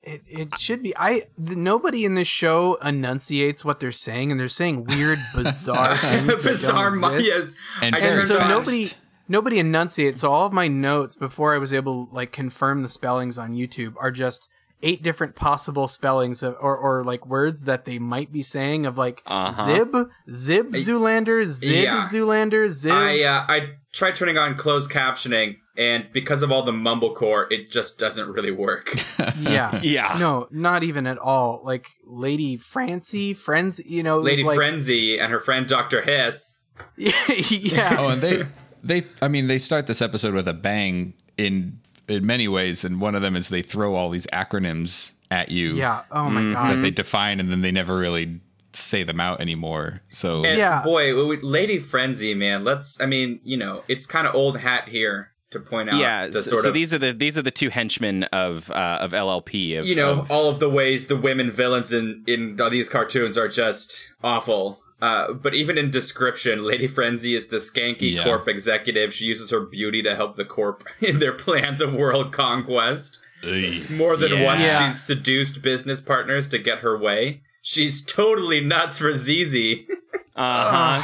It, 0.03 0.23
it 0.26 0.59
should 0.59 0.83
be. 0.83 0.95
I 0.97 1.25
the, 1.37 1.57
nobody 1.57 2.05
in 2.05 2.15
this 2.15 2.29
show 2.29 2.76
enunciates 2.76 3.65
what 3.65 3.81
they're 3.81 3.93
saying, 3.93 4.31
and 4.31 4.41
they're 4.41 4.49
saying 4.49 4.85
weird, 4.85 5.19
bizarre 5.35 5.97
things. 5.97 6.41
Bizarre 6.41 6.91
don't 6.93 7.00
mo- 7.00 7.15
exist. 7.17 7.57
yes. 7.59 7.83
And 7.83 7.97
And 7.97 8.23
so 8.26 8.41
on- 8.41 8.49
nobody 8.49 8.87
nobody 9.29 9.59
enunciates. 9.59 10.21
So 10.21 10.31
all 10.33 10.47
of 10.47 10.53
my 10.55 10.69
notes 10.69 11.17
before 11.17 11.55
I 11.55 11.59
was 11.59 11.75
able 11.75 12.07
to 12.07 12.15
like 12.15 12.33
confirm 12.33 12.83
the 12.83 12.88
spellings 12.88 13.37
on 13.37 13.53
YouTube 13.53 13.95
are 14.00 14.11
just 14.11 14.49
eight 14.83 15.02
different 15.02 15.35
possible 15.35 15.88
spellings 15.88 16.42
of, 16.42 16.54
or 16.61 16.76
or 16.76 17.02
like 17.02 17.26
words 17.26 17.64
that 17.64 17.85
they 17.85 17.99
might 17.99 18.30
be 18.33 18.42
saying 18.42 18.87
of 18.87 18.99
like 18.99 19.23
Uh-huh. 19.26 19.62
zib, 19.64 19.97
zib, 20.30 20.73
Zulander, 20.75 21.45
zib, 21.45 21.85
Yeah. 21.85 22.02
Zulander, 22.02 22.68
zib. 22.68 22.92
I 22.92 23.23
uh, 23.23 23.45
I 23.49 23.71
tried 23.92 24.16
turning 24.16 24.37
on 24.37 24.54
closed 24.54 24.90
captioning, 24.90 25.56
and 25.76 26.06
because 26.12 26.42
of 26.42 26.52
all 26.52 26.62
the 26.62 26.73
mumblecore, 26.73 27.50
it 27.50 27.71
just 27.71 27.99
doesn't 27.99 28.28
really 28.28 28.50
work. 28.50 28.95
yeah, 29.40 29.80
Yeah. 29.83 30.16
No, 30.18 30.47
not 30.50 30.83
even 30.83 31.06
at 31.06 31.18
all. 31.18 31.62
Like 31.64 31.88
Lady 32.04 32.56
Francie, 32.56 33.33
friends. 33.35 33.80
You 33.85 34.02
know, 34.02 34.18
it 34.18 34.25
Lady 34.25 34.45
like, 34.45 34.56
Frenzy 34.56 35.18
and 35.18 35.33
her 35.33 35.40
friend 35.40 35.66
Doctor 35.66 36.02
Hiss. 36.02 36.64
yeah. 36.97 37.97
Oh, 37.99 38.08
and 38.08 38.21
they 38.21 38.47
they 38.84 39.04
I 39.23 39.28
mean 39.28 39.47
they 39.47 39.58
start 39.58 39.86
this 39.86 40.02
episode 40.02 40.34
with 40.34 40.47
a 40.47 40.52
bang 40.54 41.15
in 41.39 41.80
in 42.08 42.25
many 42.26 42.49
ways, 42.49 42.84
and 42.84 43.00
one 43.00 43.14
of 43.14 43.23
them 43.23 43.34
is 43.36 43.49
they 43.49 43.62
throw 43.62 43.95
all 43.95 44.10
these 44.10 44.26
acronyms 44.28 45.12
at 45.30 45.50
you 45.50 45.75
Yeah. 45.75 46.02
Oh 46.10 46.30
my 46.30 46.42
that 46.42 46.52
god. 46.52 46.82
they 46.82 46.90
define, 46.90 47.40
and 47.40 47.50
then 47.50 47.60
they 47.62 47.73
never 47.73 47.97
really 47.97 48.40
say 48.73 49.02
them 49.02 49.19
out 49.21 49.40
anymore. 49.40 50.02
So 50.10 50.45
And 50.45 50.58
Yeah. 50.58 50.82
boy, 50.84 51.10
w- 51.10 51.34
w- 51.36 51.40
Lady 51.50 51.78
Frenzy, 51.78 52.34
man. 52.34 52.62
Let's. 52.62 53.00
I 53.00 53.06
mean, 53.06 53.40
you 53.42 53.56
know, 53.56 53.82
it's 53.88 54.06
kind 54.06 54.26
of 54.26 54.34
old 54.34 54.58
hat 54.58 54.88
here 54.88 55.30
to 55.50 55.60
point 55.60 55.88
out. 55.88 55.99
yeah 56.00 56.26
the 56.26 56.42
so, 56.42 56.50
sort 56.50 56.62
so 56.64 56.69
of 56.69 56.75
these 56.75 56.92
are 56.92 56.99
the 56.99 57.12
these 57.12 57.38
are 57.38 57.42
the 57.42 57.52
two 57.52 57.71
henchmen 57.71 58.25
of 58.25 58.69
uh 58.73 58.99
of 59.00 59.12
llp 59.12 59.78
of, 59.78 59.86
you 59.86 59.95
know 59.95 60.21
of- 60.21 60.30
all 60.30 60.49
of 60.50 60.58
the 60.58 60.69
ways 60.69 61.06
the 61.06 61.14
women 61.16 61.52
villains 61.52 61.92
in 61.92 62.25
in 62.26 62.56
these 62.69 62.88
cartoons 62.88 63.38
are 63.38 63.47
just 63.47 64.10
awful 64.25 64.80
uh, 65.00 65.32
but 65.32 65.54
even 65.54 65.76
in 65.78 65.91
description, 65.91 66.65
Lady 66.65 66.87
Frenzy 66.87 67.35
is 67.35 67.49
the 67.49 67.59
skanky 67.59 68.13
Yeah. 68.15 68.25
corp 68.25 68.49
executive. 68.49 69.13
She 69.13 69.25
uses 69.26 69.50
her 69.50 69.61
beauty 69.61 70.02
to 70.02 70.15
help 70.17 70.37
the 70.37 70.45
corp 70.45 70.85
in 71.00 71.19
their 71.19 71.32
plans 71.32 71.80
of 71.80 71.95
world 71.95 72.32
conquest. 72.32 73.21
Ugh. 73.45 73.91
More 73.91 74.17
than 74.17 74.32
Yeah. 74.32 74.45
once, 74.45 74.61
Yeah. 74.63 74.87
she's 74.89 75.02
seduced 75.02 75.63
business 75.63 76.00
partners 76.00 76.49
to 76.49 76.59
get 76.59 76.78
her 76.78 76.97
way. 76.99 77.43
She's 77.63 78.04
totally 78.04 78.61
nuts 78.61 78.99
for 78.99 79.13
ZZ. 79.13 79.54
uh-huh 80.37 81.02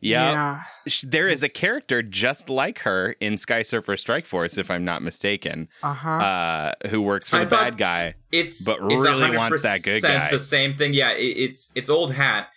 yep. 0.00 0.32
Yeah. 0.32 0.62
There 1.02 1.28
is 1.28 1.42
a 1.42 1.48
character 1.48 2.02
just 2.02 2.50
like 2.50 2.80
her 2.80 3.16
in 3.20 3.38
Sky 3.38 3.62
Surfer 3.62 3.96
Strike 3.96 4.26
Force, 4.26 4.58
if 4.58 4.70
I'm 4.70 4.84
not 4.84 5.02
mistaken, 5.02 5.68
Uh-huh. 5.82 6.08
uh, 6.10 6.72
who 6.90 7.00
works 7.00 7.30
for 7.30 7.36
I 7.36 7.44
the 7.44 7.56
bad 7.56 7.78
guy. 7.78 8.14
It's 8.30 8.64
But 8.66 8.92
it's 8.92 9.06
really 9.06 9.34
wants 9.34 9.62
that 9.62 9.82
good 9.82 10.02
guy. 10.02 10.30
The 10.30 10.38
same 10.38 10.76
thing. 10.76 10.92
Yeah, 10.92 11.12
it, 11.12 11.22
it's 11.38 11.72
it's 11.74 11.88
old 11.88 12.12
hat. 12.12 12.48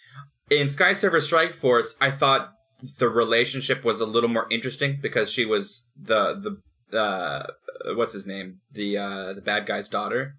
In 0.49 0.69
Sky 0.69 0.93
Surfer 0.93 1.19
Strike 1.21 1.53
Force, 1.53 1.95
I 1.99 2.11
thought 2.11 2.53
the 2.99 3.09
relationship 3.09 3.83
was 3.83 3.99
a 4.01 4.05
little 4.05 4.29
more 4.29 4.47
interesting 4.49 4.99
because 5.01 5.31
she 5.31 5.45
was 5.45 5.87
the 5.99 6.57
the 6.91 6.97
uh, 6.97 7.47
what's 7.95 8.13
his 8.13 8.25
name 8.27 8.59
the 8.71 8.97
uh, 8.97 9.33
the 9.33 9.41
bad 9.41 9.65
guy's 9.65 9.89
daughter. 9.89 10.35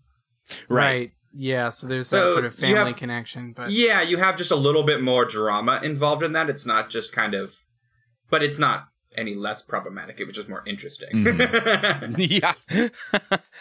right. 0.69 1.13
Yeah. 1.35 1.69
So 1.69 1.87
there's 1.87 2.09
So 2.09 2.25
that 2.25 2.33
sort 2.33 2.45
of 2.47 2.55
family 2.55 2.93
have- 2.93 2.97
connection, 2.97 3.53
but 3.53 3.71
Yeah, 3.71 4.01
you 4.01 4.17
have 4.17 4.37
just 4.37 4.51
a 4.51 4.57
little 4.57 4.83
bit 4.83 5.03
more 5.03 5.27
drama 5.27 5.79
involved 5.83 6.23
in 6.23 6.33
that. 6.33 6.49
It's 6.49 6.65
not 6.65 6.89
just 6.89 7.13
kind 7.13 7.35
of, 7.35 7.55
but 8.31 8.43
it's 8.43 8.59
not 8.59 8.87
any 9.15 9.35
less 9.35 9.61
problematic. 9.63 10.19
It 10.21 10.25
was 10.27 10.35
just 10.35 10.49
more 10.49 10.63
interesting. 10.67 11.27
yeah. 12.19 12.55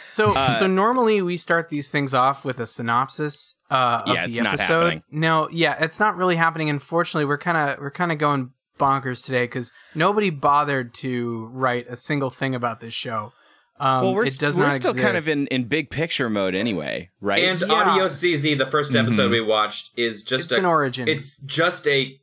So, 0.08 0.32
Uh, 0.34 0.54
so 0.54 0.66
normally 0.66 1.22
we 1.22 1.36
start 1.36 1.68
these 1.68 1.90
things 1.90 2.14
off 2.14 2.46
with 2.46 2.58
a 2.60 2.66
synopsis 2.66 3.56
uh, 3.69 4.01
of 4.06 4.15
Yeah, 4.15 4.27
the 4.27 4.34
it's 4.34 4.41
not 4.43 4.53
episode. 4.53 4.84
happening. 4.84 5.03
No, 5.12 5.49
yeah, 5.51 5.84
it's 5.84 5.99
not 5.99 6.15
really 6.15 6.36
happening. 6.36 6.69
Unfortunately, 6.69 7.25
we're 7.25 7.38
kind 7.38 7.58
of 7.58 7.80
we're 7.80 7.91
kind 7.91 8.12
of 8.12 8.17
going 8.17 8.51
bonkers 8.80 9.23
today 9.25 9.43
because 9.45 9.71
nobody 9.95 10.30
bothered 10.30 10.93
to 10.95 11.47
write 11.47 11.88
a 11.89 11.95
single 11.95 12.30
thing 12.30 12.53
about 12.56 12.80
this 12.80 12.93
show. 12.93 13.34
Um, 13.80 14.03
well, 14.06 14.13
we're, 14.15 14.25
it 14.25 14.39
does 14.39 14.58
we're 14.58 14.63
not 14.67 14.73
still 14.75 14.95
kind 14.95 15.15
of 15.17 15.27
in, 15.27 15.45
in 15.47 15.65
big 15.65 15.91
picture 15.91 16.30
mode 16.32 16.56
anyway, 16.56 17.10
right? 17.21 17.43
And 17.43 17.62
Yeah. 17.62 17.67
Audio 17.73 18.08
CZ, 18.08 18.58
the 18.58 18.65
1st 18.65 18.95
episode 18.99 19.30
we 19.32 19.39
watched, 19.41 19.91
is 19.95 20.23
just 20.23 20.45
It's 20.45 20.53
a, 20.53 20.60
an 20.60 20.65
origin. 20.65 21.08
It's 21.08 21.38
just 21.45 21.88
a 21.88 22.19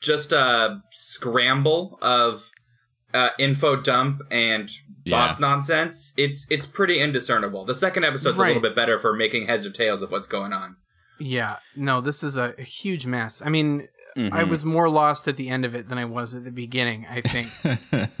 just 0.00 0.32
a 0.32 0.80
scramble 0.90 1.98
of 2.02 2.50
uh, 3.14 3.30
info 3.38 3.76
dump 3.80 4.20
and 4.30 4.70
Yeah. 5.04 5.26
bots 5.26 5.38
nonsense. 5.40 6.12
It's 6.16 6.46
it's 6.50 6.66
pretty 6.66 6.98
indiscernible. 7.00 7.64
The 7.64 7.74
second 7.74 8.04
episode's 8.04 8.38
a 8.38 8.42
little 8.42 8.60
bit 8.62 8.74
better 8.74 8.98
for 8.98 9.14
making 9.14 9.46
heads 9.46 9.64
or 9.64 9.70
tails 9.70 10.02
of 10.02 10.10
what's 10.10 10.26
going 10.26 10.52
on. 10.52 10.76
yeah. 11.20 11.56
No, 11.76 12.00
this 12.00 12.22
is 12.24 12.36
a, 12.36 12.54
a 12.58 12.62
huge 12.62 13.06
mess. 13.06 13.40
I 13.44 13.48
mean, 13.48 13.86
I 14.16 14.44
Mhm. 14.44 14.48
was 14.48 14.64
more 14.64 14.88
lost 14.88 15.26
at 15.28 15.36
the 15.36 15.48
end 15.48 15.64
of 15.64 15.74
it 15.74 15.88
than 15.88 15.98
I 15.98 16.04
was 16.04 16.34
at 16.36 16.44
the 16.44 16.52
beginning. 16.52 17.04
I 17.10 17.20
think. 17.20 17.48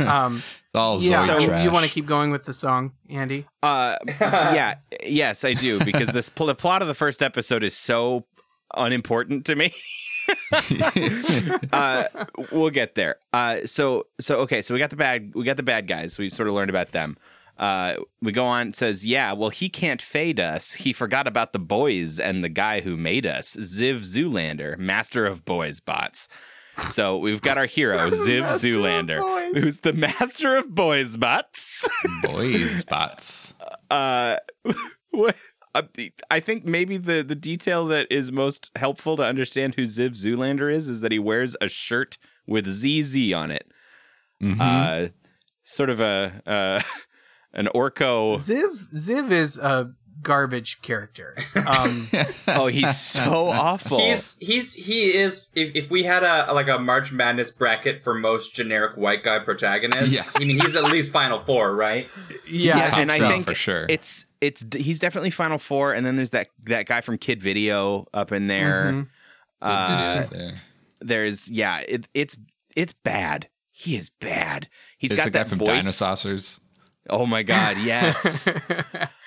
um, 0.00 0.38
it's 0.38 0.74
all 0.74 1.00
yeah. 1.00 1.24
So 1.24 1.38
trash. 1.40 1.64
you 1.64 1.70
want 1.70 1.86
to 1.86 1.90
keep 1.90 2.06
going 2.06 2.30
with 2.32 2.44
the 2.44 2.52
song, 2.52 2.92
Andy? 3.08 3.46
Uh, 3.62 3.96
yeah, 4.20 4.76
yes, 5.04 5.44
I 5.44 5.52
do 5.54 5.78
because 5.84 6.08
this 6.08 6.28
pl- 6.36 6.46
the 6.46 6.54
plot 6.54 6.82
of 6.82 6.88
the 6.88 6.94
first 6.94 7.22
episode 7.22 7.62
is 7.62 7.76
so 7.76 8.26
unimportant 8.76 9.44
to 9.46 9.56
me. 9.56 9.72
uh, 11.72 12.04
we'll 12.50 12.70
get 12.70 12.94
there. 12.94 13.16
Uh, 13.32 13.58
so 13.66 14.06
so 14.20 14.40
okay, 14.40 14.62
so 14.62 14.74
we 14.74 14.80
got 14.80 14.90
the 14.90 14.96
bad 14.96 15.34
we 15.34 15.44
got 15.44 15.56
the 15.56 15.62
bad 15.62 15.86
guys. 15.86 16.18
We 16.18 16.30
sort 16.30 16.48
of 16.48 16.54
learned 16.54 16.70
about 16.70 16.92
them. 16.92 17.16
Uh, 17.58 17.94
we 18.20 18.32
go 18.32 18.44
on. 18.44 18.72
Says, 18.72 19.06
yeah, 19.06 19.32
well, 19.32 19.50
he 19.50 19.68
can't 19.68 20.02
fade 20.02 20.40
us. 20.40 20.72
He 20.72 20.92
forgot 20.92 21.26
about 21.26 21.52
the 21.52 21.58
boys 21.58 22.18
and 22.18 22.42
the 22.42 22.48
guy 22.48 22.80
who 22.80 22.96
made 22.96 23.26
us, 23.26 23.54
Ziv 23.56 24.00
Zulander, 24.00 24.76
master 24.78 25.24
of 25.26 25.44
boys 25.44 25.80
bots. 25.80 26.28
So 26.88 27.18
we've 27.18 27.40
got 27.40 27.56
our 27.56 27.66
hero, 27.66 27.96
Ziv 28.10 28.42
Master 28.42 28.68
Zulander, 28.68 29.54
who's 29.60 29.80
the 29.80 29.92
master 29.92 30.56
of 30.56 30.74
boys 30.74 31.16
bots. 31.16 31.86
boys 32.22 32.84
bots. 32.84 33.54
uh 33.90 34.38
what 35.10 35.36
I 36.30 36.40
think 36.40 36.64
maybe 36.64 36.96
the 36.98 37.22
the 37.22 37.34
detail 37.34 37.86
that 37.86 38.06
is 38.10 38.30
most 38.30 38.70
helpful 38.76 39.16
to 39.16 39.22
understand 39.24 39.74
who 39.74 39.82
Ziv 39.82 40.10
Zulander 40.10 40.72
is 40.72 40.88
is 40.88 41.00
that 41.00 41.12
he 41.12 41.18
wears 41.18 41.56
a 41.60 41.68
shirt 41.68 42.16
with 42.46 42.66
ZZ 42.68 43.32
on 43.32 43.50
it. 43.50 43.66
Mhm. 44.42 44.60
Uh 44.60 45.08
sort 45.64 45.90
of 45.90 46.00
a 46.00 46.42
uh 46.46 46.82
An 47.56 47.68
Orko. 47.74 48.36
Ziv 48.36 48.92
Ziv 48.94 49.30
is 49.30 49.58
a 49.58 49.92
garbage 50.22 50.80
character. 50.82 51.36
Um, 51.66 52.08
Oh, 52.48 52.66
he's 52.66 52.98
so 53.00 53.46
awful. 53.48 53.98
He's 53.98 54.36
he's 54.38 54.74
he 54.74 55.14
is. 55.14 55.48
If, 55.54 55.74
if 55.74 55.90
we 55.90 56.02
had 56.02 56.22
a 56.22 56.52
like 56.52 56.68
a 56.68 56.78
March 56.78 57.10
Madness 57.12 57.50
bracket 57.50 58.02
for 58.02 58.12
most 58.14 58.54
generic 58.54 58.96
white 58.96 59.22
guy 59.22 59.38
protagonist, 59.38 60.12
Yeah. 60.12 60.24
I 60.34 60.40
mean 60.44 60.60
he's 60.60 60.76
at 60.76 60.84
least 60.84 61.10
Final 61.10 61.40
Four, 61.40 61.74
right? 61.74 62.06
yeah, 62.46 62.86
top 62.86 62.98
and 62.98 63.10
I 63.10 63.18
think 63.18 63.44
for 63.46 63.54
sure. 63.54 63.86
It's 63.88 64.26
it's 64.42 64.64
he's 64.74 64.98
definitely 64.98 65.30
Final 65.30 65.58
Four, 65.58 65.94
and 65.94 66.04
then 66.04 66.16
there's 66.16 66.30
that 66.30 66.48
that 66.64 66.84
guy 66.86 67.00
from 67.00 67.16
Kid 67.18 67.42
Video 67.42 68.06
up 68.12 68.30
in 68.32 68.46
there. 68.46 68.88
Mhm. 68.90 69.08
Uh, 69.62 70.22
there. 70.26 70.60
there's 71.00 71.50
yeah, 71.50 71.78
it, 71.88 72.06
it's 72.12 72.36
it's 72.76 72.92
bad. 72.92 73.48
He 73.70 73.96
is 73.96 74.10
bad. 74.10 74.68
He's 74.98 75.10
There's 75.10 75.18
got 75.20 75.24
the 75.24 75.30
guy 75.30 75.38
that 75.44 75.48
from 75.48 75.58
voice. 75.58 75.68
Dinosaurs. 75.68 76.60
Oh 77.10 77.24
my 77.26 77.42
god, 77.42 77.78
yes. 77.78 78.48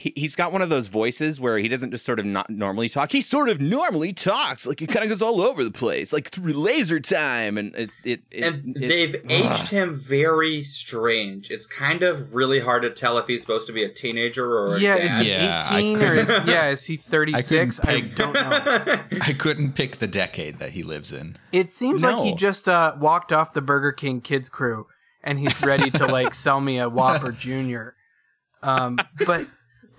he, 0.00 0.12
he's 0.16 0.34
got 0.34 0.50
one 0.50 0.62
of 0.62 0.70
those 0.70 0.86
voices 0.86 1.38
where 1.38 1.58
he 1.58 1.68
doesn't 1.68 1.90
just 1.90 2.06
sort 2.06 2.18
of 2.18 2.24
not 2.24 2.48
normally 2.48 2.88
talk. 2.88 3.12
He 3.12 3.20
sort 3.20 3.50
of 3.50 3.60
normally 3.60 4.14
talks, 4.14 4.66
like 4.66 4.80
he 4.80 4.86
kind 4.86 5.02
of 5.04 5.10
goes 5.10 5.20
all 5.20 5.42
over 5.42 5.62
the 5.62 5.70
place, 5.70 6.10
like 6.12 6.30
through 6.30 6.54
laser 6.54 6.98
time, 7.00 7.58
and 7.58 7.74
it. 7.76 7.90
it, 8.02 8.20
it 8.30 8.44
And 8.44 8.76
it- 8.76 8.88
they've 8.88 9.16
aged 9.30 9.68
him 9.68 9.94
very 9.96 10.62
strange. 10.62 11.50
It's 11.50 11.66
kind 11.66 12.02
of 12.02 12.34
really 12.34 12.60
hard 12.60 12.80
to 12.82 12.90
tell 12.90 13.18
if 13.18 13.26
he's 13.26 13.42
supposed 13.42 13.66
to 13.66 13.72
be 13.74 13.84
a 13.84 13.88
teenager 13.92 14.50
or 14.50 14.76
a 14.76 14.80
yeah, 14.80 14.96
dad. 14.96 15.04
is 15.06 15.18
he 15.18 15.28
Yeah, 15.28 15.76
18 15.76 16.02
or 16.02 16.14
is 16.14 16.28
yeah, 16.46 16.68
is 16.70 16.86
he 16.86 16.96
36? 16.96 17.80
I, 17.84 17.84
peg- 17.86 18.14
don't 18.14 18.32
know. 18.32 18.40
I 19.20 19.34
couldn't 19.34 19.74
pick 19.74 19.98
the 19.98 20.06
decade 20.06 20.58
that 20.60 20.70
he 20.70 20.82
lives 20.82 21.12
in. 21.12 21.36
It 21.52 21.70
seems 21.70 22.02
like 22.02 22.22
he 22.24 22.34
just 22.34 22.68
uh, 22.70 22.94
walked 22.98 23.32
off 23.34 23.52
the 23.52 23.60
Burger 23.62 23.92
King 23.92 24.22
kids 24.22 24.48
crew 24.48 24.86
and 25.22 25.38
he's 25.38 25.60
ready 25.62 25.90
to 25.90 26.06
like 26.06 26.32
sell 26.34 26.62
me 26.62 26.78
a 26.78 26.88
Whopper 26.88 27.32
Junior. 27.46 27.96
Um, 28.62 28.98
but 29.26 29.46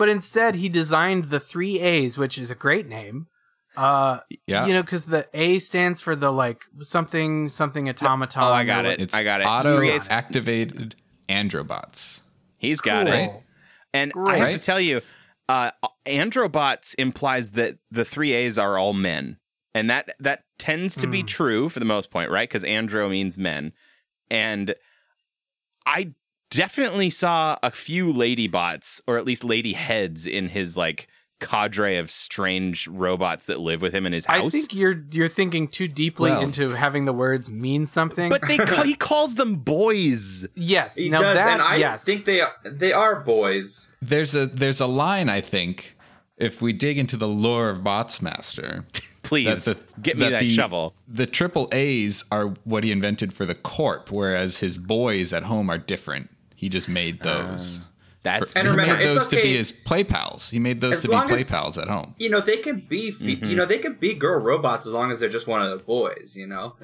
but 0.01 0.09
instead 0.09 0.55
he 0.55 0.67
designed 0.67 1.25
the 1.25 1.39
three 1.39 1.79
A's, 1.79 2.17
which 2.17 2.39
is 2.39 2.49
a 2.49 2.55
great 2.55 2.87
name. 2.87 3.27
Uh, 3.77 4.21
Yeah. 4.47 4.65
you 4.65 4.73
know, 4.73 4.81
because 4.81 5.05
the 5.05 5.27
A 5.31 5.59
stands 5.59 6.01
for 6.01 6.15
the 6.15 6.31
like 6.31 6.63
something 6.81 7.47
something 7.47 7.87
automaton. 7.87 8.41
Oh, 8.43 8.51
I 8.51 8.63
got 8.63 8.87
it. 8.87 8.99
It's 8.99 9.13
I 9.15 9.23
got 9.23 9.41
it. 9.41 9.45
auto 9.45 9.75
Three 9.77 9.91
A's- 9.91 10.09
activated 10.09 10.95
androbots. 11.29 12.21
He's 12.57 12.81
got 12.81 13.05
Cool. 13.05 13.13
it. 13.15 13.31
And 13.93 14.11
I 14.25 14.37
have 14.37 14.47
Right. 14.47 14.53
to 14.59 14.65
tell 14.65 14.79
you, 14.79 15.01
uh, 15.47 15.69
Androbots 16.07 16.95
implies 16.97 17.51
that 17.51 17.75
the 17.91 18.03
three 18.05 18.33
A's 18.33 18.57
are 18.57 18.77
all 18.79 18.93
men, 18.93 19.37
and 19.75 19.87
that 19.91 20.15
that 20.19 20.45
tends 20.57 20.95
to 20.95 21.05
be 21.05 21.21
true 21.21 21.69
for 21.69 21.77
the 21.79 21.85
most 21.85 22.09
point, 22.09 22.31
right? 22.31 22.49
Because 22.49 22.63
andro 22.63 23.07
means 23.07 23.37
men, 23.37 23.73
and 24.31 24.73
I 25.85 26.13
definitely 26.51 27.09
saw 27.09 27.57
a 27.63 27.71
few 27.71 28.13
lady 28.13 28.47
bots, 28.47 29.01
or 29.07 29.17
at 29.17 29.25
least 29.25 29.43
lady 29.43 29.73
heads, 29.73 30.27
in 30.27 30.49
his 30.49 30.77
like 30.77 31.07
cadre 31.39 31.97
of 31.97 32.11
strange 32.11 32.87
robots 32.87 33.47
that 33.47 33.59
live 33.59 33.81
with 33.81 33.95
him 33.95 34.05
in 34.05 34.13
his 34.13 34.25
house. 34.25 34.45
I 34.45 34.49
think 34.51 34.75
you're 34.75 35.03
you're 35.11 35.27
thinking 35.27 35.67
too 35.67 35.87
deeply 35.87 36.29
Well- 36.29 36.41
into 36.41 36.69
having 36.69 37.05
the 37.05 37.13
words 37.13 37.49
mean 37.49 37.87
something. 37.87 38.29
but 38.29 38.43
they 38.47 38.57
call, 38.57 38.83
he 38.93 38.93
calls 38.93 39.33
them 39.35 39.55
boys. 39.55 40.45
yes, 40.53 40.97
He 40.97 41.09
now 41.09 41.17
does, 41.17 41.37
that 41.37 41.53
and 41.53 41.61
I 41.63 41.77
yes, 41.77 42.03
think 42.05 42.25
they 42.25 42.41
are, 42.41 42.53
they 42.63 42.93
are 42.93 43.19
boys. 43.21 43.91
There's 44.03 44.35
a 44.35 44.45
there's 44.45 44.79
a 44.79 44.85
line 44.85 45.29
I 45.29 45.41
think 45.41 45.97
if 46.37 46.61
we 46.61 46.73
dig 46.73 46.99
into 46.99 47.17
the 47.17 47.27
lore 47.27 47.69
of 47.69 47.79
Botsmaster. 47.79 48.83
Please 49.23 49.65
the- 49.65 49.77
get 50.01 50.17
me 50.17 50.29
that, 50.29 50.41
the, 50.41 50.53
shovel. 50.55 50.93
The 51.07 51.25
triple 51.27 51.69
A's 51.71 52.23
are 52.31 52.47
what 52.65 52.83
he 52.83 52.91
invented 52.91 53.33
for 53.33 53.45
the 53.45 53.53
corp, 53.55 54.11
whereas 54.11 54.59
his 54.59 54.77
boys 54.77 55.31
at 55.31 55.43
home 55.43 55.69
are 55.69 55.77
different. 55.77 56.29
He 56.61 56.69
just 56.69 56.87
made 56.87 57.21
those. 57.21 57.79
That's 58.21 58.55
And 58.55 58.67
he 58.67 58.71
remember, 58.71 58.97
made 58.97 59.03
it's 59.07 59.15
those 59.15 59.27
to 59.29 59.35
be 59.37 59.57
his 59.57 59.71
play 59.71 60.03
pals. 60.03 60.51
He 60.51 60.59
made 60.59 60.79
those 60.79 60.97
As 60.97 61.01
to 61.01 61.07
be 61.07 61.15
play 61.27 61.39
as- 61.39 61.49
pals 61.49 61.79
at 61.79 61.87
home. 61.87 62.13
You 62.19 62.29
know, 62.29 62.39
they 62.39 62.57
can 62.57 62.81
be 62.87 63.09
fe- 63.09 63.37
Mm-hmm. 63.37 63.45
you 63.47 63.55
know 63.55 63.65
they 63.65 63.79
can 63.79 63.95
be 63.95 64.13
girl 64.13 64.39
robots 64.39 64.85
as 64.85 64.93
long 64.93 65.09
as 65.11 65.19
they're 65.19 65.27
just 65.27 65.47
one 65.47 65.63
of 65.63 65.71
the 65.75 65.83
boys. 65.83 66.35
You 66.37 66.45
know, 66.45 66.75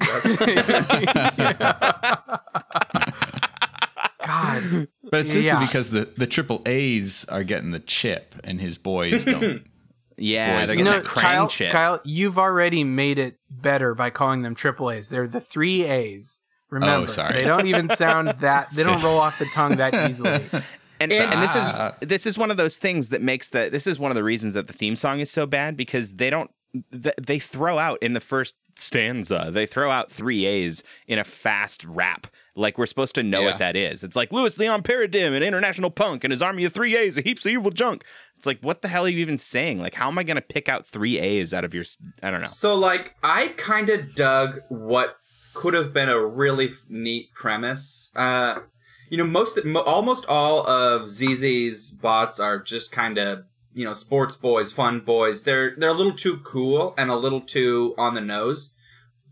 God, 4.26 4.88
But 5.10 5.20
it's 5.20 5.32
just 5.32 5.46
Yeah. 5.46 5.60
because 5.64 5.90
the, 5.90 6.08
the 6.16 6.26
triple 6.26 6.60
A's 6.66 7.24
are 7.28 7.44
getting 7.44 7.70
the 7.70 7.78
chip 7.78 8.34
and 8.44 8.60
his 8.60 8.76
boys 8.76 9.24
don't. 9.24 9.62
yeah, 10.16 10.60
Boys 10.60 10.68
they're 10.70 10.78
You 10.78 10.84
getting 10.84 11.00
you 11.02 11.08
know, 11.08 11.08
Kyle, 11.14 11.48
chip. 11.48 11.70
Kyle, 11.72 12.00
you've 12.04 12.38
already 12.38 12.82
made 12.84 13.18
it 13.18 13.38
better 13.48 13.94
by 13.94 14.10
calling 14.10 14.42
them 14.42 14.54
triple 14.54 14.90
A's. 14.90 15.08
They're 15.08 15.28
the 15.28 15.40
three 15.40 15.84
A's. 15.84 16.44
Remember, 16.70 17.04
Oh, 17.04 17.06
sorry. 17.06 17.32
they 17.34 17.44
don't 17.44 17.66
even 17.66 17.88
sound 17.96 18.28
that. 18.40 18.68
They 18.74 18.82
don't 18.82 19.02
roll 19.02 19.18
off 19.18 19.38
the 19.38 19.46
tongue 19.54 19.76
that 19.76 19.94
easily. 20.10 20.30
and, 21.00 21.12
and 21.12 21.42
this 21.42 21.52
Ah. 21.54 21.94
is 22.00 22.08
this 22.08 22.26
is 22.26 22.36
one 22.36 22.50
of 22.50 22.56
those 22.56 22.76
things 22.76 23.08
that 23.10 23.22
makes 23.22 23.50
the 23.50 23.68
this 23.70 23.86
is 23.86 23.98
one 23.98 24.10
of 24.10 24.16
the 24.16 24.24
reasons 24.24 24.54
that 24.54 24.66
the 24.66 24.72
theme 24.72 24.96
song 24.96 25.20
is 25.20 25.30
so 25.30 25.46
bad 25.46 25.76
because 25.76 26.14
they 26.14 26.28
don't 26.30 26.50
they 26.92 27.38
throw 27.38 27.78
out 27.78 27.98
in 28.02 28.12
the 28.12 28.20
first 28.20 28.54
stanza 28.76 29.48
they 29.52 29.66
throw 29.66 29.90
out 29.90 30.10
three 30.12 30.44
A's 30.44 30.84
in 31.06 31.18
a 31.18 31.24
fast 31.24 31.82
rap 31.84 32.26
like 32.54 32.76
we're 32.76 32.86
supposed 32.86 33.14
to 33.14 33.22
know 33.22 33.40
Yeah. 33.40 33.46
what 33.50 33.58
that 33.60 33.76
is. 33.76 34.02
It's 34.02 34.16
like 34.16 34.32
Louis 34.32 34.58
Leon 34.58 34.82
Paradim, 34.82 35.36
an 35.36 35.44
international 35.44 35.90
punk, 35.90 36.24
and 36.24 36.32
his 36.32 36.42
army 36.42 36.64
of 36.64 36.72
three 36.72 36.96
A's, 36.96 37.16
a 37.16 37.20
heaps 37.20 37.46
of 37.46 37.52
evil 37.52 37.70
junk. 37.70 38.02
It's 38.36 38.46
like 38.46 38.58
what 38.62 38.82
the 38.82 38.88
hell 38.88 39.04
are 39.04 39.08
you 39.08 39.20
even 39.20 39.38
saying? 39.38 39.78
Like 39.78 39.94
how 39.94 40.08
am 40.08 40.18
I 40.18 40.24
going 40.24 40.34
to 40.36 40.42
pick 40.42 40.68
out 40.68 40.84
three 40.84 41.18
A's 41.20 41.54
out 41.54 41.64
of 41.64 41.72
your? 41.72 41.84
I 42.22 42.32
don't 42.32 42.40
know. 42.40 42.48
so 42.48 42.74
like 42.74 43.14
I 43.22 43.48
kind 43.56 43.88
of 43.90 44.14
dug 44.16 44.60
what 44.68 45.17
could 45.58 45.74
have 45.74 45.92
been 45.92 46.08
a 46.08 46.24
really 46.24 46.70
neat 46.88 47.34
premise. 47.34 48.12
Uh, 48.14 48.60
you 49.10 49.18
know, 49.18 49.24
most 49.24 49.58
almost 49.86 50.24
all 50.26 50.64
of 50.68 51.08
ZZ's 51.08 51.90
bots 51.90 52.38
are 52.38 52.60
just 52.62 52.92
kind 52.92 53.18
of 53.18 53.44
you 53.74 53.84
know 53.84 53.92
sports 53.92 54.36
boys, 54.36 54.72
fun 54.72 55.00
boys. 55.00 55.42
They're 55.42 55.74
they're 55.76 55.90
a 55.90 55.94
little 55.94 56.14
too 56.14 56.38
cool 56.44 56.94
and 56.96 57.10
a 57.10 57.16
little 57.16 57.40
too 57.40 57.94
on 57.98 58.14
the 58.14 58.20
nose 58.20 58.70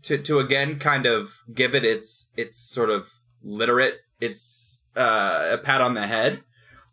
to 0.03 0.17
to 0.17 0.39
again 0.39 0.79
kind 0.79 1.05
of 1.05 1.31
give 1.53 1.73
it 1.73 1.85
its 1.85 2.29
its 2.35 2.57
sort 2.57 2.89
of 2.89 3.07
literate 3.41 3.95
its 4.19 4.83
uh, 4.97 5.47
a 5.51 5.57
pat 5.57 5.79
on 5.79 5.93
the 5.93 6.07
head. 6.07 6.43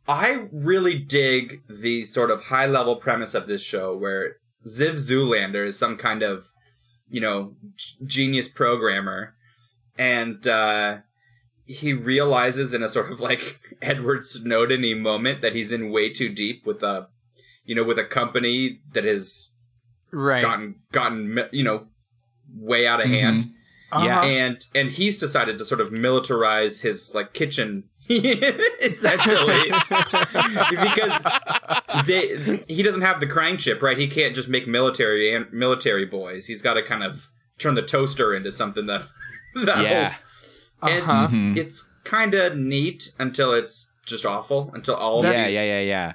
I 0.07 0.47
really 0.53 0.97
dig 0.99 1.62
the 1.68 2.05
sort 2.05 2.31
of 2.31 2.44
high 2.44 2.66
level 2.66 2.97
premise 2.97 3.35
of 3.35 3.49
this 3.49 3.62
show 3.62 3.97
where 3.97 4.37
Ziv 4.66 4.94
Zulander 4.94 5.64
is 5.64 5.79
some 5.79 5.97
kind 5.97 6.23
of, 6.23 6.49
you 7.14 7.20
know, 7.20 7.55
genius 8.16 8.48
programmer. 8.48 9.35
And, 9.96 10.44
uh, 10.46 10.98
he 11.66 11.92
realizes 11.92 12.74
in 12.74 12.83
a 12.83 12.88
sort 12.88 13.11
of 13.12 13.20
like 13.20 13.61
Edward 13.83 14.27
Snowden 14.27 14.83
y 14.83 14.94
moment 14.94 15.40
that 15.42 15.55
he's 15.55 15.70
in 15.72 15.90
way 15.96 16.07
too 16.11 16.29
deep 16.29 16.66
with 16.66 16.83
a, 16.83 17.09
you 17.64 17.74
know, 17.77 17.85
with 17.85 17.98
a 17.98 18.05
company 18.05 18.81
that 18.94 19.05
has 19.05 19.50
Right. 20.11 20.42
gotten, 20.42 20.77
gotten, 20.92 21.20
you 21.53 21.64
know, 21.64 21.87
way 22.70 22.87
out 22.87 23.00
of 23.00 23.07
hand 23.09 23.40
Uh-huh. 23.92 24.05
Yeah. 24.07 24.22
and 24.24 24.57
and 24.74 24.90
he's 24.98 25.16
decided 25.18 25.55
to 25.59 25.64
sort 25.64 25.81
of 25.81 25.88
militarize 25.90 26.83
his 26.83 26.98
like 27.14 27.33
kitchen 27.33 27.85
essentially 28.09 29.70
because 30.88 31.27
they 32.02 32.64
he 32.68 32.83
doesn't 32.83 33.02
have 33.02 33.20
the 33.20 33.26
Krang 33.26 33.59
chip 33.59 33.83
right 33.83 33.96
he 33.98 34.09
can't 34.09 34.35
just 34.35 34.48
make 34.48 34.66
military 34.66 35.35
and 35.35 35.52
military 35.52 36.04
boys 36.04 36.46
he's 36.46 36.62
got 36.62 36.74
to 36.74 36.83
kind 36.83 37.02
of 37.04 37.28
turn 37.59 37.74
the 37.74 37.83
toaster 37.83 38.35
into 38.35 38.50
something 38.52 38.87
that 38.87 39.07
that 39.64 39.83
Yeah. 39.85 40.14
and 40.83 41.02
Uh-huh. 41.02 41.28
Mhm. 41.28 41.57
it's 41.57 41.88
kind 42.04 42.35
of 42.35 42.57
neat 42.57 43.12
until 43.18 43.52
it's 43.52 43.92
just 44.07 44.26
awful 44.26 44.70
until 44.74 44.94
all 44.96 45.20
of 45.24 45.33
Yeah, 45.33 45.46
yeah, 45.48 45.64
yeah, 45.64 45.80
yeah. 45.80 46.12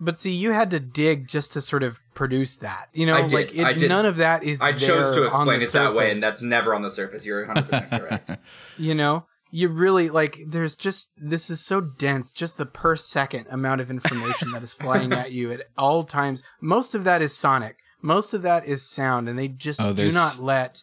But 0.00 0.18
see, 0.18 0.32
you 0.32 0.50
had 0.52 0.70
to 0.72 0.80
dig 0.80 1.28
just 1.28 1.52
to 1.52 1.60
sort 1.60 1.84
of 1.84 2.00
produce 2.12 2.56
that. 2.56 2.88
You 2.92 3.06
know, 3.06 3.14
I 3.14 3.22
did, 3.22 3.32
like 3.32 3.54
it, 3.54 3.64
I 3.64 3.72
did. 3.72 3.88
none 3.88 4.04
of 4.04 4.16
that 4.16 4.42
is. 4.42 4.60
I 4.60 4.72
chose 4.72 5.12
to 5.12 5.24
explain 5.26 5.60
the 5.60 5.66
it 5.66 5.72
that 5.72 5.94
way, 5.94 6.10
and 6.10 6.20
that's 6.20 6.42
never 6.42 6.74
on 6.74 6.82
the 6.82 6.90
surface. 6.90 7.24
You're 7.24 7.46
100 7.46 7.62
percent 7.70 7.90
correct. 7.90 8.30
you 8.78 8.94
know 8.96 9.26
you 9.54 9.68
really 9.68 10.08
like 10.08 10.38
there's 10.46 10.74
just 10.76 11.10
this 11.16 11.50
is 11.50 11.60
so 11.64 11.80
dense 11.80 12.32
just 12.32 12.56
the 12.56 12.64
per 12.66 12.96
second 12.96 13.46
amount 13.50 13.80
of 13.82 13.90
information 13.90 14.50
that 14.52 14.62
is 14.62 14.72
flying 14.74 15.12
at 15.22 15.30
you 15.30 15.52
at 15.52 15.62
all 15.76 16.02
times 16.04 16.42
most 16.60 16.94
of 16.94 17.04
that 17.04 17.20
is 17.20 17.36
sonic 17.36 17.76
most 18.00 18.32
of 18.34 18.40
that 18.42 18.66
is 18.66 18.82
sound 18.88 19.28
and 19.28 19.38
they 19.38 19.48
just 19.48 19.80
Oh, 19.80 19.92
do 19.92 20.10
not 20.10 20.38
let 20.40 20.82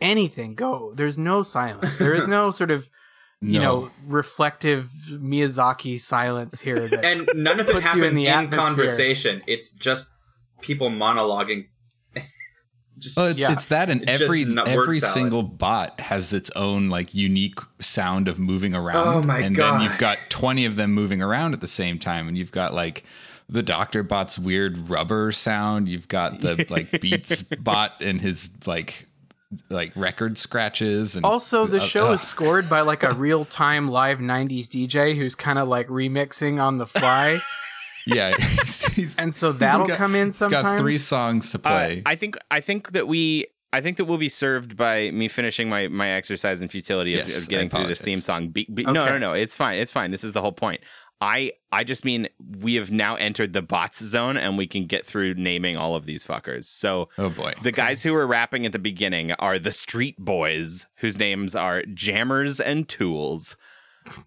anything 0.00 0.54
go 0.54 0.92
there's 0.94 1.16
no 1.16 1.42
silence 1.42 1.96
there 1.96 2.14
is 2.14 2.28
no 2.28 2.50
sort 2.50 2.70
of 2.70 2.88
you 3.40 3.58
No. 3.60 3.64
know 3.64 3.90
reflective 4.06 4.90
miyazaki 5.10 5.98
silence 6.00 6.60
here 6.60 6.88
that 6.88 7.04
and 7.04 7.28
none 7.34 7.60
of 7.60 7.68
it 7.68 7.72
Puts 7.72 7.94
you 7.94 8.04
in 8.04 8.14
happens 8.14 8.16
the 8.18 8.26
in, 8.26 8.50
conversation. 8.50 9.42
It's 9.46 9.70
just 9.70 10.06
people 10.62 10.88
monologuing. 10.90 11.66
Just 12.98 13.16
Well, 13.16 13.26
it's, 13.26 13.38
Yeah. 13.38 13.52
it's 13.52 13.66
that, 13.66 13.90
and 13.90 14.08
every 14.08 14.44
every 14.66 14.98
salad. 14.98 15.14
single 15.14 15.42
bot 15.42 16.00
has 16.00 16.32
its 16.32 16.50
own 16.56 16.88
like 16.88 17.14
unique 17.14 17.58
sound 17.78 18.28
of 18.28 18.38
moving 18.38 18.74
around. 18.74 19.06
Oh 19.08 19.22
my 19.22 19.38
and 19.40 19.54
God. 19.54 19.74
then 19.74 19.82
you've 19.82 19.98
got 19.98 20.18
twenty 20.28 20.64
of 20.64 20.76
them 20.76 20.92
moving 20.92 21.20
around 21.22 21.52
at 21.54 21.60
the 21.60 21.66
same 21.66 21.98
time, 21.98 22.28
and 22.28 22.36
you've 22.38 22.52
got 22.52 22.72
like 22.74 23.04
the 23.48 23.62
Doctor 23.62 24.02
Bot's 24.02 24.38
weird 24.38 24.88
rubber 24.88 25.30
sound. 25.32 25.88
You've 25.88 26.08
got 26.08 26.40
the 26.40 26.66
like 26.70 27.00
Beats 27.00 27.42
Bot 27.42 28.00
and 28.00 28.20
his 28.20 28.48
like 28.66 29.06
like 29.70 29.92
record 29.94 30.36
scratches 30.38 31.14
and 31.14 31.24
Also, 31.24 31.66
the 31.66 31.76
uh, 31.78 31.80
show 31.80 32.08
uh, 32.10 32.14
is 32.14 32.20
scored 32.22 32.68
by 32.68 32.80
like 32.80 33.04
a 33.04 33.12
real 33.14 33.44
time 33.44 33.88
live 33.88 34.18
90s 34.18 34.66
DJ 34.66 35.14
who's 35.16 35.36
kind 35.36 35.58
of 35.60 35.68
like 35.68 35.86
remixing 35.86 36.60
on 36.60 36.78
the 36.78 36.86
fly. 36.86 37.38
yeah, 38.06 38.34
he's, 38.38 38.84
he's- 38.94 39.18
And 39.18 39.34
so 39.34 39.52
that'll 39.52 39.86
got- 39.86 39.98
come 39.98 40.14
in 40.14 40.32
sometimes. 40.32 40.62
He's 40.64 40.70
got 40.72 40.78
three 40.78 40.98
songs 40.98 41.50
to 41.52 41.58
Uh, 41.58 41.60
play. 41.60 42.02
I 42.06 42.14
think 42.16 42.36
I 42.50 42.60
think 42.60 42.92
that 42.92 43.06
we 43.08 43.46
I 43.72 43.80
think 43.80 43.96
that 43.98 44.04
we'll 44.06 44.16
be 44.18 44.28
served 44.28 44.76
by 44.76 45.10
me 45.10 45.28
finishing 45.28 45.68
my 45.68 45.88
my 45.88 46.08
exercise 46.10 46.62
in 46.62 46.68
futility 46.68 47.14
of, 47.18 47.26
Yes, 47.28 47.42
of 47.42 47.48
getting 47.48 47.68
through 47.68 47.86
this 47.88 48.00
theme 48.00 48.20
song. 48.20 48.48
Be, 48.48 48.66
be, 48.72 48.84
No, 48.84 48.92
no, 48.92 49.18
no. 49.18 49.32
It's 49.34 49.54
fine. 49.56 49.78
It's 49.78 49.90
fine. 49.90 50.10
This 50.12 50.24
is 50.24 50.32
the 50.32 50.40
whole 50.40 50.52
point. 50.52 50.80
I 51.20 51.52
I 51.72 51.82
just 51.84 52.04
mean 52.04 52.28
we 52.60 52.74
have 52.74 52.90
now 52.90 53.16
entered 53.16 53.54
the 53.54 53.62
bots 53.62 54.02
zone 54.04 54.36
and 54.36 54.58
we 54.58 54.66
can 54.66 54.84
get 54.86 55.06
through 55.06 55.34
naming 55.34 55.76
all 55.76 55.94
of 55.96 56.04
these 56.06 56.24
fuckers. 56.24 56.66
So 56.66 57.08
oh 57.18 57.30
boy, 57.30 57.54
the 57.62 57.72
guys 57.72 58.02
who 58.02 58.12
were 58.12 58.26
rapping 58.26 58.66
at 58.66 58.72
the 58.72 58.78
beginning 58.78 59.32
are 59.32 59.58
the 59.58 59.72
Street 59.72 60.16
Boys, 60.18 60.86
whose 60.96 61.18
names 61.18 61.54
are 61.54 61.82
Jammers 61.94 62.60
and 62.60 62.86
Tools. 62.88 63.56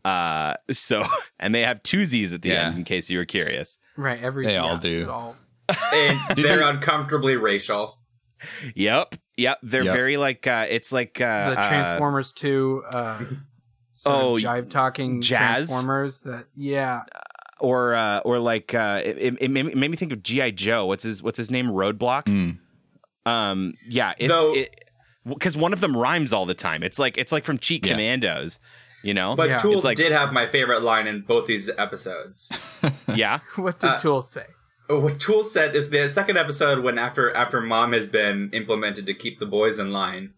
Uh, 0.06 0.54
so 0.72 1.04
and 1.40 1.54
they 1.54 1.62
have 1.62 1.82
two 1.84 2.06
Z's 2.06 2.34
at 2.34 2.42
the 2.42 2.50
Yeah. 2.50 2.68
end, 2.68 2.78
in 2.80 2.84
case 2.86 3.10
you 3.10 3.18
were 3.18 3.26
curious. 3.26 3.78
right, 3.98 4.22
every 4.22 4.46
They 4.46 4.58
all 4.58 4.78
do. 4.78 5.10
all- 5.10 5.36
and 5.94 6.20
they're 6.36 6.68
uncomfortably 6.68 7.36
racial. 7.36 7.98
Yep, 8.76 9.16
yep. 9.38 9.60
They're 9.64 9.84
Yep. 9.84 9.94
very 9.96 10.18
like 10.18 10.48
uh, 10.48 10.66
it's 10.70 10.92
like 10.92 11.20
uh, 11.22 11.52
the 11.52 11.60
uh, 11.60 11.68
Transformers 11.68 12.32
2 12.32 12.84
uh 12.90 13.20
sort 13.94 14.16
Oh, 14.16 14.36
of 14.36 14.42
jive 14.42 14.70
talking? 14.70 15.22
Transformers 15.22 16.22
that 16.22 16.46
yeah. 16.56 17.02
or 17.60 17.94
uh, 17.96 18.20
or 18.20 18.40
like 18.40 18.74
uh, 18.74 19.02
it, 19.04 19.18
it, 19.18 19.38
it 19.42 19.52
made 19.52 19.66
me- 19.66 19.74
made 19.76 19.92
me 19.92 19.98
think 19.98 20.12
of 20.14 20.24
GI 20.24 20.54
Joe. 20.54 20.86
What's 20.86 21.04
his 21.04 21.22
What's 21.22 21.38
his 21.38 21.52
name? 21.52 21.68
Roadblock. 21.68 22.24
Mm. 22.26 22.60
Um, 23.30 23.74
yeah, 23.88 24.14
it's 24.18 24.32
Though- 24.34 24.56
because 25.26 25.56
one 25.58 25.74
of 25.74 25.82
them 25.82 25.96
rhymes 25.96 26.32
all 26.34 26.46
the 26.46 26.54
time. 26.56 26.82
It's 26.82 26.98
like 26.98 27.18
it's 27.18 27.32
like 27.34 27.44
from 27.44 27.58
Cheat 27.60 27.86
Yeah. 27.86 27.92
Commandos. 27.94 28.60
You 29.04 29.14
know, 29.14 29.36
But 29.36 29.50
Yeah. 29.50 29.58
Tools 29.60 29.78
It's 29.78 29.86
like- 29.86 29.98
did 29.98 30.12
have 30.12 30.34
my 30.34 30.46
favorite 30.48 30.82
line 30.82 31.08
in 31.08 31.22
both 31.22 31.48
these 31.48 31.70
episodes. 31.78 32.52
yeah, 33.16 33.40
What 33.56 33.80
did 33.80 33.90
Uh, 33.92 34.00
Tool 34.00 34.22
say? 34.22 34.46
Oh, 34.90 35.00
what 35.00 35.20
Tools 35.20 35.52
said 35.54 35.76
is 35.76 35.90
the 35.92 36.10
second 36.10 36.38
episode 36.38 36.84
when 36.84 36.98
after 36.98 37.32
after 37.36 37.62
mom 37.62 37.94
has 37.94 38.08
been 38.08 38.50
implemented 38.54 39.06
to 39.06 39.14
keep 39.14 39.40
the 39.40 39.46
boys 39.46 39.78
in 39.80 39.92
line. 39.92 40.34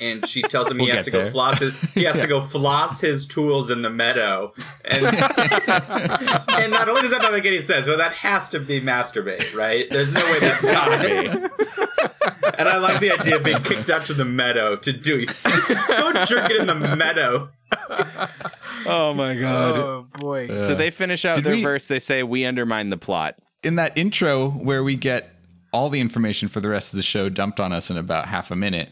And 0.00 0.26
she 0.26 0.42
tells 0.42 0.70
him 0.70 0.78
he 0.78 0.86
We'll 0.86 0.96
has 0.96 1.04
get 1.04 1.12
to 1.12 1.18
go 1.24 1.30
floss 1.30 1.60
his 1.60 1.78
he 1.92 2.04
has 2.04 2.20
to 2.20 2.26
go 2.28 2.40
floss 2.40 3.00
his 3.00 3.26
tools 3.26 3.70
in 3.70 3.82
the 3.82 3.90
meadow. 3.90 4.54
And 4.84 5.04
and 5.06 6.72
not 6.72 6.88
only 6.88 7.02
does 7.02 7.10
that 7.10 7.20
not 7.20 7.32
make 7.32 7.44
any 7.44 7.60
sense, 7.60 7.86
but 7.86 7.98
that 7.98 8.12
has 8.12 8.48
to 8.50 8.60
be 8.60 8.80
masturbate, 8.80 9.54
right? 9.54 9.88
There's 9.90 10.12
no 10.12 10.24
way 10.24 10.40
that's 10.40 10.64
not. 10.64 11.04
and 12.58 12.68
I 12.68 12.78
like 12.78 13.00
the 13.00 13.12
idea 13.12 13.36
of 13.36 13.44
being 13.44 13.62
kicked 13.62 13.90
out 13.90 14.06
to 14.06 14.14
the 14.14 14.24
meadow 14.24 14.76
to 14.76 14.92
do 14.92 15.26
go 15.26 16.24
jerk 16.24 16.50
it 16.50 16.56
in 16.56 16.66
the 16.66 16.74
meadow. 16.74 17.50
Oh 18.86 19.12
my 19.14 19.34
god. 19.34 19.78
Oh 19.78 20.06
boy. 20.18 20.54
so 20.56 20.74
they 20.74 20.90
finish 20.90 21.24
out 21.24 21.42
their 21.42 21.54
we- 21.56 21.62
verse. 21.62 21.86
They 21.86 21.98
say, 21.98 22.22
"We 22.22 22.44
undermine 22.46 22.90
the 22.90 22.96
plot." 22.98 23.36
in 23.62 23.74
that 23.76 23.96
intro 23.96 24.48
where 24.48 24.82
we 24.82 24.96
get 24.96 25.34
all 25.72 25.90
the 25.90 26.00
information 26.00 26.48
for 26.48 26.60
the 26.60 26.68
rest 26.70 26.92
of 26.92 26.96
the 26.96 27.02
show 27.02 27.28
dumped 27.28 27.60
on 27.60 27.72
us 27.72 27.90
in 27.90 27.98
about 27.98 28.26
half 28.26 28.50
a 28.50 28.56
minute 28.56 28.88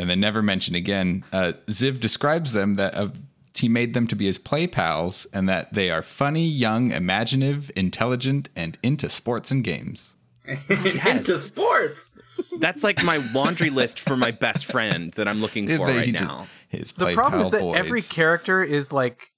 and 0.00 0.10
then 0.10 0.18
never 0.20 0.42
mentioned 0.42 0.76
again, 0.76 1.24
uh, 1.32 1.52
Ziv 1.66 2.00
describes 2.00 2.52
them 2.52 2.74
that 2.76 2.94
uh, 2.96 3.08
he 3.54 3.68
made 3.68 3.94
them 3.94 4.06
to 4.08 4.16
be 4.16 4.24
his 4.26 4.38
play 4.38 4.66
pals 4.66 5.26
and 5.32 5.48
that 5.48 5.72
they 5.74 5.90
are 5.90 6.02
funny, 6.02 6.46
young, 6.46 6.90
imaginative, 6.92 7.70
intelligent, 7.76 8.48
and 8.56 8.78
into 8.82 9.08
sports 9.08 9.50
and 9.50 9.62
games. 9.62 10.14
into 10.68 11.36
sports. 11.38 12.12
That's 12.58 12.82
like 12.82 13.04
my 13.04 13.18
laundry 13.34 13.70
list 13.70 14.00
for 14.00 14.16
my 14.16 14.30
best 14.30 14.64
friend 14.64 15.12
that 15.12 15.28
I'm 15.28 15.40
looking 15.40 15.68
for 15.68 15.86
They- 15.86 15.96
right 15.96 16.06
he 16.06 16.12
just- 16.12 16.24
now. 16.24 16.46
his 16.68 16.92
The 16.92 17.12
problem 17.12 17.40
pal 17.40 17.46
is 17.46 17.50
that 17.52 17.60
boys. 17.60 17.76
every 17.76 18.02
character 18.02 18.62
is 18.62 18.92
like 18.92 19.28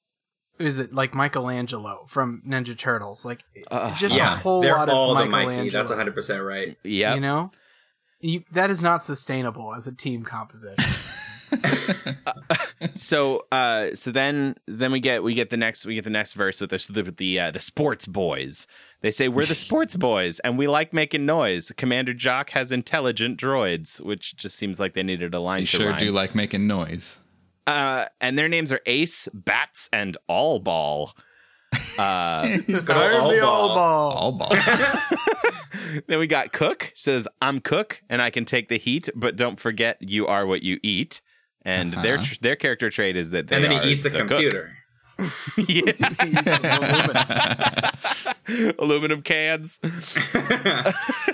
is 0.58 0.78
it 0.78 0.94
like 0.94 1.12
Michelangelo 1.14 2.04
from 2.06 2.40
Ninja 2.46 2.78
Turtles? 2.78 3.24
Like 3.24 3.42
just 3.96 4.14
Yeah, 4.14 4.34
a 4.34 4.36
whole 4.36 4.60
they're 4.62 4.74
lot 4.76 4.88
all 4.90 5.16
of 5.16 5.24
the 5.24 5.28
Mikey. 5.30 5.46
Michelangelo. 5.46 5.80
That's 5.80 5.90
100 5.90 6.14
percent 6.14 6.42
right. 6.42 6.76
Yeah, 6.84 7.14
You 7.14 7.20
know, 7.20 7.50
you, 8.22 8.42
that 8.52 8.70
is 8.70 8.80
not 8.80 9.04
sustainable 9.04 9.74
as 9.74 9.86
a 9.86 9.92
team 9.94 10.22
composition. 10.24 10.76
so 12.94 13.44
uh 13.52 13.94
so 13.94 14.10
then 14.10 14.54
then 14.66 14.90
we 14.90 15.00
get 15.00 15.22
we 15.22 15.34
get 15.34 15.50
the 15.50 15.56
next 15.56 15.84
we 15.84 15.94
get 15.94 16.04
the 16.04 16.08
next 16.10 16.32
verse 16.32 16.60
with 16.62 16.70
the 16.70 17.02
with 17.02 17.16
the 17.18 17.38
uh, 17.38 17.50
the 17.50 17.60
sports 17.60 18.06
boys 18.06 18.66
they 19.02 19.10
say 19.10 19.28
we're 19.28 19.44
the 19.44 19.54
sports 19.66 19.94
boys 19.96 20.38
and 20.40 20.56
we 20.56 20.66
like 20.66 20.92
making 20.94 21.26
noise 21.26 21.70
commander 21.76 22.14
jock 22.14 22.50
has 22.50 22.72
intelligent 22.72 23.38
droids 23.38 24.00
which 24.00 24.34
just 24.36 24.56
seems 24.56 24.80
like 24.80 24.94
they 24.94 25.02
needed 25.02 25.34
a 25.34 25.40
line 25.40 25.60
They 25.60 25.64
to 25.66 25.76
sure 25.76 25.88
rhyme. 25.90 25.98
do 25.98 26.10
like 26.10 26.34
making 26.34 26.66
noise. 26.66 27.20
uh 27.66 28.06
and 28.20 28.38
their 28.38 28.48
names 28.48 28.72
are 28.72 28.80
ace 28.86 29.28
bats 29.34 29.88
and 29.92 30.16
all 30.28 30.58
ball 30.58 31.12
uh 31.98 32.56
Good 32.66 32.90
I'm 32.90 33.20
old 33.22 33.32
the 33.34 33.40
all 33.40 33.68
all 33.68 33.68
ball. 33.68 33.74
ball. 33.74 34.12
All 34.12 34.32
ball. 34.32 34.56
then 36.06 36.18
we 36.18 36.26
got 36.26 36.52
cook 36.52 36.92
says 36.94 37.26
i'm 37.40 37.60
cook 37.60 38.02
and 38.08 38.20
i 38.22 38.30
can 38.30 38.44
take 38.44 38.68
the 38.68 38.78
heat 38.78 39.08
but 39.14 39.36
don't 39.36 39.58
forget 39.60 39.96
you 40.00 40.26
are 40.26 40.46
what 40.46 40.62
you 40.62 40.78
eat 40.82 41.20
and 41.64 41.92
their 41.94 42.16
Uh-huh. 42.16 42.24
tr- 42.24 42.34
their 42.40 42.56
character 42.56 42.88
trait 42.90 43.16
is 43.16 43.30
that 43.30 43.48
they 43.48 43.56
And 43.56 43.64
then 43.64 43.72
are 43.72 43.82
he 43.82 43.92
eats 43.92 44.04
a 44.04 44.10
the 44.10 44.18
cook. 44.20 44.28
computer. 44.28 44.72
yeah. 45.68 45.92
aluminum 48.78 49.22
cans 49.22 49.78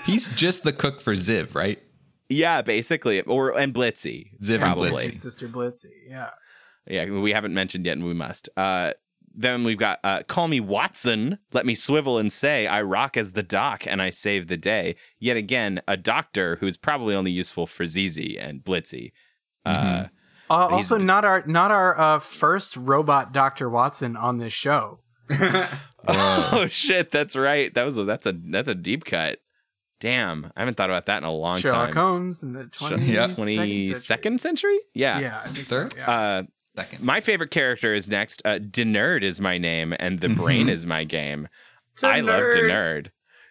He's 0.05 0.29
just 0.29 0.63
the 0.63 0.73
cook 0.73 1.01
for 1.01 1.13
Ziv, 1.15 1.55
right? 1.55 1.81
Yeah, 2.29 2.61
basically, 2.61 3.21
or 3.21 3.57
and 3.57 3.73
Blitzy, 3.73 4.37
Ziv 4.41 4.55
and 4.55 4.61
probably. 4.63 4.91
Blitzy. 4.91 5.13
Sister 5.13 5.47
Blitzy. 5.47 5.85
Yeah. 6.07 6.29
Yeah, 6.87 7.09
we 7.09 7.31
haven't 7.31 7.53
mentioned 7.55 7.85
yet, 7.85 7.93
and 7.97 8.05
we 8.05 8.13
must. 8.13 8.49
Uh, 8.55 8.91
then 9.35 9.63
we've 9.63 9.77
got 9.77 9.99
uh, 10.03 10.23
"Call 10.27 10.47
Me 10.47 10.59
Watson." 10.59 11.39
Let 11.53 11.65
me 11.65 11.75
swivel 11.75 12.17
and 12.17 12.31
say, 12.31 12.67
"I 12.67 12.81
rock 12.81 13.17
as 13.17 13.33
the 13.33 13.43
doc, 13.43 13.85
and 13.87 14.01
I 14.01 14.09
save 14.09 14.47
the 14.47 14.57
day." 14.57 14.95
Yet 15.19 15.37
again, 15.37 15.81
a 15.87 15.97
doctor 15.97 16.57
who's 16.59 16.77
probably 16.77 17.15
only 17.15 17.31
useful 17.31 17.67
for 17.67 17.85
ZZ 17.85 18.17
and 18.39 18.63
Blitzy. 18.63 19.11
Uh, 19.65 20.05
Uh, 20.49 20.67
also, 20.71 20.97
not 20.97 21.23
our 21.25 21.43
not 21.45 21.69
our 21.69 21.97
uh, 21.99 22.19
first 22.19 22.75
robot 22.75 23.31
Doctor 23.31 23.69
Watson 23.69 24.15
on 24.17 24.39
this 24.39 24.51
show. 24.53 24.99
oh 26.07 26.67
shit, 26.71 27.11
that's 27.11 27.35
right. 27.35 27.73
That 27.73 27.83
was 27.85 27.97
a, 27.97 28.03
that's 28.03 28.25
a 28.25 28.31
that's 28.33 28.67
a 28.67 28.75
deep 28.75 29.05
cut. 29.05 29.39
Damn, 29.99 30.51
I 30.55 30.61
haven't 30.61 30.75
thought 30.77 30.89
about 30.89 31.05
that 31.07 31.17
in 31.17 31.23
a 31.25 31.31
long 31.31 31.59
Sherlock 31.59 31.87
time. 31.87 31.93
Sherlock 31.93 32.09
Holmes 32.09 32.41
in 32.43 32.53
the 32.53 32.67
twenty 32.67 33.03
yeah, 33.11 33.27
Twenty 33.27 33.89
second. 33.89 34.01
second 34.01 34.41
century? 34.41 34.79
Yeah. 34.93 35.19
Yeah, 35.19 35.41
I 35.43 35.49
think 35.49 35.67
Third? 35.67 35.91
so. 35.93 35.99
Yeah. 35.99 36.09
Uh, 36.09 36.43
Second. 36.79 37.03
My 37.03 37.21
favorite 37.21 37.51
character 37.51 37.93
is 37.93 38.09
next. 38.09 38.41
Uh, 38.45 38.59
Denerd 38.59 39.23
is 39.23 39.39
my 39.39 39.57
name, 39.57 39.93
and 39.99 40.19
the 40.19 40.29
brain 40.29 40.69
is 40.69 40.85
my 40.85 41.03
game. 41.03 41.47
I 42.03 42.21
love 42.21 42.41
Denerd. 42.41 43.07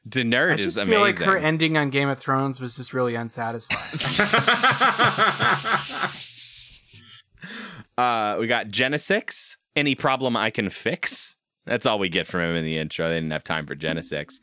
Denerd 0.09 0.53
I 0.53 0.59
is 0.59 0.65
just 0.65 0.79
amazing. 0.79 0.93
feel 0.93 1.01
like 1.01 1.19
her 1.19 1.37
ending 1.37 1.77
on 1.77 1.91
Game 1.91 2.09
of 2.09 2.19
Thrones 2.19 2.61
was 2.61 2.77
just 2.77 2.95
really 2.95 3.15
unsatisfying. 3.15 3.89
uh, 7.99 8.37
we 8.39 8.47
got 8.47 8.69
Genesix. 8.69 9.57
Any 9.77 9.95
problem 9.95 10.37
I 10.37 10.51
can 10.51 10.71
fix. 10.71 11.37
That's 11.67 11.85
all 11.85 11.99
we 11.99 12.09
get 12.09 12.27
from 12.27 12.41
him 12.41 12.57
in 12.57 12.65
the 12.65 12.79
intro. 12.79 13.09
They 13.09 13.17
didn't 13.17 13.33
have 13.33 13.45
time 13.45 13.67
for 13.67 13.77
Genesix. 13.77 14.41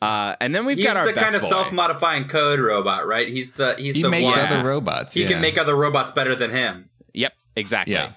Uh, 0.00 0.36
and 0.40 0.54
then 0.54 0.64
we've 0.64 0.76
He's 0.76 0.86
got 0.86 0.98
our 0.98 1.06
the 1.06 1.12
best 1.12 1.24
kind 1.24 1.34
of 1.34 1.42
boy. 1.42 1.48
self-modifying 1.48 2.28
code 2.28 2.60
robot, 2.60 3.06
right? 3.06 3.26
He's 3.26 3.52
the 3.52 3.74
he's 3.78 3.96
He 3.96 4.02
the 4.02 4.10
makes 4.10 4.36
one. 4.36 4.46
other 4.46 4.62
robots. 4.62 5.14
He 5.14 5.22
yeah. 5.22 5.30
can 5.30 5.40
make 5.40 5.58
other 5.58 5.74
robots 5.74 6.12
better 6.12 6.36
than 6.36 6.50
him. 6.50 6.87
Yep, 7.58 7.60
exactly. 7.60 7.94
Yeah. 7.94 8.12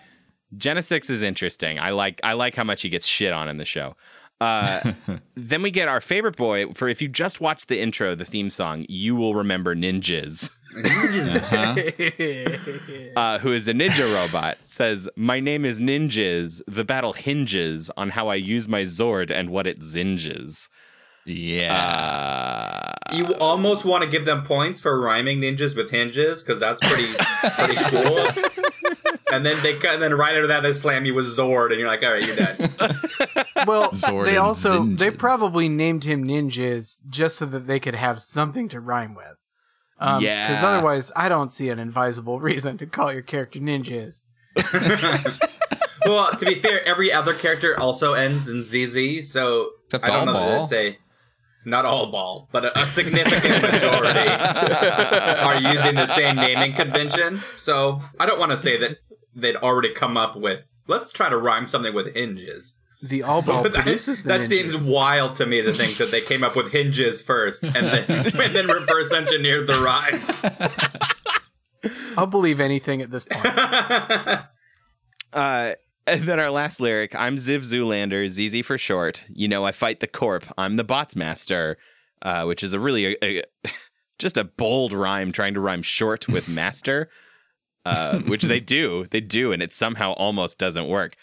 Genesix 0.55 1.09
is 1.09 1.21
interesting. 1.21 1.79
I 1.79 1.91
like 1.91 2.19
I 2.23 2.33
like 2.33 2.55
how 2.55 2.63
much 2.63 2.81
he 2.81 2.89
gets 2.89 3.05
shit 3.05 3.33
on 3.33 3.47
in 3.47 3.57
the 3.57 3.65
show. 3.65 3.95
Uh, 4.41 4.93
then 5.35 5.61
we 5.61 5.71
get 5.71 5.87
our 5.87 6.01
favorite 6.01 6.35
boy. 6.35 6.73
For 6.73 6.89
if 6.89 7.01
you 7.01 7.07
just 7.07 7.39
watch 7.39 7.67
the 7.67 7.79
intro, 7.79 8.15
the 8.15 8.25
theme 8.25 8.49
song, 8.49 8.85
you 8.89 9.15
will 9.15 9.35
remember 9.35 9.75
Ninjas. 9.75 10.49
uh, 13.15 13.39
who 13.39 13.51
is 13.51 13.67
a 13.67 13.73
ninja 13.73 14.15
robot, 14.15 14.57
says, 14.63 15.09
My 15.17 15.41
name 15.41 15.65
is 15.65 15.81
Ninjas. 15.81 16.61
The 16.65 16.85
battle 16.85 17.11
hinges 17.11 17.91
on 17.97 18.11
how 18.11 18.29
I 18.29 18.35
use 18.35 18.69
my 18.69 18.83
Zord 18.83 19.31
and 19.31 19.49
what 19.49 19.67
it 19.67 19.81
zinges. 19.81 20.69
Yeah. 21.25 21.75
Uh, 21.75 22.93
You 23.15 23.35
almost 23.35 23.83
want 23.83 24.03
to 24.03 24.09
give 24.09 24.25
them 24.25 24.43
points 24.43 24.79
for 24.79 24.97
rhyming 24.99 25.41
ninjas 25.41 25.75
with 25.75 25.91
hinges 25.91 26.41
because 26.43 26.59
that's 26.59 26.79
pretty 26.79 27.11
pretty 27.55 27.75
cool. 27.89 28.27
And 29.31 29.45
then 29.45 29.61
they 29.63 29.73
and 29.87 30.01
then 30.01 30.13
right 30.13 30.35
after 30.35 30.47
that 30.47 30.61
they 30.61 30.73
slam 30.73 31.05
you 31.05 31.13
with 31.13 31.25
Zord 31.25 31.71
and 31.71 31.79
you're 31.79 31.87
like, 31.87 32.03
all 32.03 32.11
right, 32.11 32.25
you're 32.25 32.35
done. 32.35 32.57
well, 33.67 33.91
Zord 33.91 34.25
they 34.25 34.31
and 34.31 34.39
also 34.39 34.85
they 34.85 35.11
probably 35.11 35.69
named 35.69 36.03
him 36.03 36.23
Ninjas 36.23 36.99
just 37.09 37.37
so 37.37 37.45
that 37.45 37.67
they 37.67 37.79
could 37.79 37.95
have 37.95 38.21
something 38.21 38.67
to 38.69 38.79
rhyme 38.79 39.15
with. 39.15 39.37
Um, 39.99 40.21
Yeah. 40.23 40.47
Because 40.49 40.63
otherwise, 40.63 41.11
I 41.15 41.29
don't 41.29 41.51
see 41.51 41.69
an 41.69 41.79
advisable 41.79 42.39
reason 42.39 42.77
to 42.79 42.85
call 42.85 43.13
your 43.13 43.21
character 43.21 43.59
Ninjas. 43.59 44.23
well, 46.05 46.31
to 46.35 46.45
be 46.45 46.55
fair, 46.55 46.85
every 46.87 47.13
other 47.13 47.33
character 47.33 47.79
also 47.79 48.13
ends 48.13 48.49
in 48.49 48.63
ZZ, 48.63 49.31
so 49.31 49.69
Except 49.85 50.03
I 50.03 50.09
don't 50.09 50.25
know 50.25 50.33
Ball 50.33 50.47
that 50.47 50.55
Ball. 50.55 50.63
it's 50.63 50.73
a 50.73 50.97
not 51.63 51.85
all 51.85 52.11
ball, 52.11 52.49
but 52.51 52.65
a, 52.65 52.79
a 52.79 52.85
significant 52.87 53.61
majority 53.61 54.27
are 54.29 55.55
using 55.57 55.95
the 55.95 56.07
same 56.07 56.35
naming 56.35 56.73
convention. 56.73 57.41
So 57.55 58.01
I 58.19 58.25
don't 58.25 58.39
want 58.39 58.51
to 58.51 58.57
say 58.57 58.77
that 58.77 58.97
they'd 59.35 59.55
already 59.57 59.93
come 59.93 60.17
up 60.17 60.35
with. 60.35 60.73
Let's 60.87 61.11
try 61.11 61.29
to 61.29 61.37
rhyme 61.37 61.67
something 61.67 61.93
with 61.93 62.15
hinges. 62.15 62.79
The 63.03 63.23
all 63.23 63.41
ball 63.41 63.63
But 63.63 63.73
that, 63.73 63.81
produces 63.83 64.21
the 64.23 64.27
that 64.29 64.41
ninjas. 64.41 64.45
seems 64.45 64.77
wild 64.77 65.35
to 65.37 65.45
me 65.47 65.61
to 65.63 65.73
think 65.73 65.93
that 65.93 66.11
they 66.11 66.21
came 66.21 66.43
up 66.43 66.55
with 66.55 66.71
hinges 66.71 67.23
first 67.23 67.63
and 67.63 67.73
then 67.75 68.05
and 68.09 68.31
then 68.33 68.67
reverse 68.67 69.11
engineered 69.11 69.65
the 69.65 69.73
rhyme. 69.77 70.19
I'll 72.17 72.27
believe 72.27 72.59
anything 72.59 73.01
at 73.01 73.09
this 73.11 73.25
point. 73.25 73.45
Uh, 75.33 75.75
and 76.05 76.23
then 76.23 76.41
our 76.41 76.51
last 76.51 76.81
lyric 76.81 77.15
I'm 77.15 77.37
Ziv 77.37 77.59
Zulander, 77.59 78.27
ZZ 78.29 78.65
for 78.65 78.77
short. 78.77 79.23
You 79.29 79.47
know, 79.47 79.63
I 79.65 79.71
fight 79.71 80.01
the 80.01 80.07
corp. 80.07 80.43
I'm 80.57 80.75
the 80.75 80.83
bots 80.83 81.15
master, 81.15 81.77
uh, 82.21 82.43
which 82.43 82.63
is 82.63 82.73
a 82.73 82.81
really, 82.81 83.15
a, 83.23 83.39
a- 83.39 83.43
just 84.19 84.35
a 84.35 84.43
bold 84.43 84.91
rhyme 84.91 85.31
trying 85.31 85.53
to 85.53 85.61
rhyme 85.61 85.81
short 85.81 86.27
with 86.27 86.49
master, 86.49 87.09
uh, 87.85 88.19
which 88.27 88.43
they 88.43 88.59
do. 88.59 89.07
They 89.11 89.21
do, 89.21 89.51
and 89.51 89.61
it 89.61 89.73
somehow 89.73 90.13
almost 90.13 90.57
doesn't 90.57 90.87
work. 90.87 91.15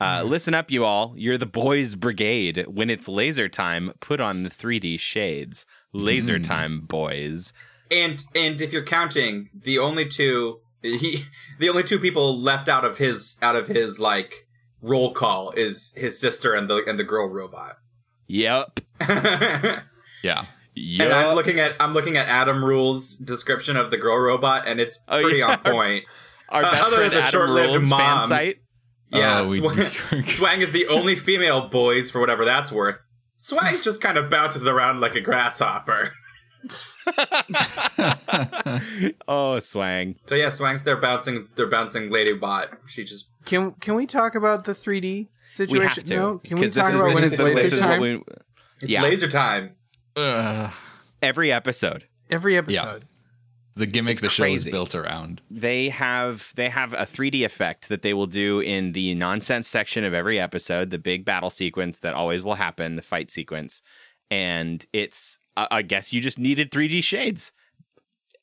Uh, 0.00 0.22
listen 0.24 0.52
up, 0.52 0.70
you 0.70 0.84
all. 0.84 1.14
You're 1.16 1.38
the 1.38 1.46
boys' 1.46 1.94
brigade. 1.94 2.66
When 2.68 2.90
it's 2.90 3.08
laser 3.08 3.48
time, 3.48 3.92
put 4.00 4.20
on 4.20 4.42
the 4.42 4.50
3D 4.50 5.00
shades. 5.00 5.64
Laser 5.92 6.38
time, 6.38 6.82
boys. 6.82 7.52
And 7.90 8.22
and 8.34 8.60
if 8.60 8.72
you're 8.72 8.84
counting, 8.84 9.48
the 9.54 9.78
only 9.78 10.06
two 10.06 10.60
he 10.82 11.24
the 11.58 11.68
only 11.68 11.82
two 11.82 11.98
people 11.98 12.36
left 12.38 12.68
out 12.68 12.84
of 12.84 12.98
his 12.98 13.38
out 13.40 13.56
of 13.56 13.68
his 13.68 13.98
like 13.98 14.46
roll 14.82 15.12
call 15.12 15.52
is 15.52 15.94
his 15.96 16.20
sister 16.20 16.52
and 16.52 16.68
the 16.68 16.84
and 16.84 16.98
the 16.98 17.04
girl 17.04 17.28
robot. 17.28 17.78
Yep. 18.26 18.80
Yeah. 20.22 20.46
Yep. 20.76 21.10
I'm 21.12 21.34
looking 21.34 21.58
at 21.58 21.74
I'm 21.80 21.94
looking 21.94 22.16
at 22.18 22.28
Adam 22.28 22.62
Rule's 22.64 23.16
description 23.16 23.76
of 23.76 23.90
the 23.90 23.96
girl 23.96 24.18
robot, 24.18 24.66
and 24.66 24.78
it's 24.78 25.02
Oh, 25.08 25.22
pretty 25.22 25.38
yeah. 25.38 25.52
on 25.52 25.58
point. 25.60 26.04
our 26.50 26.62
uh, 26.62 26.70
best 26.70 26.84
other 26.84 26.96
than 26.98 27.10
the 27.10 27.16
Adam 27.20 27.30
short-lived 27.30 27.72
Rule's 27.74 27.88
fan 27.88 27.98
moms. 27.98 28.28
site. 28.28 28.54
Yeah, 29.10 29.38
Oh, 29.40 29.44
Swang, 29.44 29.76
Swang 30.26 30.60
is 30.60 30.72
the 30.72 30.86
only 30.88 31.14
female 31.16 31.68
boys 31.68 32.10
for 32.10 32.20
whatever 32.20 32.44
that's 32.44 32.70
worth. 32.72 32.98
Swang 33.38 33.80
just 33.82 34.00
kind 34.02 34.18
of 34.18 34.28
bounces 34.30 34.66
around 34.68 35.00
like 35.00 35.14
a 35.14 35.20
grasshopper. 35.20 36.12
oh, 39.28 39.58
swang. 39.60 40.16
So 40.26 40.34
yeah, 40.34 40.50
Swang's 40.50 40.82
their 40.82 40.96
bouncing 40.96 41.48
their 41.56 41.68
bouncing 41.68 42.10
lady 42.10 42.32
bot. 42.32 42.70
She 42.86 43.04
just 43.04 43.30
Can 43.44 43.72
can 43.80 43.94
we 43.94 44.06
talk 44.06 44.34
about 44.34 44.64
the 44.64 44.72
3D 44.72 45.02
We 45.02 45.28
situation? 45.48 45.86
have 45.88 46.04
to. 46.04 46.16
No, 46.16 46.38
can 46.38 46.58
we 46.58 46.68
talk 46.68 46.88
is- 46.92 47.00
about 47.00 47.14
when 47.14 47.24
it's 47.24 47.36
the- 47.36 47.44
laser 47.44 47.78
time? 47.78 48.00
we- 48.00 48.22
it's 48.82 48.92
Yeah. 48.92 49.02
laser 49.02 49.28
time. 49.28 49.76
Ugh. 50.16 50.72
every 51.22 51.52
episode. 51.52 52.06
Every 52.30 52.56
episode. 52.56 53.04
the 53.74 53.86
gimmick 53.86 54.20
the 54.20 54.30
show 54.30 54.44
is 54.44 54.64
built 54.64 54.94
around. 54.94 55.42
They 55.50 55.90
have 55.90 56.52
they 56.56 56.70
have 56.70 56.92
a 56.94 57.06
3D 57.06 57.44
effect 57.44 57.88
that 57.88 58.02
they 58.02 58.14
will 58.14 58.26
do 58.26 58.60
in 58.60 58.92
the 58.92 59.14
nonsense 59.14 59.68
section 59.68 60.02
of 60.04 60.14
every 60.14 60.40
episode, 60.40 60.90
the 60.90 60.98
big 60.98 61.24
battle 61.24 61.50
sequence 61.50 61.98
that 62.00 62.14
always 62.14 62.42
will 62.42 62.54
happen, 62.54 62.96
the 62.96 63.02
fight 63.02 63.30
sequence, 63.30 63.82
and 64.30 64.84
it's 64.92 65.38
I 65.56 65.68
I 65.70 65.82
guess 65.82 66.12
you 66.12 66.20
just 66.20 66.38
needed 66.38 66.70
3D 66.70 67.02
shades. 67.04 67.52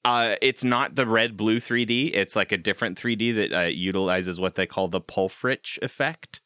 Uh, 0.06 0.36
it's 0.42 0.66
not 0.66 0.96
the 0.96 1.08
red 1.08 1.38
blue 1.38 1.60
3D. 1.62 2.12
It's 2.14 2.36
like 2.36 2.52
a 2.52 2.58
different 2.58 3.00
3D 3.02 3.36
that 3.36 3.54
uh, 3.58 3.62
utilizes 3.68 4.38
what 4.38 4.56
they 4.56 4.66
call 4.66 4.90
the 4.90 5.00
Pulfrich 5.00 5.82
effect, 5.82 6.42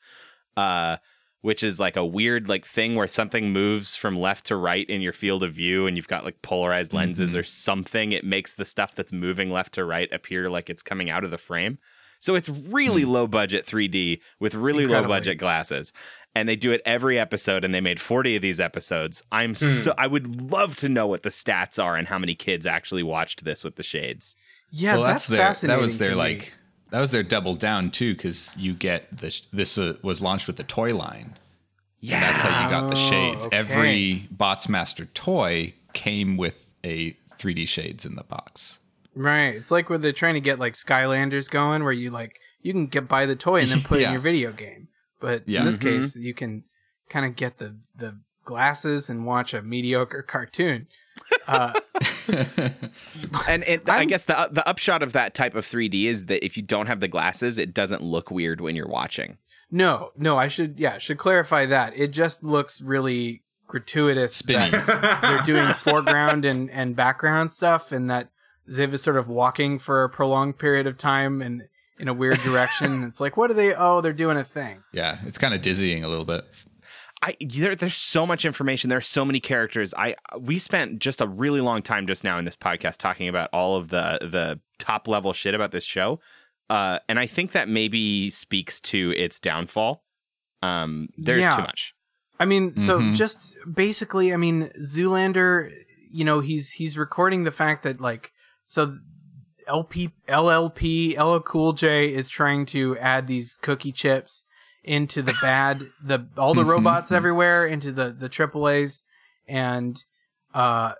uh, 0.55 0.97
which 1.47 1.63
is 1.63 1.79
like 1.79 1.95
a 1.95 2.05
weird 2.05 2.49
like 2.49 2.65
thing 2.65 2.95
where 2.95 3.07
something 3.07 3.53
moves 3.53 3.95
from 3.95 4.17
left 4.17 4.47
to 4.47 4.55
right 4.57 4.85
in 4.89 4.99
your 4.99 5.13
field 5.13 5.43
of 5.43 5.53
view, 5.53 5.87
and 5.87 5.95
you've 5.95 6.09
got 6.09 6.25
like 6.25 6.41
polarized 6.41 6.91
lenses 6.91 7.29
mm-hmm. 7.29 7.39
or 7.39 7.43
something. 7.43 8.11
It 8.11 8.25
makes 8.25 8.55
the 8.55 8.65
stuff 8.65 8.95
that's 8.95 9.13
moving 9.13 9.49
left 9.49 9.75
to 9.75 9.85
right 9.85 10.11
appear 10.11 10.49
like 10.49 10.69
it's 10.69 10.83
coming 10.83 11.09
out 11.09 11.23
of 11.23 11.31
the 11.31 11.37
frame. 11.37 11.77
So 12.19 12.35
it's 12.35 12.49
really 12.49 13.03
mm. 13.05 13.07
low 13.07 13.27
budget 13.27 13.65
3D 13.65 14.19
with 14.41 14.55
really 14.55 14.85
low 14.85 15.07
budget 15.07 15.37
glasses. 15.37 15.93
And 16.35 16.49
they 16.49 16.57
do 16.57 16.73
it 16.73 16.81
every 16.85 17.17
episode 17.17 17.63
and 17.63 17.73
they 17.73 17.79
made 17.79 18.01
40 18.01 18.35
of 18.35 18.41
these 18.41 18.59
episodes. 18.59 19.23
I'm 19.31 19.51
hmm. 19.55 19.67
so 19.67 19.93
I 19.97 20.07
would 20.07 20.51
love 20.51 20.75
to 20.77 20.89
know 20.89 21.07
what 21.07 21.23
the 21.23 21.29
stats 21.29 21.81
are 21.81 21.95
and 21.95 22.09
how 22.09 22.19
many 22.19 22.35
kids 22.35 22.65
actually 22.65 23.03
watched 23.03 23.45
this 23.45 23.63
with 23.63 23.77
the 23.77 23.83
shades. 23.83 24.35
Yeah, 24.69 24.95
well, 24.95 25.05
that's, 25.05 25.27
that's, 25.27 25.27
their 25.27 25.39
fascinating. 25.39 25.79
that 25.79 25.81
was 25.81 25.97
their 25.97 26.09
to 26.09 26.15
me. 26.15 26.21
like 26.21 26.53
that 26.91 26.99
was 26.99 27.11
their 27.11 27.23
double 27.23 27.55
down 27.55 27.91
too 27.91 28.13
because 28.13 28.55
you 28.57 28.73
get 28.73 29.17
the 29.19 29.39
this 29.51 29.77
uh, 29.77 29.95
was 30.01 30.21
launched 30.21 30.47
with 30.47 30.55
the 30.57 30.63
toy 30.63 30.95
line. 30.95 31.37
Yeah. 31.99 32.19
That's 32.19 32.41
how 32.43 32.63
you 32.63 32.69
got 32.69 32.89
the 32.89 32.95
Oh, 32.95 33.09
shades. 33.09 33.47
okay. 33.47 33.57
Every 33.57 34.27
Bots 34.31 34.69
Master 34.69 35.05
toy 35.05 35.73
came 35.93 36.37
with 36.37 36.73
a 36.83 37.11
3D 37.37 37.67
shades 37.67 38.05
in 38.05 38.15
the 38.15 38.23
box. 38.23 38.79
Right. 39.15 39.55
It's 39.55 39.71
like 39.71 39.89
where 39.89 39.97
they're 39.97 40.11
trying 40.13 40.35
to 40.35 40.39
get 40.39 40.59
like 40.59 40.73
Skylanders 40.73 41.49
going, 41.49 41.83
where 41.83 41.91
you 41.93 42.11
like 42.11 42.39
you 42.61 42.71
can 42.73 42.85
get 42.87 43.07
buy 43.07 43.25
the 43.25 43.35
toy 43.35 43.61
and 43.61 43.69
then 43.69 43.81
put 43.81 43.99
it 43.99 44.05
in 44.05 44.11
your 44.13 44.21
video 44.21 44.51
game. 44.51 44.89
But 45.19 45.47
Yeah. 45.49 45.59
in 45.61 45.65
this 45.65 45.77
Mhm. 45.79 45.81
case, 45.81 46.15
you 46.15 46.33
can 46.33 46.63
kind 47.09 47.25
of 47.25 47.35
get 47.35 47.57
the 47.57 47.77
the 47.95 48.19
glasses 48.45 49.09
and 49.09 49.25
watch 49.25 49.53
a 49.53 49.61
mediocre 49.61 50.21
cartoon. 50.21 50.87
Uh, 51.47 51.73
And 53.47 53.63
it, 53.63 53.89
I 53.89 54.05
guess 54.05 54.25
the 54.25 54.49
the 54.51 54.67
upshot 54.67 55.01
of 55.01 55.13
that 55.13 55.33
type 55.33 55.55
of 55.55 55.65
3D 55.65 56.05
is 56.05 56.25
that 56.27 56.45
if 56.45 56.57
you 56.57 56.63
don't 56.63 56.87
have 56.87 56.99
the 56.99 57.07
glasses, 57.07 57.57
it 57.57 57.73
doesn't 57.73 58.03
look 58.03 58.29
weird 58.31 58.61
when 58.61 58.75
you're 58.75 58.87
watching. 58.87 59.37
no, 59.71 60.11
no, 60.17 60.37
I 60.37 60.47
should 60.47 60.79
yeah, 60.79 60.97
should 60.97 61.17
clarify 61.17 61.65
that. 61.65 61.93
It 61.95 62.11
just 62.11 62.43
looks 62.43 62.81
really 62.81 63.43
gratuitous 63.67 64.35
Spinny. 64.35 64.69
that 64.71 65.19
they're 65.21 65.43
doing 65.43 65.73
foreground 65.73 66.45
and 66.45 66.69
and 66.71 66.95
background 66.95 67.51
stuff, 67.51 67.91
and 67.91 68.09
that 68.09 68.29
Ziv 68.69 68.93
is 68.93 69.01
sort 69.01 69.17
of 69.17 69.27
walking 69.29 69.79
for 69.79 70.03
a 70.03 70.09
prolonged 70.09 70.59
period 70.59 70.87
of 70.87 70.97
time 70.97 71.41
and 71.41 71.63
in 71.99 72.07
a 72.07 72.13
weird 72.13 72.39
direction. 72.39 73.03
it's 73.07 73.19
like, 73.19 73.37
what 73.37 73.49
are 73.49 73.55
they? 73.55 73.73
Oh, 73.73 74.01
they're 74.01 74.13
doing 74.13 74.37
a 74.37 74.43
thing. 74.43 74.83
Yeah, 74.93 75.17
it's 75.25 75.37
kind 75.37 75.53
of 75.53 75.61
dizzying 75.61 76.03
a 76.03 76.07
little 76.07 76.25
bit. 76.25 76.65
I 77.21 77.35
there, 77.39 77.75
there's 77.75 77.95
so 77.95 78.25
much 78.25 78.45
information. 78.45 78.89
There's 78.89 79.07
so 79.07 79.25
many 79.25 79.39
characters. 79.39 79.93
I 79.95 80.15
we 80.39 80.59
spent 80.59 80.99
just 80.99 81.19
a 81.21 81.27
really 81.27 81.61
long 81.61 81.81
time 81.81 82.05
just 82.07 82.23
now 82.23 82.37
in 82.37 82.45
this 82.45 82.55
podcast 82.55 82.97
talking 82.97 83.27
about 83.27 83.49
all 83.53 83.75
of 83.75 83.89
the 83.89 84.19
the 84.21 84.59
top 84.77 85.07
level 85.07 85.33
shit 85.33 85.55
about 85.55 85.71
this 85.71 85.83
show, 85.83 86.19
uh, 86.69 86.99
and 87.09 87.19
I 87.19 87.25
think 87.25 87.53
that 87.53 87.67
maybe 87.67 88.29
speaks 88.29 88.79
to 88.81 89.11
its 89.17 89.39
downfall. 89.39 90.03
Um, 90.61 91.09
there's 91.17 91.41
Yeah. 91.41 91.55
too 91.55 91.61
much. 91.63 91.93
I 92.39 92.45
mean, 92.45 92.75
so 92.77 92.99
Mhm. 92.99 93.15
just 93.15 93.55
basically, 93.73 94.31
I 94.31 94.37
mean, 94.37 94.69
Zulander, 94.79 95.71
you 96.11 96.23
know, 96.23 96.39
he's 96.39 96.73
he's 96.73 96.97
recording 96.97 97.45
the 97.45 97.51
fact 97.51 97.81
that 97.81 97.99
like 97.99 98.31
so 98.65 98.95
LP 99.67 100.11
LLP 100.27 101.15
LL 101.17 101.39
Cool 101.41 101.73
J 101.73 102.13
is 102.13 102.29
trying 102.29 102.67
to 102.67 102.95
add 102.99 103.25
these 103.27 103.57
cookie 103.57 103.91
chips 103.91 104.45
into 104.87 105.21
the 105.21 105.35
bad 105.41 105.81
the 106.01 106.27
all 106.37 106.53
the 106.53 106.63
robots 106.65 107.11
everywhere 107.11 107.65
into 107.67 107.91
the 107.91 108.09
the 108.11 108.29
AAAs 108.29 109.01
and 109.47 110.03
uh 110.53 110.93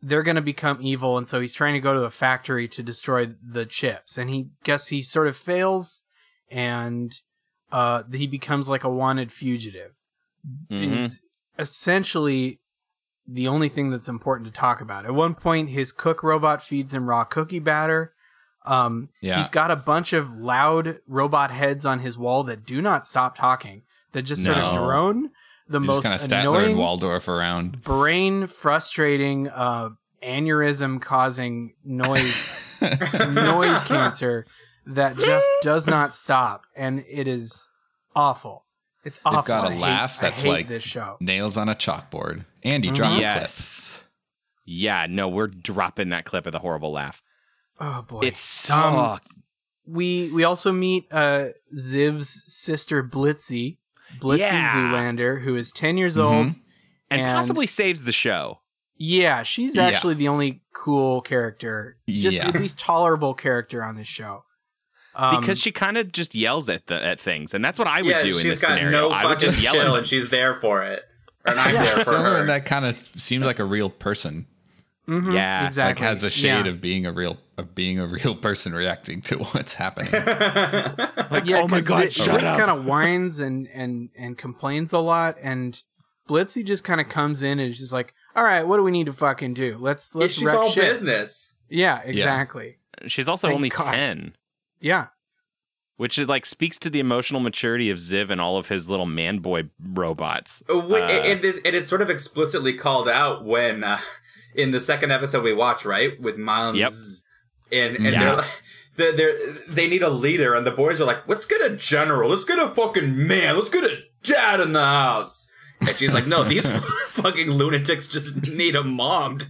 they're 0.00 0.22
going 0.22 0.36
to 0.36 0.40
become 0.42 0.78
evil 0.80 1.18
and 1.18 1.26
so 1.26 1.40
he's 1.40 1.52
trying 1.52 1.74
to 1.74 1.80
go 1.80 1.92
to 1.92 2.04
a 2.04 2.10
factory 2.10 2.66
to 2.68 2.82
destroy 2.82 3.26
the 3.26 3.66
chips 3.66 4.16
and 4.16 4.30
he 4.30 4.48
guess 4.64 4.88
he 4.88 5.02
sort 5.02 5.26
of 5.26 5.36
fails 5.36 6.02
and 6.50 7.20
uh 7.72 8.02
he 8.12 8.26
becomes 8.26 8.68
like 8.68 8.84
a 8.84 8.88
wanted 8.90 9.30
fugitive 9.32 9.92
Mhm. 10.70 10.92
is 10.92 11.20
essentially 11.58 12.60
the 13.26 13.46
only 13.48 13.68
thing 13.68 13.90
that's 13.90 14.08
important 14.08 14.46
to 14.46 14.52
talk 14.52 14.80
about. 14.80 15.04
At 15.04 15.14
one 15.14 15.34
point, 15.34 15.68
his 15.70 15.92
cook 15.92 16.22
robot 16.22 16.62
feeds 16.62 16.94
him 16.94 17.08
raw 17.08 17.24
cookie 17.24 17.58
batter. 17.58 18.14
Um, 18.68 19.08
Yeah. 19.20 19.36
He's 19.38 19.48
got 19.48 19.70
a 19.70 19.76
bunch 19.76 20.12
of 20.12 20.34
loud 20.36 20.98
robot 21.06 21.50
heads 21.50 21.86
on 21.86 22.00
his 22.00 22.18
wall 22.18 22.42
that 22.44 22.64
do 22.66 22.82
not 22.82 23.06
stop 23.06 23.34
talking, 23.36 23.82
that 24.12 24.22
just 24.22 24.44
sort 24.44 24.58
of 24.58 24.74
drone. 24.74 25.30
The 25.68 25.78
You're 25.80 25.86
most 25.86 26.02
just 26.02 26.30
kind 26.30 26.42
of 26.44 26.48
Statler 26.50 26.58
annoying, 26.58 26.70
and 26.72 26.78
Waldorf 26.78 27.28
around. 27.28 27.82
brain 27.82 28.46
frustrating, 28.46 29.48
uh, 29.48 29.90
aneurysm 30.22 31.00
causing 31.00 31.74
noise 31.84 32.52
noise 33.30 33.80
cancer 33.82 34.46
that 34.86 35.16
just 35.18 35.46
does 35.62 35.86
not 35.86 36.14
stop, 36.14 36.64
and 36.74 37.04
it 37.08 37.28
is 37.28 37.68
awful. 38.16 38.64
It's 39.04 39.20
awful. 39.24 39.40
They've 39.42 39.46
got 39.46 39.70
a 39.70 39.74
I 39.74 39.78
laugh 39.78 40.18
I 40.18 40.22
that's 40.22 40.44
like 40.44 40.68
this 40.68 40.82
show. 40.82 41.16
nails 41.20 41.56
on 41.56 41.68
a 41.68 41.74
chalkboard. 41.74 42.44
Andy, 42.62 42.90
Mhm. 42.90 42.94
drop 42.94 43.10
a 43.12 43.14
clip. 43.16 43.20
Yes. 43.22 44.00
Yeah. 44.64 45.06
No, 45.08 45.28
we're 45.28 45.46
dropping 45.46 46.08
that 46.10 46.24
clip 46.24 46.46
of 46.46 46.52
the 46.52 46.58
horrible 46.58 46.92
laugh. 46.92 47.22
Oh 47.80 48.02
boy, 48.02 48.20
It's 48.22 48.40
some. 48.40 48.96
Um, 48.96 49.20
we 49.86 50.30
we 50.32 50.44
also 50.44 50.72
meet 50.72 51.06
uh 51.10 51.48
Ziv's 51.76 52.44
sister 52.52 53.02
Blitzy, 53.02 53.78
Blitzy 54.18 54.38
Yeah. 54.40 54.74
Zulander, 54.74 55.42
who 55.44 55.56
is 55.56 55.72
ten 55.72 55.96
years 55.96 56.16
Mhm. 56.16 56.22
old, 56.24 56.46
and, 57.10 57.20
and- 57.22 57.34
possibly 57.36 57.66
saves 57.66 58.04
the 58.04 58.12
show. 58.12 58.60
yeah, 59.00 59.42
she's 59.44 59.76
Yeah. 59.76 59.84
actually 59.86 60.14
the 60.14 60.26
only 60.28 60.62
cool 60.74 61.20
character, 61.20 61.96
just 62.08 62.36
Yeah. 62.38 62.48
at 62.48 62.54
least 62.54 62.78
tolerable 62.80 63.32
character 63.34 63.82
on 63.84 63.94
this 63.96 64.08
show. 64.08 64.44
Um, 65.14 65.40
because 65.40 65.58
she 65.58 65.72
kind 65.72 65.96
of 65.96 66.12
just 66.12 66.34
yells 66.34 66.68
at 66.68 66.86
the 66.88 67.02
at 67.04 67.18
things, 67.20 67.54
and 67.54 67.64
that's 67.64 67.78
what 67.78 67.88
I 67.88 68.02
would 68.02 68.10
yeah, 68.10 68.22
do 68.22 68.28
in 68.28 68.34
she's 68.34 68.42
this 68.44 68.58
got 68.60 68.68
scenario. 68.76 69.08
no 69.08 69.10
I 69.10 69.26
would 69.26 69.40
just 69.40 69.58
yell 69.60 69.74
chill, 69.74 69.94
and 69.94 70.06
she's 70.06 70.28
there 70.30 70.54
for 70.60 70.82
it. 70.82 71.02
and 71.44 71.58
I'm 71.58 71.74
there 71.74 71.96
for 71.98 72.04
Someone 72.04 72.24
her. 72.24 72.46
that 72.48 72.66
kind 72.66 72.84
of 72.84 72.94
seems 72.94 73.46
like 73.46 73.58
a 73.58 73.64
real 73.64 73.88
person. 73.90 74.46
Mhm, 75.08 75.32
Yeah, 75.32 75.66
exactly. 75.66 76.04
Like 76.04 76.10
has 76.10 76.22
a 76.22 76.30
shade 76.30 76.66
Yeah. 76.66 76.72
of 76.72 76.80
being 76.80 77.06
a 77.06 77.12
real 77.12 77.38
of 77.56 77.74
being 77.74 77.98
a 77.98 78.06
real 78.06 78.34
person 78.34 78.74
reacting 78.74 79.20
to 79.22 79.38
what's 79.52 79.74
happening. 79.74 80.12
like, 80.12 81.46
yeah, 81.46 81.60
oh 81.62 81.68
my 81.68 81.80
God, 81.80 82.12
shut 82.12 82.44
up. 82.44 82.58
kind 82.58 82.70
of 82.70 82.84
whines 82.84 83.38
and 83.40 83.66
and 83.72 84.10
and 84.16 84.36
complains 84.36 84.92
a 84.92 84.98
lot, 84.98 85.36
and 85.42 85.82
Blitzy 86.28 86.64
just 86.64 86.84
kind 86.84 87.00
of 87.00 87.08
comes 87.08 87.42
in 87.42 87.58
and 87.58 87.70
is 87.70 87.78
just 87.78 87.92
like, 87.92 88.12
"All 88.36 88.44
right, 88.44 88.66
what 88.66 88.76
do 88.76 88.82
we 88.82 88.90
need 88.90 89.06
to 89.06 89.12
fucking 89.14 89.54
do? 89.54 89.78
Let's 89.80 90.14
let's 90.14 90.34
she's 90.34 90.52
all 90.52 90.68
shit." 90.70 90.84
business. 90.84 91.54
Yeah, 91.70 92.00
exactly. 92.04 92.78
She's 93.06 93.28
also 93.28 93.46
Thank 93.48 93.56
only 93.56 93.68
God. 93.70 93.92
10, 93.92 94.36
Yeah, 94.80 95.06
which 95.96 96.18
is 96.18 96.28
like 96.28 96.44
speaks 96.46 96.78
to 96.80 96.90
the 96.90 96.98
emotional 97.00 97.40
maturity 97.40 97.88
of 97.90 97.98
Ziv 97.98 98.28
and 98.30 98.40
all 98.40 98.56
of 98.58 98.68
his 98.68 98.88
little 98.90 99.06
man 99.06 99.38
boy 99.38 99.64
robots. 99.82 100.62
Uh, 100.70 100.78
wait, 100.78 101.02
Uh, 101.04 101.06
and, 101.06 101.44
it, 101.44 101.66
and 101.66 101.74
it's 101.76 101.88
sort 101.88 102.02
of 102.02 102.10
explicitly 102.10 102.74
called 102.74 103.08
out 103.08 103.44
when 103.44 103.84
uh, 103.84 103.98
in 104.54 104.70
the 104.70 104.80
second 104.80 105.10
episode 105.12 105.44
we 105.44 105.52
watch, 105.52 105.84
right, 105.84 106.20
with 106.20 106.36
Miles. 106.38 106.76
Yep. 106.76 106.92
And 107.70 107.96
and 107.96 108.04
Yeah. 108.14 108.20
they're, 108.24 108.36
like- 108.36 108.62
they're, 108.96 109.12
they're 109.12 109.38
they 109.68 109.86
need 109.88 110.02
a 110.02 110.10
leader, 110.10 110.54
and 110.54 110.66
the 110.66 110.70
boys 110.72 111.00
are 111.00 111.04
like, 111.04 111.28
"Let's 111.28 111.46
get 111.46 111.60
a 111.62 111.76
general. 111.76 112.30
Let's 112.30 112.44
get 112.44 112.58
a 112.58 112.68
fucking 112.68 113.26
man. 113.26 113.56
Let's 113.56 113.70
get 113.70 113.84
a 113.84 113.98
dad 114.22 114.60
in 114.60 114.72
the 114.72 114.84
house." 114.84 115.48
And 115.80 115.90
she's 115.96 116.12
like, 116.14 116.26
"No, 116.26 116.42
these 116.44 116.66
fucking 117.10 117.50
lunatics 117.50 118.06
just 118.08 118.48
need 118.48 118.74
a 118.74 118.82
mom." 118.82 119.40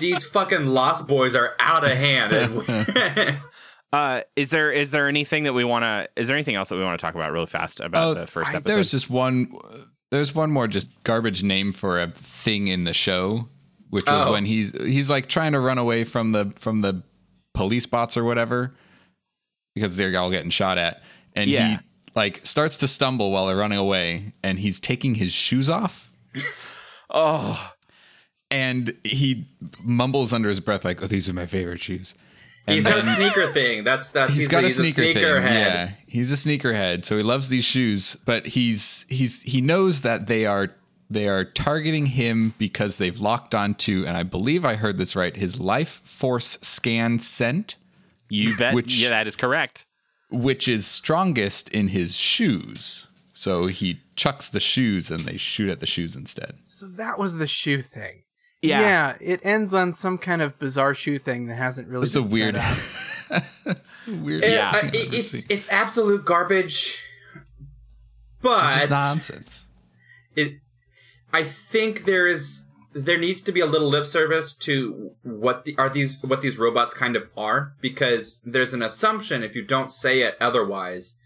these 0.00 0.24
fucking 0.24 0.64
lost 0.66 1.06
boys 1.06 1.34
are 1.34 1.54
out 1.58 1.84
of 1.84 1.90
hand. 1.90 2.32
Uh, 3.92 4.22
is 4.34 4.50
there 4.50 4.72
is 4.72 4.90
there 4.90 5.06
anything 5.08 5.44
that 5.44 5.52
we 5.52 5.62
want 5.64 5.82
to? 5.84 6.08
Is 6.20 6.26
there 6.26 6.36
anything 6.36 6.56
else 6.56 6.68
that 6.70 6.76
we 6.76 6.82
want 6.82 6.98
to 6.98 7.04
talk 7.04 7.14
about 7.14 7.30
really 7.30 7.46
fast 7.46 7.78
about 7.80 8.16
the 8.16 8.26
first 8.26 8.48
Oh, 8.50 8.54
I- 8.54 8.56
episode? 8.56 8.74
there's 8.74 8.90
just 8.90 9.08
one. 9.10 9.54
There's 10.14 10.32
one 10.34 10.50
more 10.52 10.68
just 10.68 10.90
garbage 11.02 11.42
name 11.42 11.72
for 11.72 12.00
a 12.00 12.06
thing 12.06 12.68
in 12.68 12.84
the 12.84 12.94
show, 12.94 13.48
which 13.90 14.06
was 14.06 14.26
Oh. 14.26 14.32
when 14.32 14.44
he's 14.44 14.70
he's 14.80 15.10
like 15.10 15.28
trying 15.28 15.52
to 15.52 15.60
run 15.60 15.76
away 15.76 16.04
from 16.04 16.30
the 16.30 16.52
from 16.56 16.80
the 16.82 17.02
police 17.52 17.86
bots 17.86 18.16
or 18.16 18.22
whatever 18.22 18.72
because 19.74 19.96
they're 19.96 20.16
all 20.16 20.30
getting 20.30 20.50
shot 20.50 20.78
at, 20.78 21.02
and 21.34 21.50
Yeah. 21.50 21.68
he 21.68 21.78
like 22.14 22.46
starts 22.46 22.76
to 22.78 22.86
stumble 22.88 23.32
while 23.32 23.46
they're 23.46 23.56
running 23.56 23.78
away, 23.78 24.32
and 24.44 24.58
he's 24.60 24.78
taking 24.78 25.16
his 25.16 25.32
shoes 25.32 25.68
off. 25.68 26.12
oh, 27.10 27.72
And 28.50 28.96
he 29.02 29.48
mumbles 29.82 30.32
under 30.32 30.48
his 30.48 30.60
breath 30.60 30.84
like, 30.84 31.02
"Oh, 31.02 31.06
these 31.08 31.28
are 31.28 31.32
my 31.32 31.46
favorite 31.46 31.80
shoes." 31.80 32.14
And 32.66 32.76
he's 32.76 32.86
got 32.86 32.98
a 32.98 33.02
sneaker 33.02 33.52
thing. 33.52 33.84
That's 33.84 34.08
that's 34.08 34.34
he's 34.34 34.48
got 34.48 34.62
a 34.64 34.66
he's 34.68 34.76
sneaker 34.76 35.02
sneaker 35.02 35.40
thing. 35.40 35.42
head. 35.42 35.88
Yeah, 35.90 35.94
he's 36.06 36.32
a 36.32 36.34
sneakerhead, 36.36 37.04
so 37.04 37.16
he 37.16 37.22
loves 37.22 37.48
these 37.50 37.64
shoes. 37.64 38.16
But 38.24 38.46
he's 38.46 39.04
he's 39.08 39.42
he 39.42 39.60
knows 39.60 40.00
that 40.00 40.26
they 40.28 40.46
are 40.46 40.70
they 41.10 41.28
are 41.28 41.44
targeting 41.44 42.06
him 42.06 42.54
because 42.56 42.96
they've 42.96 43.20
locked 43.20 43.54
onto, 43.54 44.04
and 44.06 44.16
I 44.16 44.22
believe 44.22 44.64
I 44.64 44.76
heard 44.76 44.96
this 44.96 45.14
right, 45.14 45.36
his 45.36 45.60
life 45.60 45.90
force 45.90 46.58
scan 46.62 47.18
scent, 47.18 47.76
you 48.30 48.56
bet. 48.56 48.74
Which- 48.74 48.98
yeah, 48.98 49.10
that 49.10 49.26
is 49.26 49.36
correct. 49.36 49.84
which 50.30 50.66
is 50.66 50.86
strongest 50.86 51.68
in 51.68 51.88
his 51.88 52.16
shoes. 52.16 53.08
So 53.34 53.66
he 53.66 54.00
chucks 54.16 54.48
the 54.48 54.60
shoes, 54.60 55.10
and 55.10 55.24
they 55.26 55.36
shoot 55.36 55.68
at 55.68 55.80
the 55.80 55.86
shoes 55.86 56.16
instead. 56.16 56.54
so 56.64 56.86
that 56.86 57.18
was 57.18 57.36
the 57.36 57.46
shoe 57.46 57.82
thing. 57.82 58.22
Yeah. 58.64 58.80
yeah, 58.80 59.16
it 59.20 59.40
ends 59.44 59.74
on 59.74 59.92
some 59.92 60.18
kind 60.18 60.40
of 60.42 60.58
bizarre 60.58 60.94
shoe 60.94 61.18
thing 61.18 61.46
that 61.46 61.56
hasn't 61.56 61.88
really. 61.88 62.04
It's 62.04 62.16
a 62.16 62.22
been 62.22 62.32
weird, 62.32 62.56
set 62.56 62.64
up. 62.64 63.42
It's 63.66 64.02
the 64.02 64.14
weirdest 64.16 64.60
Yeah. 64.62 64.70
uh, 64.74 64.86
it- 64.88 65.14
it's 65.14 65.28
seen. 65.30 65.42
it's 65.48 65.68
absolute 65.70 66.24
garbage. 66.24 67.02
It's 67.34 67.42
But 68.42 68.74
just 68.74 68.90
nonsense. 68.90 69.68
it 70.36 70.58
I 71.32 71.42
think 71.42 72.04
there 72.04 72.26
is 72.26 72.68
there 72.92 73.18
needs 73.18 73.40
to 73.40 73.50
be 73.52 73.60
a 73.60 73.66
little 73.66 73.88
lip 73.88 74.06
service 74.06 74.54
to 74.54 75.10
what 75.22 75.64
the 75.64 75.74
are 75.78 75.88
these 75.88 76.18
what 76.22 76.42
these 76.42 76.58
robots 76.58 76.94
kind 76.94 77.16
of 77.16 77.28
are 77.36 77.72
because 77.80 78.38
there's 78.44 78.72
an 78.74 78.82
assumption 78.82 79.42
if 79.42 79.56
you 79.56 79.62
don't 79.64 79.90
say 79.90 80.20
it 80.22 80.36
otherwise 80.40 81.16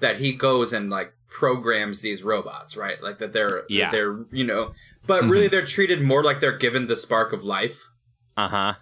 that 0.00 0.16
he 0.16 0.32
goes 0.34 0.72
and 0.72 0.90
like 0.90 1.12
programs 1.30 2.00
these 2.00 2.22
robots, 2.22 2.76
right? 2.76 3.00
Like 3.02 3.18
that 3.18 3.32
they're 3.32 3.64
Yeah. 3.68 3.90
they're 3.90 4.24
you 4.32 4.44
know 4.44 4.72
but 5.06 5.24
really 5.24 5.48
they're 5.48 5.64
treated 5.66 6.00
more 6.02 6.22
like 6.22 6.40
they're 6.40 6.56
given 6.56 6.86
the 6.86 6.96
spark 6.96 7.32
of 7.32 7.44
life. 7.44 7.80
Uh 8.36 8.48
huh. 8.48 8.74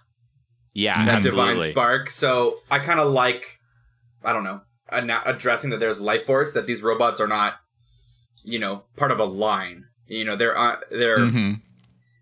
Yeah, 0.75 1.05
that 1.05 1.17
absolutely. 1.17 1.31
divine 1.55 1.63
spark. 1.63 2.11
So 2.11 2.59
I 2.71 2.79
kind 2.79 2.99
of 3.01 3.11
like, 3.13 3.59
I 4.25 4.33
don't 4.33 4.45
know, 4.45 4.63
ana- 4.91 5.23
addressing 5.27 5.71
that 5.71 5.81
there's 5.81 6.01
life 6.01 6.25
force. 6.27 6.53
That 6.55 6.67
these 6.67 6.83
robots 6.83 7.21
are 7.21 7.27
not, 7.29 7.57
you 8.43 8.59
know, 8.59 8.85
part 8.97 9.11
of 9.13 9.19
a 9.21 9.25
line. 9.25 9.85
You 10.07 10.25
know, 10.25 10.37
they're 10.37 10.57
uh, 10.57 10.77
they're 10.91 11.19
Mhm. 11.19 11.61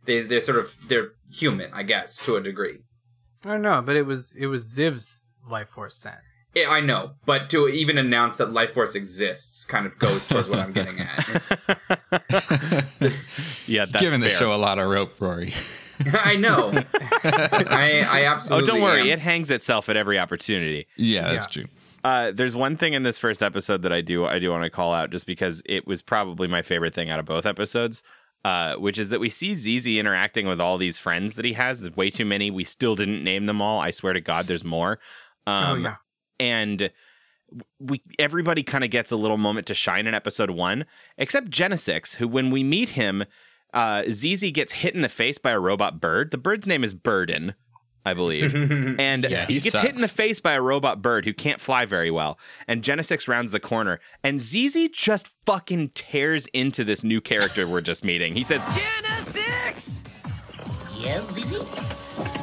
they 0.06 0.22
they're 0.22 0.40
sort 0.40 0.58
of 0.58 0.88
they're 0.88 1.10
human, 1.32 1.70
I 1.72 1.82
guess, 1.84 2.16
to 2.24 2.36
a 2.36 2.40
degree. 2.42 2.78
I 3.44 3.50
don't 3.52 3.62
know, 3.62 3.80
but 3.82 3.94
it 3.96 4.06
was 4.06 4.36
it 4.38 4.46
was 4.46 4.64
Ziv's 4.76 5.24
life 5.48 5.68
force 5.68 5.96
scent. 5.96 6.18
Yeah, 6.54 6.68
I 6.68 6.80
know, 6.80 7.12
but 7.26 7.48
to 7.50 7.68
even 7.68 7.96
announce 7.96 8.36
that 8.38 8.52
life 8.52 8.74
force 8.74 8.94
exists 8.96 9.64
kind 9.64 9.86
of 9.86 9.96
goes 10.00 10.26
towards 10.26 10.48
what 10.48 10.58
I'm 10.58 10.72
getting 10.72 10.98
at. 11.00 11.58
Yeah, 13.66 13.84
that's 13.86 14.00
Giving 14.02 14.20
the 14.20 14.28
fair. 14.30 14.38
show 14.38 14.54
a 14.54 14.56
lot 14.58 14.78
of 14.78 14.88
rope, 14.88 15.20
Rory. 15.20 15.52
I 16.12 16.36
know. 16.36 16.72
I 17.22 18.04
I 18.08 18.24
Oh, 18.24 18.26
absolutely. 18.26 18.66
don't 18.66 18.80
worry. 18.82 19.00
am. 19.02 19.06
It 19.06 19.18
hangs 19.20 19.50
itself 19.50 19.88
at 19.88 19.96
every 19.96 20.18
opportunity. 20.18 20.86
yeah, 20.96 21.30
that's 21.32 21.46
true. 21.46 21.66
Uh, 22.02 22.32
there's 22.34 22.56
one 22.56 22.76
thing 22.76 22.94
in 22.94 23.02
this 23.02 23.18
first 23.18 23.42
episode 23.42 23.82
that 23.82 23.92
I 23.92 24.00
do 24.00 24.24
I 24.26 24.38
do 24.38 24.50
want 24.50 24.64
to 24.64 24.70
call 24.70 24.92
out 24.92 25.10
just 25.10 25.26
because 25.26 25.62
it 25.66 25.86
was 25.86 26.02
probably 26.02 26.48
my 26.48 26.62
favorite 26.62 26.94
thing 26.94 27.10
out 27.10 27.20
of 27.20 27.26
both 27.26 27.46
episodes. 27.46 28.02
Uh, 28.42 28.74
which 28.76 28.98
is 28.98 29.10
that 29.10 29.20
we 29.20 29.28
see 29.28 29.54
ZZ 29.54 29.86
interacting 29.98 30.46
with 30.46 30.62
all 30.62 30.78
these 30.78 30.96
friends 30.96 31.34
that 31.34 31.44
he 31.44 31.52
has. 31.52 31.82
There's 31.82 31.94
way 31.94 32.08
too 32.08 32.24
many. 32.24 32.50
We 32.50 32.64
still 32.64 32.96
didn't 32.96 33.22
name 33.22 33.44
them 33.44 33.60
all. 33.60 33.78
I 33.80 33.90
swear 33.90 34.14
to 34.14 34.20
God, 34.22 34.46
there's 34.46 34.64
more. 34.64 34.98
Um, 35.46 35.64
oh 35.64 35.74
yeah, 35.74 35.96
and 36.40 36.90
we 37.78 38.02
everybody 38.18 38.62
kind 38.62 38.82
of 38.84 38.90
gets 38.90 39.10
a 39.10 39.16
little 39.16 39.36
moment 39.36 39.66
to 39.68 39.74
shine 39.74 40.06
in 40.06 40.14
episode 40.14 40.50
one, 40.50 40.86
except 41.18 41.50
Genesix, 41.50 42.16
who 42.16 42.26
when 42.26 42.50
we 42.50 42.64
meet 42.64 42.90
him, 42.90 43.24
uh, 43.74 44.02
ZZ 44.10 44.50
gets 44.52 44.72
hit 44.72 44.94
in 44.94 45.02
the 45.02 45.08
face 45.08 45.38
by 45.38 45.50
a 45.50 45.60
robot 45.60 46.00
bird. 46.00 46.30
The 46.30 46.38
bird's 46.38 46.66
name 46.66 46.82
is 46.82 46.94
Burden, 46.94 47.54
I 48.04 48.14
believe, 48.14 48.54
and 48.98 49.24
Yeah, 49.24 49.46
he, 49.46 49.54
he 49.54 49.60
gets 49.60 49.78
hit 49.78 49.94
in 49.96 50.00
the 50.00 50.08
face 50.08 50.40
by 50.40 50.52
a 50.52 50.62
robot 50.62 51.02
bird 51.02 51.24
who 51.24 51.34
can't 51.34 51.60
fly 51.60 51.84
very 51.84 52.10
well. 52.10 52.38
And 52.66 52.82
Genesix 52.82 53.28
rounds 53.28 53.52
the 53.52 53.60
corner, 53.60 54.00
and 54.24 54.40
ZZ 54.40 54.88
just 54.92 55.28
fucking 55.44 55.90
tears 55.90 56.46
into 56.54 56.84
this 56.84 57.04
new 57.04 57.20
character 57.20 57.68
we're 57.68 57.80
just 57.82 58.04
meeting. 58.04 58.34
He 58.34 58.44
says, 58.44 58.62
Genesix! 58.64 59.98
Yes, 60.96 61.24
ZZ? 61.32 62.39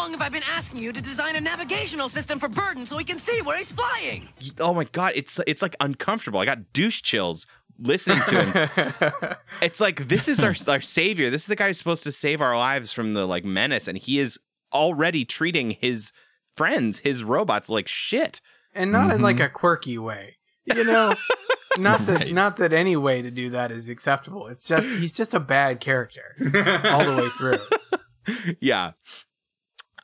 How 0.00 0.06
long 0.06 0.12
have 0.12 0.22
I 0.22 0.30
been 0.30 0.42
asking 0.44 0.78
you 0.78 0.94
to 0.94 1.02
design 1.02 1.36
a 1.36 1.42
navigational 1.42 2.08
system 2.08 2.38
for 2.38 2.48
Burden 2.48 2.86
so 2.86 2.96
he 2.96 3.04
can 3.04 3.18
see 3.18 3.42
where 3.42 3.58
he's 3.58 3.70
flying? 3.70 4.28
oh 4.58 4.72
my 4.72 4.84
god 4.84 5.12
it's 5.14 5.38
it's 5.46 5.60
like 5.60 5.76
uncomfortable 5.78 6.40
i 6.40 6.46
got 6.46 6.72
douche 6.72 7.02
chills 7.02 7.46
listening 7.78 8.18
to 8.26 8.42
him 8.42 9.36
it's 9.62 9.78
like 9.78 10.08
this 10.08 10.26
is 10.26 10.42
our 10.42 10.54
our 10.68 10.80
savior 10.80 11.28
this 11.28 11.42
is 11.42 11.48
the 11.48 11.54
guy 11.56 11.66
who's 11.68 11.76
supposed 11.76 12.02
to 12.02 12.12
save 12.12 12.40
our 12.40 12.56
lives 12.56 12.94
from 12.94 13.12
the 13.12 13.26
like 13.26 13.44
menace 13.44 13.86
and 13.86 13.98
he 13.98 14.18
is 14.18 14.40
already 14.72 15.26
treating 15.26 15.72
his 15.72 16.12
friends 16.56 17.00
his 17.00 17.22
robots 17.22 17.68
like 17.68 17.86
shit 17.86 18.40
and 18.74 18.90
not 18.90 19.12
in 19.12 19.20
like 19.20 19.36
Mm-hmm. 19.36 19.44
a 19.44 19.48
quirky 19.50 19.98
way. 19.98 20.38
You 20.64 20.82
know, 20.84 21.14
not 21.78 22.06
that 22.06 22.20
Right. 22.22 22.32
not 22.32 22.56
that 22.56 22.72
any 22.72 22.96
way 22.96 23.20
to 23.20 23.30
do 23.30 23.50
that 23.50 23.70
is 23.70 23.90
acceptable. 23.90 24.46
It's 24.46 24.64
just 24.64 24.88
he's 24.92 25.12
just 25.12 25.34
a 25.34 25.40
bad 25.40 25.78
character 25.80 26.36
all 26.84 27.04
the 27.04 27.16
way 27.18 27.28
through. 27.28 28.54
yeah 28.62 28.92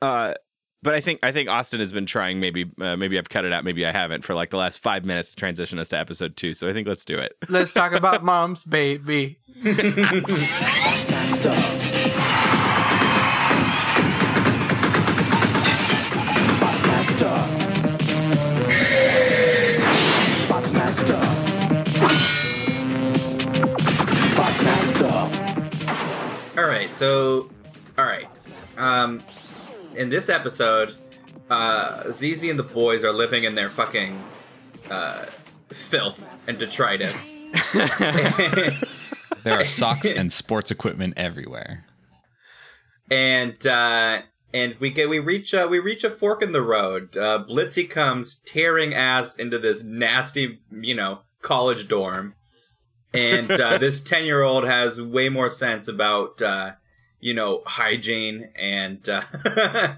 uh 0.03 0.35
but 0.83 0.95
I 0.95 1.01
think 1.01 1.19
I 1.25 1.33
think 1.33 1.49
Austin 1.49 1.81
has 1.81 1.91
been 1.91 2.07
trying. 2.07 2.39
Maybe 2.39 2.71
uh, 2.81 2.97
maybe 2.97 3.19
I've 3.19 3.29
cut 3.29 3.45
it 3.45 3.53
out. 3.53 3.65
Maybe 3.65 3.85
I 3.85 3.91
haven't 3.91 4.23
for 4.23 4.35
like 4.35 4.51
the 4.51 4.57
last 4.57 4.81
five 4.81 5.05
minutes 5.05 5.31
to 5.31 5.37
transition 5.37 5.81
us 5.81 5.89
to 5.89 5.99
episode 5.99 6.37
two. 6.37 6.55
So 6.55 6.69
I 6.69 6.73
think 6.73 6.87
let's 6.87 7.05
do 7.05 7.19
it. 7.19 7.33
Let's 7.49 7.73
talk 7.73 7.91
about 7.91 8.23
moms, 8.25 8.65
baby. 8.65 9.41
All 26.57 26.65
right, 26.65 26.93
so 26.93 27.51
all 27.99 28.05
right. 28.05 28.29
Um 28.79 29.21
in 29.97 30.09
this 30.09 30.29
episode, 30.29 30.95
uh 31.51 32.11
ZZ 32.11 32.45
and 32.45 32.59
the 32.59 32.63
boys 32.65 33.05
are 33.05 33.13
living 33.13 33.45
in 33.45 33.55
their 33.55 33.71
fucking 33.71 34.23
uh 34.91 35.27
filth 35.71 36.21
and 36.49 36.59
detritus. 36.59 37.35
There 39.45 39.61
are 39.61 39.67
socks 39.67 40.11
and 40.11 40.33
sports 40.33 40.73
equipment 40.73 41.15
everywhere. 41.17 41.85
and 43.11 43.65
uh 43.67 44.23
and 44.53 44.75
we 44.81 44.91
get 44.91 45.09
we 45.09 45.19
reach 45.21 45.55
uh, 45.55 45.69
we 45.71 45.79
reach 45.79 46.03
a 46.03 46.11
fork 46.11 46.43
in 46.43 46.53
the 46.53 46.63
road. 46.63 47.17
Uh 47.17 47.45
Blitzy 47.49 47.89
comes 47.89 48.41
tearing 48.45 48.93
ass 48.95 49.37
into 49.37 49.59
this 49.59 49.85
nasty, 49.85 50.61
you 50.73 50.95
know, 50.95 51.21
college 51.43 51.87
dorm. 51.89 52.35
and 53.13 53.51
uh, 53.53 53.79
this 53.79 54.01
ten 54.13 54.25
year 54.25 54.43
old 54.43 54.65
has 54.65 55.01
way 55.01 55.29
more 55.29 55.51
sense 55.51 55.87
about 55.87 56.43
uh, 56.43 56.73
you 57.21 57.35
know 57.35 57.63
hygiene 57.67 58.51
and 58.57 59.09
uh, 59.09 59.23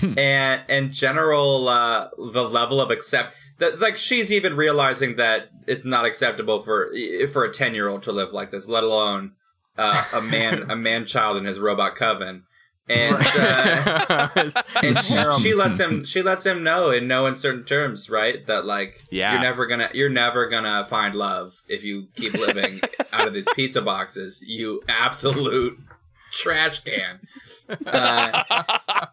and 0.16 0.62
and 0.68 0.92
general 0.92 1.68
uh, 1.68 2.08
the 2.16 2.42
level 2.42 2.80
of 2.80 2.90
accept 2.90 3.36
that 3.58 3.80
like 3.80 3.96
she's 3.96 4.32
even 4.32 4.56
realizing 4.56 5.16
that 5.16 5.48
it's 5.66 5.84
not 5.84 6.04
acceptable 6.04 6.62
for 6.62 6.92
for 7.32 7.44
a 7.44 7.52
ten 7.52 7.74
year 7.74 7.88
old 7.88 8.02
to 8.02 8.12
live 8.12 8.32
like 8.32 8.50
this, 8.50 8.68
let 8.68 8.84
alone 8.84 9.32
uh, 9.78 10.04
a 10.12 10.20
man 10.20 10.70
a 10.70 10.76
man 10.88 11.06
child 11.06 11.36
in 11.36 11.44
his 11.44 11.58
robot 11.58 11.96
coven. 11.96 12.44
And, 12.88 13.16
uh, 13.38 14.28
and 14.82 14.98
she 15.40 15.54
lets 15.54 15.78
him 15.78 16.04
she 16.04 16.20
lets 16.20 16.44
him 16.44 16.64
know 16.64 16.90
in 16.90 17.06
no 17.06 17.26
uncertain 17.26 17.64
terms, 17.64 18.10
right? 18.10 18.44
That 18.46 18.66
like 18.66 19.04
Yeah. 19.08 19.32
you're 19.32 19.40
never 19.40 19.66
gonna 19.66 19.88
you're 19.94 20.08
never 20.08 20.48
gonna 20.48 20.84
find 20.84 21.14
love 21.14 21.54
if 21.68 21.84
you 21.84 22.08
keep 22.16 22.34
living 22.34 22.80
out 23.12 23.28
of 23.28 23.34
these 23.34 23.46
pizza 23.54 23.80
boxes, 23.82 24.42
you 24.46 24.82
absolute 24.88 25.78
trash 26.32 26.80
can. 26.80 27.20
Uh, 27.86 28.64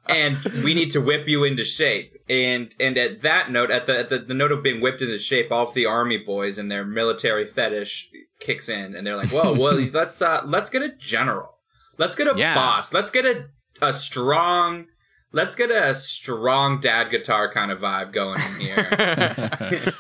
and 0.08 0.38
we 0.64 0.74
need 0.74 0.90
to 0.92 1.00
whip 1.00 1.28
you 1.28 1.44
into 1.44 1.64
shape. 1.64 2.16
And 2.30 2.74
and 2.80 2.98
at 2.98 3.22
that 3.22 3.52
note, 3.52 3.72
at 3.72 3.86
the 3.86 4.00
at 4.00 4.10
the, 4.10 4.18
the 4.20 4.34
note 4.34 4.52
of 4.52 4.62
being 4.64 4.82
whipped 4.82 5.02
into 5.02 5.18
shape, 5.20 5.52
all 5.52 5.68
of 5.68 5.74
the 5.74 5.86
army 5.86 6.18
boys 6.18 6.58
and 6.58 6.70
their 6.72 6.86
military 6.86 7.46
fetish 7.46 8.10
kicks 8.40 8.68
in, 8.70 8.96
and 8.96 9.06
they're 9.08 9.16
like, 9.16 9.30
"Whoa, 9.30 9.54
well, 9.54 9.74
let's 9.94 10.22
uh, 10.22 10.42
let's 10.46 10.70
get 10.70 10.82
a 10.82 10.90
general, 10.98 11.58
let's 11.98 12.16
get 12.16 12.28
a 12.28 12.38
Yeah. 12.38 12.56
boss, 12.56 12.94
let's 12.94 13.12
get 13.12 13.26
a 13.26 13.46
a 13.82 13.94
strong." 13.94 14.88
Let's 15.32 15.54
get 15.54 15.70
a 15.70 15.94
strong 15.94 16.80
dad 16.80 17.12
guitar 17.12 17.54
kind 17.54 17.72
of 17.72 17.82
vibe 17.82 18.14
going 18.14 18.42
in 18.42 18.60
here. 18.62 18.90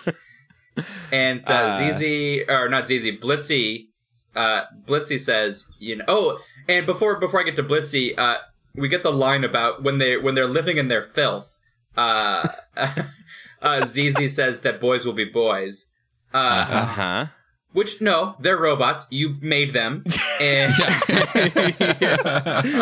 and 1.11 1.47
uh, 1.47 1.53
Uh. 1.53 1.91
ZZ 1.91 2.01
or 2.49 2.67
not 2.67 2.87
ZZ 2.87 3.11
Blitzy 3.21 3.89
uh 4.35 4.63
Blitzy 4.87 5.19
says, 5.19 5.67
you 5.77 5.97
know, 5.97 6.05
oh, 6.07 6.39
and 6.69 6.85
before 6.85 7.19
before 7.19 7.41
I 7.41 7.43
get 7.43 7.55
to 7.57 7.63
Blitzy, 7.63 8.17
uh 8.17 8.37
we 8.75 8.87
get 8.87 9.03
the 9.03 9.11
line 9.11 9.43
about 9.43 9.83
when 9.83 9.97
they 9.97 10.15
when 10.17 10.35
they're 10.35 10.47
living 10.47 10.77
in 10.77 10.87
their 10.87 11.03
filth. 11.03 11.57
Uh 11.97 12.47
uh 13.61 13.85
ZZ 13.85 14.33
says 14.33 14.61
that 14.61 14.79
boys 14.79 15.05
will 15.05 15.13
be 15.13 15.25
boys. 15.25 15.87
Uh 16.33 16.37
Uh 16.37 16.85
huh. 16.85 17.25
Which 17.73 18.01
no, 18.01 18.35
they're 18.39 18.57
robots. 18.57 19.05
You 19.09 19.35
made 19.41 19.73
them. 19.73 20.03
And 20.41 20.71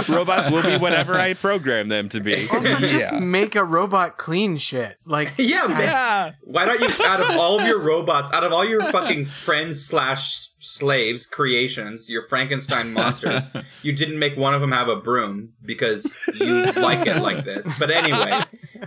Robots 0.07 0.51
will 0.51 0.61
be 0.61 0.77
whatever 0.77 1.15
I 1.15 1.33
program 1.33 1.87
them 1.87 2.07
to 2.09 2.19
be. 2.19 2.47
Also, 2.49 2.75
just 2.75 3.11
Yeah. 3.11 3.19
make 3.19 3.55
a 3.55 3.63
robot 3.63 4.17
clean 4.17 4.57
shit. 4.57 4.97
Like, 5.05 5.33
yeah, 5.37 5.65
man. 5.67 5.81
Yeah. 5.81 6.31
Why 6.43 6.65
don't 6.65 6.79
you, 6.79 6.87
out 7.05 7.19
of 7.19 7.31
all 7.31 7.59
of 7.59 7.65
your 7.65 7.79
robots, 7.79 8.31
out 8.31 8.43
of 8.43 8.53
all 8.53 8.63
your 8.63 8.81
fucking 8.91 9.25
friends 9.25 9.83
slash 9.83 10.49
slaves 10.59 11.25
creations, 11.25 12.09
your 12.11 12.27
Frankenstein 12.27 12.93
monsters, 12.93 13.47
you 13.81 13.91
didn't 13.93 14.19
make 14.19 14.37
one 14.37 14.53
of 14.53 14.61
them 14.61 14.71
have 14.71 14.87
a 14.87 14.95
broom 14.97 15.53
because 15.65 16.15
you 16.39 16.63
like 16.73 17.07
it 17.07 17.21
like 17.21 17.43
this. 17.43 17.79
But 17.79 17.89
anyway, 17.89 18.43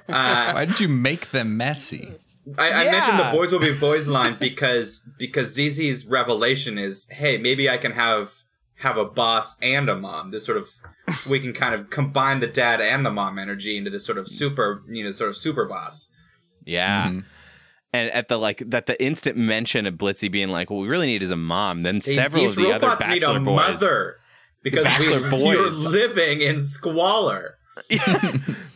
uh, 0.09 0.53
Why 0.53 0.65
did 0.65 0.79
you 0.79 0.89
make 0.89 1.31
them 1.31 1.57
messy? 1.57 2.15
I, 2.59 2.73
I 2.73 2.85
mentioned 2.91 3.19
the 3.19 3.31
"boys 3.33 3.53
will 3.53 3.61
be 3.61 3.75
boys" 3.81 4.09
line 4.09 4.37
because 4.39 5.07
because 5.19 5.55
ZZ's 5.55 6.07
revelation 6.07 6.79
is, 6.79 7.09
hey, 7.11 7.39
maybe 7.39 7.69
I 7.69 7.77
can 7.77 7.93
have 7.93 8.31
have 8.77 8.97
a 8.97 9.05
boss 9.05 9.57
and 9.61 9.89
a 9.89 9.97
mom. 9.97 10.31
This 10.31 10.47
sort 10.47 10.59
of 10.59 10.69
we 11.29 11.39
can 11.41 11.53
kind 11.53 11.75
of 11.75 11.91
combine 11.91 12.41
the 12.41 12.47
dad 12.47 12.81
and 12.81 13.05
the 13.05 13.11
mom 13.11 13.39
energy 13.39 13.77
into 13.77 13.91
this 13.91 14.07
sort 14.07 14.19
of 14.19 14.29
super, 14.29 14.83
you 14.89 15.05
know, 15.05 15.11
sort 15.13 15.29
of 15.31 15.37
super 15.37 15.67
boss. 15.67 16.11
Yeah. 16.65 17.09
Mhm. 17.09 17.25
And 17.93 18.11
at 18.13 18.29
the 18.29 18.39
like 18.39 18.63
that 18.67 18.87
the 18.87 19.03
instant 19.03 19.37
mention 19.37 19.85
of 19.87 19.95
Blitzy 19.95 20.31
being 20.31 20.49
like, 20.49 20.71
what 20.71 20.81
we 20.81 20.89
really 20.89 21.07
need 21.09 21.23
is 21.23 21.31
a 21.31 21.37
mom, 21.37 21.83
then 21.83 21.97
Hey, 21.97 22.15
several 22.15 22.43
These 22.43 22.53
of 22.57 22.63
the 22.65 22.73
other 22.73 22.87
robots 22.87 23.09
need 23.09 23.21
bachelor 23.21 23.37
a 23.37 23.41
boys. 23.41 23.57
mother 23.57 24.17
because 24.63 24.85
Bachelor 24.85 25.31
we, 25.31 25.39
you're 25.51 25.71
living 25.71 26.41
in 26.41 26.61
squalor. 26.61 27.57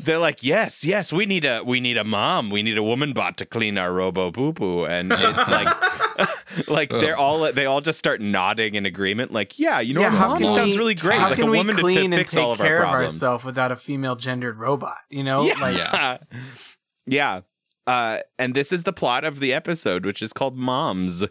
They're 0.00 0.18
like, 0.18 0.42
yes, 0.42 0.84
yes, 0.84 1.12
we 1.12 1.24
need 1.26 1.44
a 1.44 1.62
we 1.64 1.80
need 1.80 1.96
a 1.96 2.05
mom, 2.05 2.50
we 2.50 2.62
need 2.62 2.76
a 2.76 2.82
woman 2.82 3.12
bot 3.12 3.36
to 3.38 3.46
clean 3.46 3.78
our 3.78 3.92
robo 3.92 4.30
poo 4.30 4.52
poo, 4.52 4.84
and 4.84 5.11
it's 5.12 5.48
like, 5.48 6.68
like 6.68 6.90
they're 6.90 7.16
all 7.16 7.50
they 7.52 7.64
all 7.66 7.80
just 7.80 7.98
start 7.98 8.20
nodding 8.20 8.74
in 8.74 8.84
agreement, 8.84 9.32
like, 9.32 9.59
yeah, 9.59 9.80
you 9.80 9.94
know, 9.94 10.02
yeah, 10.02 10.11
what, 10.11 10.18
how 10.18 10.36
can 10.36 10.52
sounds 10.52 10.72
we, 10.72 10.78
really 10.78 10.94
great, 10.94 11.18
How 11.18 11.28
like 11.30 11.38
can 11.38 11.48
a 11.48 11.52
woman 11.52 11.74
to- 11.76 11.80
clean 11.82 11.96
to, 11.96 12.05
and 12.05 12.14
fix 12.16 12.36
all 12.36 12.52
take 12.52 12.61
of 12.61 12.61
our 12.61 12.66
care 12.66 12.82
of 12.82 12.88
problems. 12.90 13.14
ourselves 13.14 13.44
without 13.44 13.72
a 13.72 13.76
female 13.76 14.14
gendered 14.16 14.59
robot? 14.59 14.98
You 15.09 15.24
know, 15.24 15.44
Yeah, 15.44 15.59
like 15.61 15.76
yeah, 15.76 16.18
yeah. 17.07 17.40
Uh, 17.86 18.18
and 18.38 18.55
this 18.55 18.72
is 18.72 18.84
the 18.84 18.92
plot 18.92 19.24
of 19.24 19.40
the 19.40 19.52
episode, 19.52 20.05
which 20.07 20.22
is 20.22 20.32
called 20.32 20.57
Moms, 20.57 21.24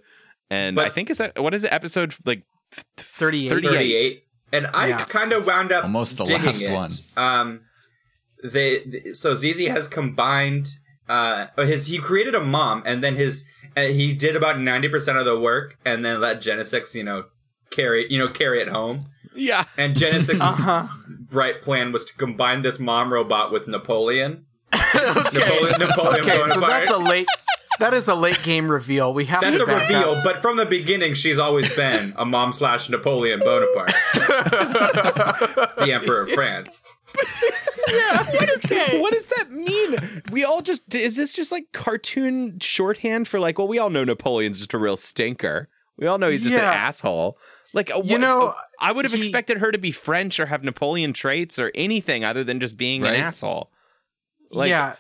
and 0.50 0.76
But- 0.76 0.88
I 0.88 0.90
think 0.90 1.10
is 1.12 1.20
that 1.20 1.40
what 1.42 1.54
is 1.54 1.64
it? 1.64 1.72
Episode 1.72 2.16
like 2.26 2.44
38. 2.98 3.50
38. 3.50 3.72
38 3.72 4.23
and 4.54 4.68
i 4.74 4.88
Yeah. 4.88 5.04
kind 5.04 5.34
of 5.34 5.46
wound 5.46 5.72
up 5.74 5.84
Almost 5.84 6.18
the 6.18 6.26
last 6.26 6.62
it. 6.64 6.72
one. 6.72 6.92
um 7.18 7.62
they 8.44 9.12
so 9.14 9.36
ZZ 9.36 9.68
has 9.68 9.88
combined 9.88 10.68
uh 11.10 11.48
his 11.58 11.88
he 11.88 11.98
created 11.98 12.36
a 12.36 12.40
mom 12.40 12.84
and 12.86 13.04
then 13.04 13.16
his 13.16 13.46
uh, 13.76 13.82
he 13.84 14.14
did 14.14 14.36
about 14.36 14.58
90% 14.58 15.20
of 15.20 15.26
the 15.26 15.38
work 15.40 15.78
and 15.84 16.06
then 16.06 16.22
let 16.22 16.38
Genesix 16.38 16.94
you 16.96 17.04
know 17.04 17.26
carry 17.72 18.06
you 18.12 18.18
know 18.20 18.28
carry 18.28 18.62
it 18.62 18.68
home 18.70 19.06
Yeah, 19.36 19.66
and 19.78 19.96
Genesix's 19.98 20.42
Uh-huh. 20.62 20.88
bright 21.08 21.62
plan 21.62 21.92
was 21.92 22.06
to 22.06 22.14
combine 22.16 22.62
this 22.62 22.80
mom 22.80 23.12
robot 23.12 23.52
with 23.52 23.68
Napoleon 23.68 24.46
Napoleon, 24.74 25.80
Napoleon 25.80 26.22
Okay, 26.26 26.44
so 26.50 26.60
that's 26.60 26.92
a 26.92 26.98
late. 26.98 27.28
That 27.80 27.94
is 27.94 28.08
a 28.08 28.16
late 28.16 28.42
game 28.44 28.70
reveal. 28.70 29.14
We 29.14 29.26
have 29.26 29.42
That's 29.42 29.58
to 29.58 29.64
a 29.64 29.80
reveal, 29.82 30.12
up. 30.12 30.24
but 30.24 30.42
from 30.42 30.58
the 30.58 30.66
beginning, 30.66 31.16
she's 31.16 31.40
always 31.40 31.74
been 31.76 32.14
a 32.18 32.26
mom 32.26 32.54
slash 32.54 32.90
Napoleon 32.90 33.40
Bonaparte, 33.40 33.94
the 35.78 35.90
Emperor 35.92 36.22
of 36.22 36.32
France. 36.32 36.84
yeah, 37.92 38.24
what, 38.32 38.50
is, 38.50 38.66
okay. 38.66 39.00
what 39.00 39.14
does 39.14 39.26
that 39.28 39.52
mean? 39.52 40.22
We 40.32 40.44
all 40.44 40.62
just 40.62 40.94
is 40.96 41.16
this 41.16 41.34
just 41.34 41.52
like 41.52 41.66
cartoon 41.74 42.60
shorthand 42.60 43.28
for 43.28 43.40
like? 43.40 43.58
Well, 43.58 43.68
we 43.68 43.80
all 43.80 43.90
know 43.90 44.04
Napoleon's 44.04 44.60
just 44.60 44.74
a 44.74 44.78
real 44.78 44.98
stinker. 44.98 45.70
We 45.98 46.08
all 46.08 46.18
know 46.18 46.30
he's 46.30 46.44
just 46.44 46.56
Yeah. 46.56 46.72
an 46.72 46.78
asshole. 46.78 47.38
Like 47.74 47.92
uh, 47.92 48.02
You 48.04 48.14
what- 48.14 48.22
know, 48.22 48.54
I 48.80 48.92
would 48.92 49.06
have 49.06 49.14
he- 49.14 49.20
expected 49.20 49.58
her 49.60 49.72
to 49.72 49.78
be 49.78 49.92
French 49.92 50.40
or 50.40 50.46
have 50.48 50.64
Napoleon 50.64 51.14
traits 51.14 51.58
or 51.60 51.72
anything 51.76 52.24
other 52.24 52.44
than 52.44 52.60
just 52.60 52.78
being 52.78 53.02
Right. 53.02 53.16
an 53.16 53.22
asshole. 53.22 53.72
Like, 54.52 54.70
yeah, 54.70 54.96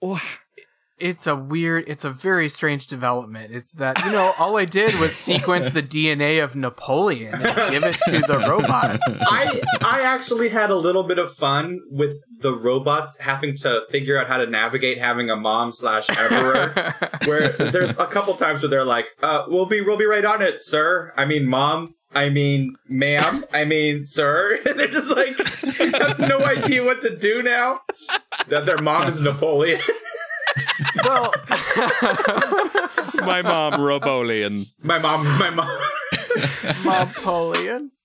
oh, 0.00 0.20
it's 1.00 1.26
a 1.26 1.34
weird. 1.34 1.84
It's 1.86 2.04
a 2.04 2.10
very 2.10 2.48
strange 2.48 2.86
development. 2.86 3.52
It's 3.52 3.72
that 3.72 4.04
you 4.04 4.12
know, 4.12 4.32
all 4.38 4.56
I 4.56 4.64
did 4.64 4.94
was 5.00 5.16
sequence 5.16 5.72
the 5.72 5.82
DNA 5.82 6.42
of 6.42 6.54
Napoleon 6.54 7.34
and 7.34 7.72
give 7.72 7.82
it 7.82 7.96
to 8.06 8.20
the 8.20 8.38
robot. 8.48 9.00
I 9.08 9.60
I 9.80 10.02
actually 10.02 10.50
had 10.50 10.70
a 10.70 10.76
little 10.76 11.02
bit 11.02 11.18
of 11.18 11.32
fun 11.32 11.80
with 11.90 12.22
the 12.38 12.56
robots 12.56 13.18
having 13.18 13.56
to 13.58 13.84
figure 13.90 14.18
out 14.18 14.28
how 14.28 14.36
to 14.36 14.46
navigate 14.46 14.98
having 14.98 15.30
a 15.30 15.36
mom 15.36 15.72
slash 15.72 16.08
emperor. 16.10 16.94
where 17.24 17.48
there's 17.48 17.98
a 17.98 18.06
couple 18.06 18.34
times 18.34 18.62
where 18.62 18.70
they're 18.70 18.84
like, 18.84 19.06
uh, 19.22 19.44
"We'll 19.48 19.66
be 19.66 19.80
we'll 19.80 19.96
be 19.96 20.06
right 20.06 20.24
on 20.24 20.42
it, 20.42 20.62
sir." 20.62 21.12
I 21.16 21.24
mean, 21.24 21.46
mom. 21.46 21.94
I 22.12 22.28
mean, 22.28 22.76
ma'am. 22.88 23.44
I 23.52 23.64
mean, 23.64 24.06
sir. 24.06 24.58
And 24.66 24.78
they're 24.78 24.88
just 24.88 25.14
like 25.14 25.36
have 25.96 26.18
no 26.18 26.44
idea 26.44 26.84
what 26.84 27.00
to 27.02 27.16
do 27.16 27.42
now. 27.42 27.80
That 28.48 28.66
their 28.66 28.78
mom 28.78 29.08
is 29.08 29.20
Napoleon. 29.20 29.80
Well, 31.04 31.32
my 33.24 33.42
mom, 33.42 33.74
Roboleon. 33.74 34.66
my 34.82 34.98
mom. 34.98 35.24
My 35.38 35.50
mom. 35.50 35.78
Napoleon. 36.84 37.92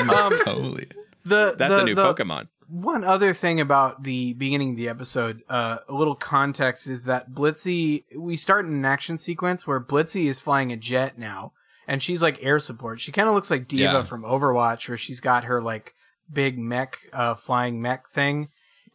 Um, 0.00 0.36
Totally. 0.44 0.86
the 1.24 1.54
That's 1.56 1.72
the, 1.72 1.80
a 1.80 1.84
new 1.84 1.94
the, 1.94 2.12
Pokemon. 2.12 2.48
One 2.68 3.04
other 3.04 3.32
thing 3.32 3.60
about 3.60 4.02
the 4.02 4.32
beginning 4.34 4.70
of 4.72 4.76
the 4.76 4.88
episode, 4.88 5.42
uh, 5.48 5.78
a 5.88 5.94
little 5.94 6.14
context 6.16 6.86
is 6.88 7.04
that 7.04 7.30
Blitzy, 7.30 8.04
we 8.18 8.36
start 8.36 8.66
in 8.66 8.72
an 8.72 8.84
action 8.84 9.16
sequence 9.18 9.66
where 9.66 9.80
Blitzy 9.80 10.24
is 10.26 10.40
flying 10.40 10.72
a 10.72 10.76
jet 10.76 11.16
now, 11.18 11.52
and 11.86 12.02
she's 12.02 12.20
like 12.22 12.42
air 12.42 12.58
support. 12.58 13.00
She 13.00 13.12
kind 13.12 13.28
of 13.28 13.34
looks 13.34 13.50
like 13.50 13.68
D.Va 13.68 13.82
Yeah. 13.82 14.02
from 14.02 14.24
Overwatch, 14.24 14.88
where 14.88 14.98
she's 14.98 15.20
got 15.20 15.44
her 15.44 15.62
like 15.62 15.94
big 16.30 16.58
mech, 16.58 16.98
uh, 17.12 17.34
flying 17.34 17.80
mech 17.80 18.08
thing, 18.10 18.48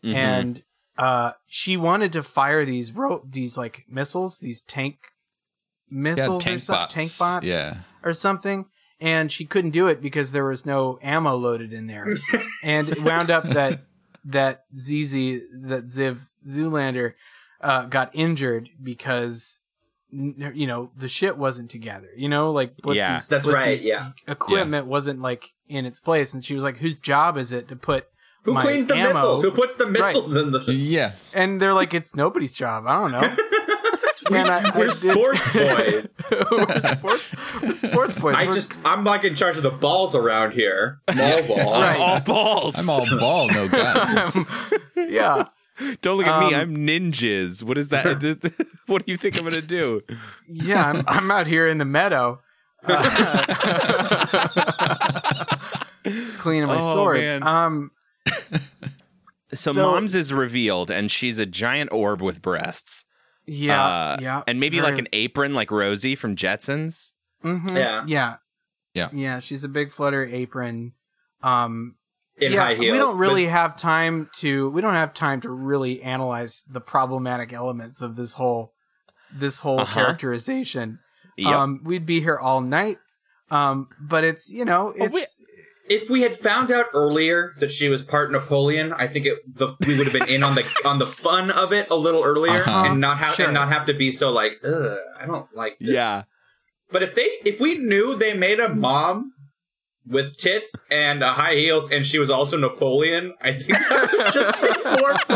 Mhm. 0.03 0.13
and 0.15 0.61
uh, 1.00 1.32
she 1.47 1.78
wanted 1.78 2.12
to 2.14 2.22
fire 2.24 2.66
these 2.66 2.91
ro- 2.91 3.24
these 3.28 3.58
like 3.58 3.86
missiles, 3.89 4.39
these 4.39 4.62
tank 4.62 4.97
Yeah, 5.89 6.00
missiles 6.02 6.43
or 6.43 6.47
tank 6.50 6.68
bots. 6.68 6.93
tank 6.93 7.12
bots, 7.18 7.45
Yeah. 7.45 7.78
or 8.04 8.14
something 8.14 8.66
and 9.02 9.32
she 9.32 9.45
couldn't 9.45 9.72
do 9.72 9.88
it 9.88 10.02
because 10.02 10.34
there 10.34 10.43
was 10.43 10.66
no 10.66 11.00
ammo 11.02 11.34
loaded 11.34 11.72
in 11.72 11.88
there 11.88 12.18
and 12.64 12.89
it 12.89 13.02
wound 13.02 13.30
up 13.32 13.45
that 13.45 13.86
that 14.26 14.66
ZZ 14.78 15.14
that 15.64 15.84
Ziv 15.86 16.30
Zulander 16.45 17.14
uh, 17.62 17.86
got 17.86 18.12
injured 18.14 18.70
because 18.84 19.62
you 20.12 20.68
know 20.68 20.91
the 20.97 21.08
shit 21.08 21.38
wasn't 21.38 21.70
together 21.72 22.10
you 22.18 22.28
know 22.28 22.52
like 22.52 22.76
Blitzy's, 22.78 22.97
Yeah. 22.97 23.20
That's 23.30 23.47
right, 23.47 23.82
yeah. 23.82 24.12
equipment 24.28 24.88
wasn't 24.88 25.22
like 25.22 25.54
in 25.68 25.86
its 25.86 26.00
place 26.00 26.34
and 26.34 26.43
she 26.43 26.54
was 26.56 26.64
like 26.64 26.78
whose 26.78 26.95
job 26.95 27.38
is 27.38 27.52
it 27.54 27.68
to 27.70 27.76
put 27.76 28.08
Who 28.43 28.53
my 28.53 28.61
cleans 28.63 28.87
the 28.87 28.95
ammo? 28.95 29.13
missiles? 29.13 29.43
Who 29.43 29.51
puts 29.51 29.75
the 29.75 29.85
missiles 29.85 30.35
in 30.35 30.51
the? 30.51 30.61
Yeah. 30.73 31.11
and 31.33 31.61
they're 31.61 31.73
like 31.73 31.93
it's 31.93 32.15
nobody's 32.15 32.53
job 32.53 32.85
i 32.87 32.99
don't 33.01 33.11
know 33.11 33.21
and 34.37 34.47
I, 34.47 34.69
I 34.69 34.77
We're 34.77 34.85
did- 34.87 34.95
sports 34.95 35.53
boys. 35.53 36.17
we're 36.51 37.17
sports, 37.17 37.33
we're 37.63 37.73
sports 37.73 38.15
boys. 38.15 38.35
I 38.35 38.43
We're- 38.43 38.53
just, 38.53 38.73
I'm 38.85 39.03
like 39.03 39.23
in 39.23 39.33
charge 39.35 39.57
of 39.57 39.63
the 39.63 39.71
balls 39.71 40.15
around 40.15 40.51
here. 40.51 40.99
Mall 41.15 41.41
ball. 41.47 41.81
Right. 41.81 41.99
All 41.99 42.19
balls. 42.21 42.75
I'm 42.77 42.89
all 42.91 43.07
ball, 43.17 43.47
no 43.47 43.67
guns. 43.69 44.37
yeah. 44.95 45.45
Don't 46.01 46.17
look 46.17 46.27
at 46.27 46.41
me. 46.47 46.53
Um, 46.53 46.61
I'm 46.61 46.75
ninjas. 46.77 47.63
What 47.63 47.77
is 47.79 47.89
that? 47.89 48.51
what 48.85 49.03
do 49.05 49.11
you 49.11 49.17
think 49.17 49.35
I'm 49.37 49.43
gonna 49.47 49.61
do? 49.61 50.01
Yeah, 50.47 50.85
I'm, 50.91 51.03
I'm 51.07 51.31
out 51.31 51.47
here 51.47 51.67
in 51.67 51.79
the 51.79 51.85
meadow. 51.85 52.39
uh, 52.85 53.03
cleaning 56.37 56.67
my 56.67 56.77
Oh, 56.77 56.93
sword. 56.93 57.17
man. 57.17 57.41
Um, 57.47 57.91
So, 59.53 59.71
So- 59.73 59.91
mom's 59.91 60.13
is 60.13 60.32
revealed, 60.32 60.91
and 60.91 61.11
she's 61.11 61.39
a 61.39 61.45
giant 61.45 61.91
orb 61.91 62.21
with 62.21 62.39
breasts. 62.41 63.03
yeah, 63.47 63.84
Uh, 63.84 64.17
yeah, 64.21 64.43
and 64.45 64.59
maybe 64.59 64.77
very- 64.80 64.91
like 64.91 64.99
an 64.99 65.07
apron, 65.11 65.55
like 65.55 65.71
Rosie 65.71 66.15
from 66.15 66.36
Jetsons. 66.36 67.13
Mhm, 67.43 67.75
Yeah. 67.75 68.03
yeah, 68.05 68.36
Yeah. 68.93 69.09
yeah. 69.11 69.39
She's 69.39 69.63
a 69.63 69.67
big 69.69 69.91
flutter 69.91 70.23
apron. 70.23 70.93
Um, 71.41 71.95
In 72.38 72.51
yeah, 72.53 72.59
high 72.65 72.75
heels. 72.75 72.91
we 72.91 72.97
don't 72.99 73.15
but- 73.15 73.19
really 73.19 73.45
have 73.47 73.75
time 73.75 74.30
to. 74.36 74.69
We 74.69 74.82
don't 74.82 74.93
have 74.93 75.15
time 75.15 75.41
to 75.41 75.49
really 75.49 76.03
analyze 76.03 76.63
the 76.69 76.82
problematic 76.82 77.51
elements 77.51 78.01
of 78.01 78.15
this 78.17 78.34
whole 78.34 78.73
this 79.34 79.59
whole 79.59 79.80
Uh-huh. 79.82 79.93
characterization. 79.93 80.99
Yep. 81.38 81.47
Um, 81.55 81.82
we'd 81.84 82.05
be 82.05 82.19
here 82.19 82.38
all 82.38 82.61
night. 82.61 82.97
Um, 83.51 83.89
but 83.99 84.23
it's 84.23 84.49
you 84.51 84.63
know 84.65 84.93
it's 84.95 85.11
we- 85.13 85.25
if 85.89 86.09
we 86.09 86.21
had 86.21 86.37
found 86.39 86.71
out 86.71 86.85
earlier 86.93 87.53
that 87.59 87.71
she 87.71 87.89
was 87.89 88.01
part 88.03 88.31
Napoleon, 88.31 88.93
I 88.93 89.07
think 89.07 89.25
it, 89.25 89.37
the, 89.51 89.75
we 89.87 89.97
would 89.97 90.07
have 90.07 90.13
been 90.13 90.29
in 90.29 90.43
on 90.43 90.55
the 90.55 90.63
on 90.85 90.99
the 90.99 91.05
fun 91.05 91.51
of 91.51 91.73
it 91.73 91.87
a 91.89 91.95
little 91.95 92.23
earlier, 92.23 92.61
Uh-huh. 92.61 92.83
and 92.85 93.01
not 93.01 93.17
have 93.17 93.35
Sure. 93.35 93.45
and 93.45 93.53
not 93.53 93.69
have 93.69 93.85
to 93.87 93.93
be 93.93 94.11
so 94.11 94.29
like, 94.31 94.59
Ugh, 94.63 94.97
I 95.19 95.25
don't 95.25 95.47
like 95.55 95.77
this. 95.79 95.95
Yeah. 95.95 96.21
But 96.91 97.03
if 97.03 97.13
they 97.15 97.29
if 97.45 97.59
we 97.59 97.77
knew 97.77 98.15
they 98.15 98.33
made 98.33 98.59
a 98.59 98.69
mom 98.73 99.33
with 100.10 100.36
tits 100.38 100.76
and 100.89 101.24
uh, 101.24 101.34
high 101.34 101.55
heels, 101.55 101.91
and 101.91 102.05
she 102.05 102.18
was 102.20 102.30
also 102.30 102.57
Napoleon, 102.57 103.36
I 103.41 103.53
think 103.53 103.78
that 103.78 104.10
would 104.12 104.34
just 104.34 104.62
be 104.62 105.01
more 105.01 105.18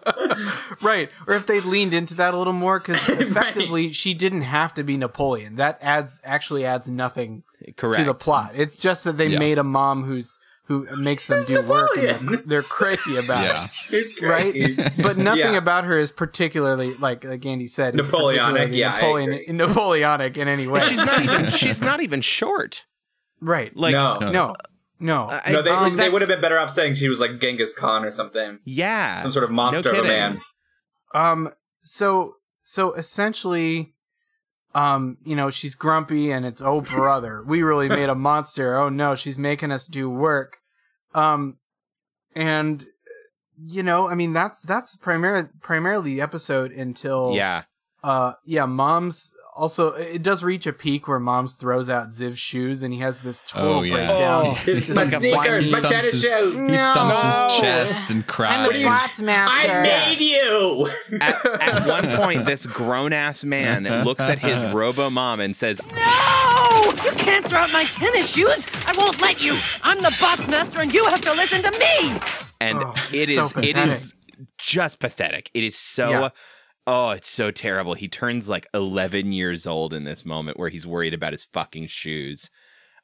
fun. 0.00 0.76
right 0.80 1.10
or 1.26 1.34
if 1.34 1.46
they 1.46 1.60
leaned 1.60 1.92
into 1.92 2.14
that 2.14 2.32
a 2.34 2.36
little 2.38 2.52
more 2.52 2.78
because 2.78 3.06
effectively 3.08 3.92
she 3.92 4.14
didn't 4.14 4.42
have 4.42 4.72
to 4.74 4.82
be 4.82 4.96
napoleon 4.96 5.56
that 5.56 5.78
adds 5.82 6.20
actually 6.24 6.64
adds 6.64 6.88
nothing 6.88 7.42
Correct. 7.76 7.98
to 7.98 8.04
the 8.04 8.14
plot 8.14 8.52
it's 8.54 8.76
just 8.76 9.04
that 9.04 9.18
they 9.18 9.26
Yeah. 9.26 9.38
made 9.38 9.58
a 9.58 9.64
mom 9.64 10.04
who's 10.04 10.38
who 10.64 10.86
makes 10.96 11.26
them 11.26 11.40
She's 11.40 11.48
do 11.48 11.62
work 11.62 11.90
and 11.98 12.28
they're, 12.28 12.36
they're 12.46 12.62
crazy 12.62 13.16
about 13.16 13.44
Yeah. 13.44 13.66
It's 13.90 14.16
it 14.16 14.22
right 14.22 14.92
but 15.02 15.18
nothing 15.18 15.52
Yeah. 15.52 15.58
about 15.58 15.84
her 15.84 15.98
is 15.98 16.10
particularly 16.10 16.94
like 16.94 17.24
like 17.24 17.44
andy 17.44 17.66
said 17.66 17.94
Napoleonic, 17.94 18.72
yeah, 18.72 18.94
Napoleon, 18.94 19.56
napoleonic 19.56 20.36
in 20.38 20.48
any 20.48 20.66
way 20.68 20.80
She's 20.80 20.98
not 21.04 21.22
even. 21.22 21.50
She's 21.50 21.80
not 21.82 22.00
even 22.00 22.20
short. 22.22 22.84
Right 23.40 23.74
Like 23.76 23.92
no. 23.92 24.18
No. 24.18 24.30
no 24.30 24.54
no 24.98 25.28
I- 25.44 25.50
No, 25.52 25.62
they, 25.62 25.70
Um, 25.70 25.96
they 25.96 26.08
would 26.10 26.20
have 26.22 26.28
been 26.28 26.40
better 26.40 26.58
off 26.58 26.70
saying 26.70 26.94
she 26.96 27.08
was 27.08 27.20
like 27.20 27.40
Genghis 27.40 27.72
Khan 27.74 28.04
or 28.04 28.10
something. 28.10 28.58
yeah, 28.64 29.22
Some 29.22 29.32
sort 29.32 29.44
of 29.44 29.50
monster 29.50 29.90
of 29.90 29.98
a 29.98 30.02
man. 30.02 30.40
Um. 31.14 31.50
So 31.82 32.34
so 32.62 32.92
essentially, 32.92 33.94
um, 34.74 35.16
you 35.24 35.34
know, 35.34 35.50
she's 35.50 35.74
grumpy, 35.74 36.30
and 36.30 36.44
it's 36.46 36.60
oh 36.60 36.82
brother, 36.82 37.42
we 37.46 37.62
really 37.62 37.88
made 38.00 38.08
a 38.08 38.14
monster. 38.14 38.76
Oh 38.76 38.88
no, 38.88 39.14
she's 39.14 39.38
making 39.38 39.72
us 39.72 39.86
do 39.86 40.08
work. 40.10 40.58
Um, 41.14 41.58
and 42.36 42.86
you 43.66 43.82
know, 43.82 44.08
I 44.08 44.14
mean, 44.14 44.32
that's 44.32 44.60
that's 44.60 44.96
primarily 44.96 45.48
primarily 45.60 46.14
the 46.14 46.20
episode 46.20 46.72
until 46.72 47.32
yeah. 47.34 47.62
uh 48.04 48.34
yeah, 48.44 48.66
mom's. 48.66 49.32
Also, 49.56 49.92
it 49.92 50.22
does 50.22 50.42
reach 50.42 50.66
a 50.66 50.72
peak 50.72 51.06
where 51.08 51.18
Mom's 51.18 51.54
throws 51.54 51.90
out 51.90 52.08
Ziv's 52.08 52.38
shoes, 52.38 52.82
and 52.82 52.94
he 52.94 53.00
has 53.00 53.20
this 53.22 53.42
total 53.46 53.78
Oh, 53.78 53.82
yeah. 53.82 53.94
breakdown. 53.94 54.46
Oh. 54.46 54.50
His, 54.52 54.88
my 54.94 55.02
like 55.04 55.08
sneakers, 55.14 55.36
whiny- 55.68 55.70
my 55.72 55.78
Thumps 55.80 55.90
tennis 55.90 56.10
his- 56.12 56.22
shoes. 56.22 56.54
He 56.54 56.76
thumps 56.76 57.22
No. 57.22 57.28
his 57.44 57.54
chest 57.60 58.10
and 58.10 58.26
cries. 58.26 58.68
I 58.68 59.80
made 59.82 60.20
you. 60.20 60.88
At, 61.20 61.44
at 61.62 61.86
one 61.88 62.16
point, 62.16 62.46
this 62.46 62.64
grown 62.66 63.12
ass 63.12 63.44
man 63.44 63.84
looks 64.04 64.22
at 64.24 64.38
his 64.38 64.62
robo 64.74 65.10
mom 65.10 65.40
and 65.40 65.54
says, 65.54 65.80
No! 65.94 66.92
You 67.04 67.10
can't 67.12 67.46
throw 67.46 67.58
out 67.60 67.72
my 67.72 67.84
tennis 67.84 68.30
shoes! 68.32 68.66
I 68.86 68.94
won't 68.96 69.20
let 69.20 69.42
you! 69.42 69.58
I'm 69.82 69.98
the 69.98 70.14
box 70.20 70.46
master 70.48 70.80
and 70.80 70.92
you 70.92 71.04
have 71.06 71.20
to 71.22 71.32
listen 71.34 71.62
to 71.62 71.70
me! 71.72 72.18
and 72.60 72.78
Oh, 72.78 72.92
it 73.12 73.28
so 73.34 73.44
is 73.46 73.52
pathetic. 73.52 73.92
is 73.92 74.14
just 74.58 74.98
pathetic. 75.00 75.50
It 75.54 75.64
is 75.64 75.76
so 75.76 76.10
Yeah. 76.10 76.28
Oh, 76.86 77.10
it's 77.10 77.28
so 77.28 77.50
terrible. 77.50 77.94
He 77.94 78.08
turns 78.08 78.48
like 78.48 78.66
11 78.74 79.32
years 79.32 79.66
old 79.66 79.92
in 79.94 80.04
this 80.04 80.24
moment 80.24 80.58
where 80.58 80.68
he's 80.68 80.86
worried 80.86 81.14
about 81.14 81.32
his 81.32 81.44
fucking 81.44 81.86
shoes. 81.88 82.50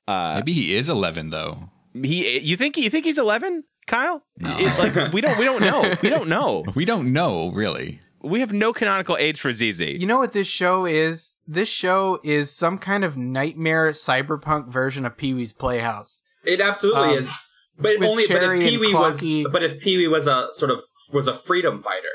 Uh 0.08 0.34
Maybe 0.36 0.52
he 0.52 0.74
is 0.74 0.88
11 0.88 1.30
though. 1.30 1.70
he 1.94 2.38
you 2.38 2.56
think 2.56 2.76
you 2.76 2.90
think 2.90 3.04
he's 3.04 3.18
11, 3.18 3.64
Kyle? 3.86 4.22
No. 4.38 4.56
It- 4.58 4.78
like 4.78 5.12
we 5.12 5.20
don't 5.20 5.38
we 5.38 5.44
don't 5.44 5.60
know. 5.60 5.94
We 6.02 6.08
don't 6.08 6.28
know. 6.28 6.64
We 6.74 6.84
don't 6.84 7.12
know 7.12 7.50
really. 7.52 8.00
We 8.22 8.40
have 8.40 8.52
no 8.52 8.72
canonical 8.72 9.16
age 9.18 9.40
for 9.40 9.52
ZZ. 9.52 9.80
You 9.80 10.06
know 10.06 10.18
what 10.18 10.32
this 10.32 10.48
show 10.48 10.84
is? 10.84 11.36
This 11.46 11.68
show 11.68 12.18
is 12.24 12.50
some 12.50 12.76
kind 12.78 13.04
of 13.04 13.16
nightmare 13.16 13.90
cyberpunk 13.92 14.68
version 14.68 15.06
of 15.06 15.16
Pee 15.16 15.32
Wee's 15.34 15.52
Playhouse. 15.52 16.22
It 16.44 16.60
absolutely 16.60 17.10
Um, 17.10 17.18
is. 17.18 17.30
But 17.78 18.02
only 18.02 18.24
but 18.26 18.42
if 18.42 18.60
Pee 18.68 18.78
Wee 18.78 18.94
was 18.94 19.22
but 19.52 19.62
if 19.62 19.80
Pee 19.80 19.98
Wee 19.98 20.08
was 20.08 20.26
a 20.26 20.48
sort 20.52 20.70
of 20.70 20.80
was 21.12 21.28
a 21.28 21.34
freedom 21.36 21.82
fighter. 21.82 22.08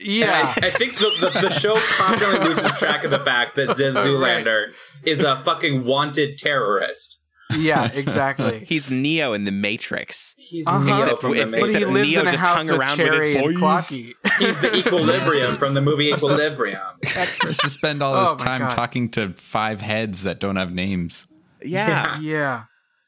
Yeah. 0.00 0.54
I, 0.62 0.66
I 0.66 0.70
think 0.70 0.96
the, 0.98 1.10
the, 1.20 1.40
the 1.40 1.48
show 1.50 1.76
constantly 1.76 2.46
loses 2.46 2.72
track 2.78 3.04
of 3.04 3.10
the 3.10 3.20
fact 3.20 3.56
that 3.56 3.70
Ziv 3.70 3.94
Zulander 4.04 4.72
is 5.04 5.22
a 5.24 5.36
fucking 5.36 5.84
wanted 5.84 6.36
terrorist. 6.38 7.18
yeah, 7.56 7.88
exactly. 7.94 8.64
He's 8.68 8.90
Neo 8.90 9.32
in 9.32 9.44
the 9.44 9.52
Matrix. 9.52 10.34
He's 10.36 10.66
Uh-huh. 10.66 10.82
Neo 10.84 10.96
Except 10.96 11.20
from 11.20 11.34
if- 11.34 11.50
the 11.50 11.56
but 11.60 11.70
except 11.70 11.78
he 11.78 11.84
lives 11.90 12.10
Neo 12.10 12.20
in 12.22 12.26
a 12.26 12.30
just 12.32 12.42
house 12.42 12.56
hung 12.58 12.66
with 12.66 12.78
around 12.80 12.98
with 12.98 13.06
his 13.06 13.16
Cherry 13.16 13.36
and. 13.36 13.56
Clocky. 13.56 14.12
He's 14.38 14.60
the 14.60 14.76
equilibrium 14.76 15.56
from 15.56 15.74
the 15.74 15.80
movie 15.80 16.10
Equilibrium. 16.12 16.78
Has 17.04 17.56
to 17.58 17.68
spend 17.70 18.02
all 18.02 18.14
Oh 18.14 18.20
this 18.34 18.38
my 18.38 18.44
time 18.44 18.60
God. 18.62 18.70
talking 18.72 19.08
to 19.10 19.32
five 19.34 19.80
heads 19.80 20.24
that 20.24 20.40
don't 20.40 20.56
have 20.56 20.72
names. 20.74 21.26
Yeah. 21.62 22.18
Yeah. 22.20 22.64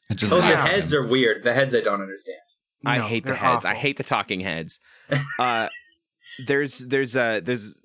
It 0.09 0.15
just 0.15 0.33
Oh, 0.33 0.37
the 0.37 0.41
happened. 0.43 0.69
heads 0.73 0.93
are 0.93 1.05
weird. 1.05 1.43
The 1.43 1.53
heads 1.53 1.75
I 1.75 1.81
don't 1.81 2.01
understand. 2.01 2.37
I 2.85 2.97
No, 2.97 3.07
hate 3.07 3.23
the 3.23 3.27
they're 3.31 3.35
heads. 3.35 3.65
I 3.65 3.75
hate 3.75 3.97
the 3.97 4.03
talking 4.03 4.39
heads. 4.39 4.79
Uh, 5.37 5.67
there's 6.45 6.79
there's 6.79 7.15
uh 7.15 7.39
there's 7.43 7.77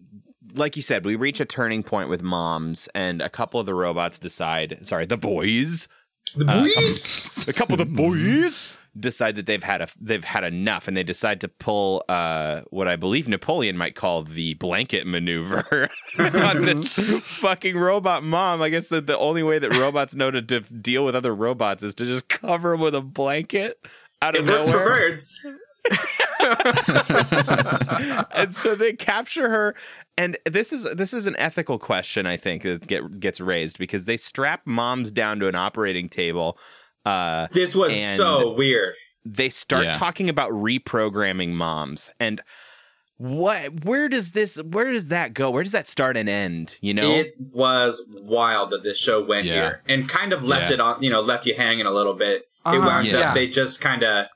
like 0.55 0.77
you 0.77 0.83
said, 0.83 1.05
we 1.05 1.17
reach 1.17 1.41
a 1.41 1.45
turning 1.45 1.83
point 1.83 2.09
with 2.09 2.23
moms, 2.23 2.89
and 2.95 3.21
a 3.21 3.29
couple 3.29 3.59
of 3.59 3.67
the 3.67 3.75
robots 3.75 4.19
decide. 4.19 4.87
Sorry, 4.87 5.07
the 5.07 5.17
boys. 5.17 5.89
The 6.37 6.45
boys. 6.45 7.49
A 7.49 7.53
couple 7.53 7.81
of 7.81 7.87
the 7.87 7.93
boys 7.93 8.69
decide 8.99 9.35
that 9.35 9.47
they've 9.47 9.63
had 9.65 9.83
a 9.83 9.89
they've 10.01 10.23
had 10.25 10.45
enough, 10.45 10.87
and 10.87 10.97
they 10.97 11.03
decide 11.03 11.41
to 11.41 11.49
pull 11.49 12.05
uh, 12.09 12.61
what 12.71 12.87
I 12.87 12.95
believe 12.97 13.27
Napoleon 13.27 13.77
might 13.77 13.97
call 13.97 14.23
the 14.23 14.55
blanket 14.55 15.07
maneuver 15.07 15.91
on 16.19 16.63
this 16.63 17.39
fucking 17.41 17.77
robot 17.77 18.23
mom. 18.23 18.63
I 18.63 18.69
guess 18.69 18.89
that 18.89 19.07
the 19.07 19.19
only 19.19 19.43
way 19.43 19.59
that 19.59 19.73
robots 19.77 20.15
know 20.15 20.31
to, 20.31 20.41
to 20.43 20.61
deal 20.61 21.05
with 21.05 21.17
other 21.17 21.35
robots 21.35 21.83
is 21.83 21.95
to 21.97 22.07
just 22.07 22.29
cover 22.29 22.71
them 22.73 22.81
with 22.81 22.95
a 22.95 23.01
blanket 23.01 23.79
out 24.23 24.37
of 24.37 24.49
It 24.49 24.53
works 24.53 24.67
for 24.69 24.73
nowhere. 24.77 24.87
birds. 24.87 25.47
and 28.33 28.55
so 28.55 28.75
they 28.75 28.93
capture 28.93 29.49
her 29.49 29.75
and 30.17 30.37
this 30.45 30.73
is 30.73 30.85
this 30.95 31.13
is 31.13 31.27
an 31.27 31.37
ethical 31.39 31.79
question 31.79 32.27
i 32.27 32.37
think 32.37 32.63
that 32.63 32.87
get, 32.87 33.21
gets 33.21 33.41
raised 33.41 33.79
because 33.79 34.05
they 34.05 34.17
strap 34.17 34.63
moms 34.65 35.11
down 35.11 35.39
to 35.41 35.49
an 35.49 35.55
operating 35.55 36.09
table 36.09 36.59
uh 37.05 37.47
This 37.53 37.75
was 37.75 37.99
so 38.17 38.53
weird. 38.53 38.95
they 39.25 39.49
start 39.51 39.85
Yeah. 39.85 39.97
talking 39.97 40.29
about 40.29 40.51
reprogramming 40.53 41.51
moms 41.51 42.11
and 42.21 42.43
what 43.17 43.85
where 43.85 44.09
does 44.09 44.33
this 44.33 44.57
where 44.63 44.91
does 44.91 45.09
that 45.09 45.35
go 45.35 45.51
where 45.51 45.63
does 45.63 45.73
that 45.73 45.87
start 45.87 46.17
and 46.17 46.29
end 46.29 46.77
you 46.81 46.93
know 46.93 47.13
It 47.13 47.35
was 47.53 48.05
wild 48.11 48.71
that 48.71 48.83
this 48.83 48.99
show 48.99 49.23
went 49.23 49.47
Yeah. 49.47 49.55
here 49.55 49.83
and 49.89 50.09
kind 50.09 50.33
of 50.33 50.43
left 50.43 50.71
Yeah. 50.71 50.75
it 50.75 50.81
on, 50.81 51.03
you 51.03 51.11
know, 51.11 51.21
left 51.21 51.47
you 51.47 51.55
hanging 51.55 51.87
a 51.87 51.93
little 51.93 52.15
bit. 52.15 52.39
It 52.43 52.47
Uh-huh, 52.65 52.79
wound 52.87 53.07
yeah. 53.07 53.29
up, 53.29 53.35
they 53.35 53.47
just 53.47 53.81
kind 53.81 54.03
of, 54.03 54.27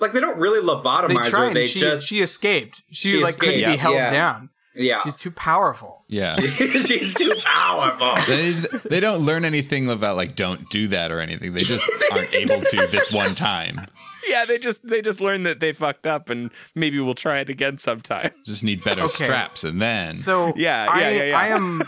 like, 0.00 0.12
they 0.12 0.20
don't 0.20 0.38
really 0.38 0.60
They 0.60 0.66
lobotomize 0.66 1.36
her. 1.36 1.52
They 1.54 1.66
she, 1.66 1.80
just, 1.80 2.06
she 2.06 2.20
escaped. 2.20 2.82
She, 2.90 3.08
She 3.10 3.22
like 3.22 3.38
couldn't 3.38 3.56
escapes, 3.56 3.72
be 3.72 3.78
held 3.78 3.94
yeah. 3.96 4.10
down. 4.10 4.50
yeah. 4.74 5.00
She's 5.02 5.16
too 5.16 5.30
powerful. 5.30 6.04
Yeah. 6.08 6.36
She's 6.40 7.12
too 7.14 7.34
powerful. 7.44 8.14
they, 8.34 8.52
they 8.88 9.00
don't 9.00 9.24
learn 9.26 9.44
anything 9.44 9.90
about 9.90 10.16
like 10.16 10.36
don't 10.36 10.68
do 10.70 10.88
that 10.88 11.10
or 11.12 11.20
anything. 11.20 11.52
They 11.52 11.62
just 11.62 11.88
aren't 12.12 12.32
able 12.34 12.60
to 12.62 12.86
this 12.90 13.12
one 13.12 13.34
time. 13.34 13.86
yeah 14.28 14.44
they 14.46 14.56
just 14.58 14.82
they 14.88 15.00
just 15.02 15.20
learn 15.20 15.42
that 15.44 15.60
they 15.60 15.72
fucked 15.72 16.06
up 16.06 16.28
and 16.30 16.50
maybe 16.74 16.98
we'll 17.00 17.14
try 17.14 17.40
it 17.40 17.48
again 17.48 17.78
sometime 17.78 18.30
Just 18.44 18.62
need 18.62 18.84
better 18.84 19.00
Okay. 19.02 19.24
straps 19.24 19.64
and 19.64 19.80
then 19.80 20.12
So 20.14 20.52
Yeah, 20.56 20.86
I, 20.90 21.00
yeah, 21.00 21.10
yeah, 21.10 21.24
yeah. 21.24 21.38
I 21.38 21.46
am 21.48 21.82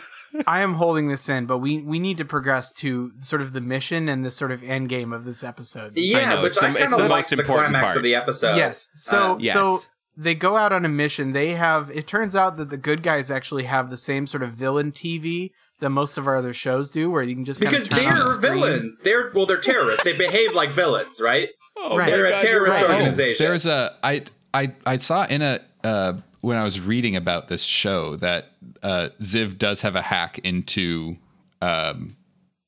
I 0.47 0.61
am 0.61 0.75
holding 0.75 1.09
this 1.09 1.29
in, 1.29 1.47
but 1.47 1.59
we 1.59 1.79
we 1.83 1.99
need 1.99 2.19
to 2.19 2.25
progress 2.25 2.73
to 2.75 3.13
sort 3.19 3.43
of 3.43 3.53
the 3.53 3.61
mission 3.61 4.09
and 4.09 4.25
the 4.25 4.31
sort 4.31 4.53
of 4.53 4.63
end 4.63 4.89
game 4.89 5.13
of 5.13 5.25
this 5.25 5.43
episode. 5.45 5.93
Yeah, 5.97 6.35
know, 6.35 6.43
which 6.43 6.53
it's 6.53 6.63
I 6.63 6.71
it's 6.71 6.79
kind 6.79 6.93
the 6.93 6.97
of 6.97 7.03
most 7.03 7.11
liked 7.11 7.31
the 7.31 7.43
climax 7.43 7.85
part. 7.87 7.97
of 7.97 8.03
the 8.03 8.15
episode. 8.15 8.57
yes. 8.57 8.89
So 8.95 9.33
Uh, 9.35 9.37
yes. 9.41 9.55
so 9.55 9.81
they 10.17 10.35
go 10.35 10.57
out 10.57 10.73
on 10.73 10.85
a 10.85 10.89
mission. 10.89 11.33
They 11.33 11.51
have. 11.55 11.91
It 11.91 12.07
turns 12.07 12.37
out 12.37 12.57
that 12.59 12.71
the 12.71 12.77
good 12.77 13.03
guys 13.03 13.31
actually 13.31 13.65
have 13.65 13.91
the 13.91 13.97
same 13.97 14.27
sort 14.27 14.43
of 14.43 14.51
villain 14.51 14.93
TV 14.93 15.51
that 15.81 15.89
most 15.91 16.19
of 16.19 16.27
our 16.27 16.37
other 16.37 16.53
shows 16.53 16.91
do, 16.91 17.11
where 17.11 17.23
you 17.23 17.35
can 17.35 17.45
just 17.45 17.59
kinda 17.61 17.71
Because 17.71 17.89
turn 17.89 18.05
they're 18.17 18.27
screen. 18.27 18.41
villains. 18.53 19.01
They're 19.01 19.31
well, 19.35 19.47
they're 19.47 19.57
terrorists. 19.59 20.05
they 20.05 20.17
behave 20.17 20.53
like 20.55 20.69
villains, 20.71 21.21
right? 21.23 21.49
Oh 21.77 21.97
Right. 21.97 22.11
They're 22.11 22.27
a 22.27 22.31
God, 22.33 22.43
you're 22.43 22.51
terrorist 22.53 22.75
right. 22.83 22.91
organization. 22.91 23.47
There's 23.47 23.65
a 23.67 23.97
I 24.03 24.23
I 24.53 24.73
I 24.85 24.99
saw 24.99 25.25
in 25.27 25.41
a 25.43 25.61
uh, 25.83 26.13
when 26.41 26.57
I 26.57 26.65
was 26.65 26.81
reading 26.81 27.17
about 27.17 27.49
this 27.49 27.63
show 27.65 28.17
that 28.17 28.53
uh, 28.83 29.09
Ziv 29.21 29.59
does 29.59 29.83
have 29.83 29.95
a 29.97 30.03
hack 30.03 30.39
into 30.41 31.17
um, 31.63 32.17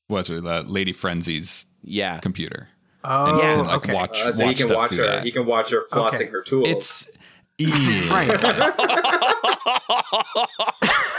what's 0.09 0.29
it, 0.31 0.45
uh, 0.45 0.63
Lady 0.67 0.93
Frenzy's 0.93 1.67
Yeah. 1.83 2.19
computer. 2.19 2.69
Oh, 3.05 3.39
Yeah. 3.39 3.53
And, 3.59 3.67
like 3.67 3.77
okay. 3.79 3.95
watch 3.95 4.21
Uh, 4.21 4.33
so 4.33 4.45
he 4.45 4.51
watch 4.51 4.59
can 4.59 4.75
watch 4.75 4.91
her. 4.93 5.07
that. 5.07 5.25
He 5.25 5.33
can 5.33 5.47
watch 5.47 5.71
her 5.71 5.83
flossing 5.91 6.15
Okay. 6.15 6.27
her 6.27 6.43
tools. 6.43 6.69
It's 6.69 7.19
yeah. 7.59 7.69
Right. 8.11 8.31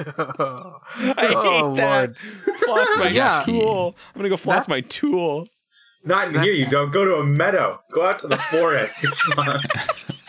I 0.00 1.14
hate 1.18 1.34
Oh, 1.36 1.74
that. 1.76 2.16
Floss 2.64 2.88
my 2.98 3.08
Yeah. 3.08 3.42
tool. 3.44 3.96
I'm 4.14 4.18
gonna 4.18 4.28
go 4.28 4.36
floss 4.36 4.66
That's- 4.66 4.68
my 4.68 4.80
tool. 4.88 5.48
not 6.04 6.28
in 6.28 6.32
That's- 6.34 6.54
here. 6.54 6.64
You 6.64 6.70
don't 6.70 6.90
go 6.92 7.04
to 7.04 7.16
a 7.16 7.24
meadow. 7.24 7.80
Go 7.92 8.06
out 8.06 8.18
to 8.20 8.28
the 8.28 8.38
forest. 8.38 9.04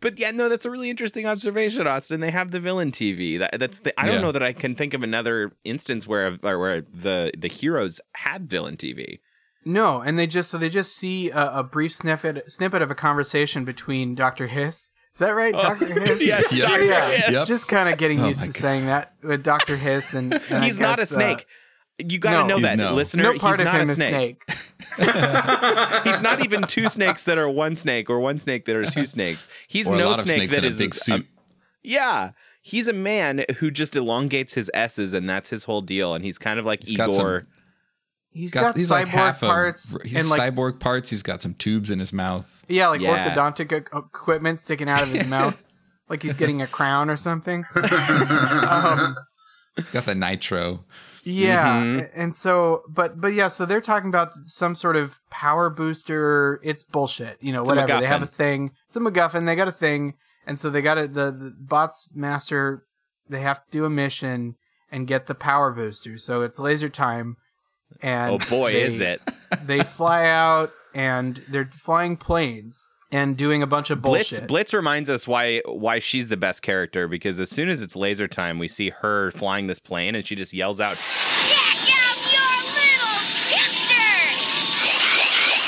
But 0.00 0.18
yeah, 0.18 0.30
no, 0.30 0.48
that's 0.48 0.64
a 0.64 0.70
really 0.70 0.90
interesting 0.90 1.26
observation, 1.26 1.86
Austin. 1.86 2.20
They 2.20 2.30
have 2.30 2.50
the 2.50 2.60
villain 2.60 2.92
TV. 2.92 3.38
That, 3.38 3.58
that's 3.58 3.78
the. 3.80 3.98
I 4.00 4.06
don't 4.06 4.16
Yeah. 4.16 4.20
know 4.22 4.32
that 4.32 4.42
I 4.42 4.52
can 4.52 4.74
think 4.74 4.94
of 4.94 5.02
another 5.02 5.52
instance 5.64 6.06
where 6.06 6.38
or 6.42 6.58
where 6.58 6.80
the 6.82 7.32
the 7.36 7.48
heroes 7.48 8.00
had 8.14 8.48
villain 8.48 8.76
TV. 8.76 9.20
No, 9.64 10.00
and 10.00 10.18
they 10.18 10.26
just 10.26 10.50
so 10.50 10.58
they 10.58 10.68
just 10.68 10.94
see 10.94 11.30
a, 11.30 11.58
a 11.58 11.62
brief 11.62 11.92
snippet 11.92 12.50
snippet 12.52 12.82
of 12.82 12.90
a 12.90 12.94
conversation 12.94 13.64
between 13.64 14.14
Doctor 14.14 14.46
Hiss. 14.46 14.90
Is 15.12 15.20
that 15.20 15.30
right, 15.30 15.52
Doctor 15.52 15.86
Hiss? 16.00 16.20
Yes, 16.26 16.52
Yep. 16.52 16.68
Dr. 16.68 16.84
Yeah, 16.84 17.08
Hiss. 17.10 17.30
Yep. 17.30 17.46
just 17.48 17.68
kind 17.68 17.88
of 17.88 17.96
getting 17.98 18.20
Oh 18.20 18.26
used 18.28 18.40
to 18.40 18.46
God. 18.48 18.54
saying 18.56 18.86
that 18.86 19.14
with 19.22 19.42
Doctor 19.42 19.76
Hiss, 19.76 20.12
and, 20.12 20.32
and 20.34 20.42
I 20.58 20.66
He's 20.66 20.78
not 20.78 20.94
a 20.98 21.02
guess, 21.02 21.12
uh, 21.12 21.14
snake. 21.16 21.46
You 21.98 22.18
got 22.18 22.42
to 22.42 22.48
no. 22.48 22.56
know 22.56 22.60
that, 22.62 22.76
no. 22.78 22.94
listener. 22.94 23.22
no 23.22 23.38
part 23.38 23.58
he's 23.58 23.66
of 23.66 23.72
not 23.72 23.80
him 23.80 23.88
a 23.88 23.92
is 23.92 23.96
snake. 23.98 24.44
snake. 24.50 24.64
he's 26.04 26.20
not 26.20 26.44
even 26.44 26.62
two 26.64 26.88
snakes 26.88 27.24
that 27.24 27.38
are 27.38 27.48
one 27.48 27.76
snake 27.76 28.10
or 28.10 28.18
one 28.20 28.38
snake 28.38 28.64
that 28.64 28.74
are 28.76 28.90
two 28.90 29.06
snakes. 29.06 29.48
He's 29.68 29.88
Or 29.88 29.94
a 29.94 29.98
no 29.98 30.10
lot 30.10 30.20
snake 30.20 30.36
snakes 30.36 30.54
that 30.56 30.64
in 30.64 30.72
a 30.72 30.76
big 30.76 30.94
suit. 30.94 31.26
yeah, 31.82 32.30
he's 32.62 32.88
a 32.88 32.92
man 32.92 33.44
who 33.58 33.70
just 33.70 33.94
elongates 33.96 34.54
his 34.54 34.70
s's, 34.74 35.12
and 35.12 35.28
that's 35.28 35.50
his 35.50 35.64
whole 35.64 35.82
deal. 35.82 36.14
And 36.14 36.24
he's 36.24 36.38
kind 36.38 36.58
of 36.58 36.64
like 36.66 36.86
He's 36.86 36.96
got 36.96 37.10
Igor. 37.10 37.40
some- 37.42 37.48
He's 38.36 38.52
Got, 38.52 38.62
got, 38.62 38.76
he's 38.76 38.88
cyborg 38.88 38.90
like 38.90 39.06
half 39.06 39.40
parts 39.40 39.94
of 39.94 40.02
he's 40.02 40.16
and 40.16 40.28
like 40.28 40.40
cyborg 40.40 40.80
parts. 40.80 41.08
He's 41.08 41.22
got 41.22 41.40
some 41.40 41.54
tubes 41.54 41.92
in 41.92 42.00
his 42.00 42.12
mouth. 42.12 42.64
yeah, 42.66 42.88
like 42.88 43.00
Yeah. 43.00 43.32
orthodontic 43.32 43.70
equipment 43.96 44.58
sticking 44.58 44.88
out 44.88 45.02
of 45.02 45.08
his 45.12 45.28
mouth, 45.30 45.62
like 46.08 46.24
he's 46.24 46.34
getting 46.34 46.60
a 46.60 46.66
crown 46.66 47.08
or 47.10 47.16
something. 47.16 47.64
um, 47.76 49.16
He's 49.76 49.90
got 49.92 50.04
the 50.06 50.16
nitro. 50.16 50.84
Yeah, 51.24 51.82
Mhm. 51.82 52.10
and 52.14 52.34
so, 52.34 52.82
but 52.88 53.20
but 53.20 53.32
yeah, 53.34 53.48
so 53.48 53.64
they're 53.66 53.80
talking 53.80 54.08
about 54.08 54.32
some 54.46 54.74
sort 54.74 54.96
of 54.96 55.18
power 55.30 55.70
booster. 55.70 56.60
It's 56.62 56.82
bullshit, 56.82 57.38
you 57.40 57.52
know. 57.52 57.60
It's 57.62 57.68
whatever 57.68 58.00
they 58.00 58.06
have 58.06 58.22
a 58.22 58.26
thing. 58.26 58.72
It's 58.88 58.96
a 58.96 59.00
MacGuffin. 59.00 59.46
They 59.46 59.56
got 59.56 59.68
a 59.68 59.72
thing, 59.72 60.14
and 60.46 60.60
so 60.60 60.70
they 60.70 60.82
got 60.82 60.98
it. 60.98 61.14
The, 61.14 61.30
the 61.30 61.54
bots 61.58 62.08
master. 62.14 62.84
They 63.28 63.40
have 63.40 63.58
to 63.64 63.70
do 63.70 63.84
a 63.86 63.90
mission 63.90 64.56
and 64.90 65.06
get 65.06 65.26
the 65.26 65.34
power 65.34 65.72
booster. 65.72 66.18
So 66.18 66.42
it's 66.42 66.58
laser 66.58 66.88
time, 66.90 67.36
and 68.02 68.34
Oh 68.34 68.38
boy, 68.50 68.72
they- 68.72 68.82
is 68.82 69.00
it! 69.00 69.20
they 69.64 69.80
fly 69.80 70.26
out 70.28 70.72
and 70.94 71.42
they're 71.48 71.68
flying 71.72 72.16
planes 72.16 72.86
and 73.14 73.36
doing 73.36 73.62
a 73.62 73.66
bunch 73.66 73.90
of 73.90 74.02
Blitz 74.02 74.30
bullshit. 74.30 74.48
Blitz 74.48 74.74
reminds 74.74 75.08
us 75.08 75.28
why 75.28 75.60
why 75.66 76.00
she's 76.00 76.26
the 76.28 76.36
best 76.36 76.62
character 76.62 77.06
because 77.06 77.38
as 77.38 77.48
soon 77.48 77.68
as 77.68 77.80
it's 77.80 77.94
laser 77.94 78.26
time, 78.26 78.58
we 78.58 78.66
see 78.66 78.90
her 78.90 79.30
flying 79.30 79.68
this 79.68 79.78
plane 79.78 80.16
and 80.16 80.26
she 80.26 80.34
just 80.34 80.52
yells 80.52 80.80
out, 80.80 80.96
Check 80.96 81.94
out 81.94 82.18
your 82.32 82.56
little 82.74 83.20
sister! 83.46 84.04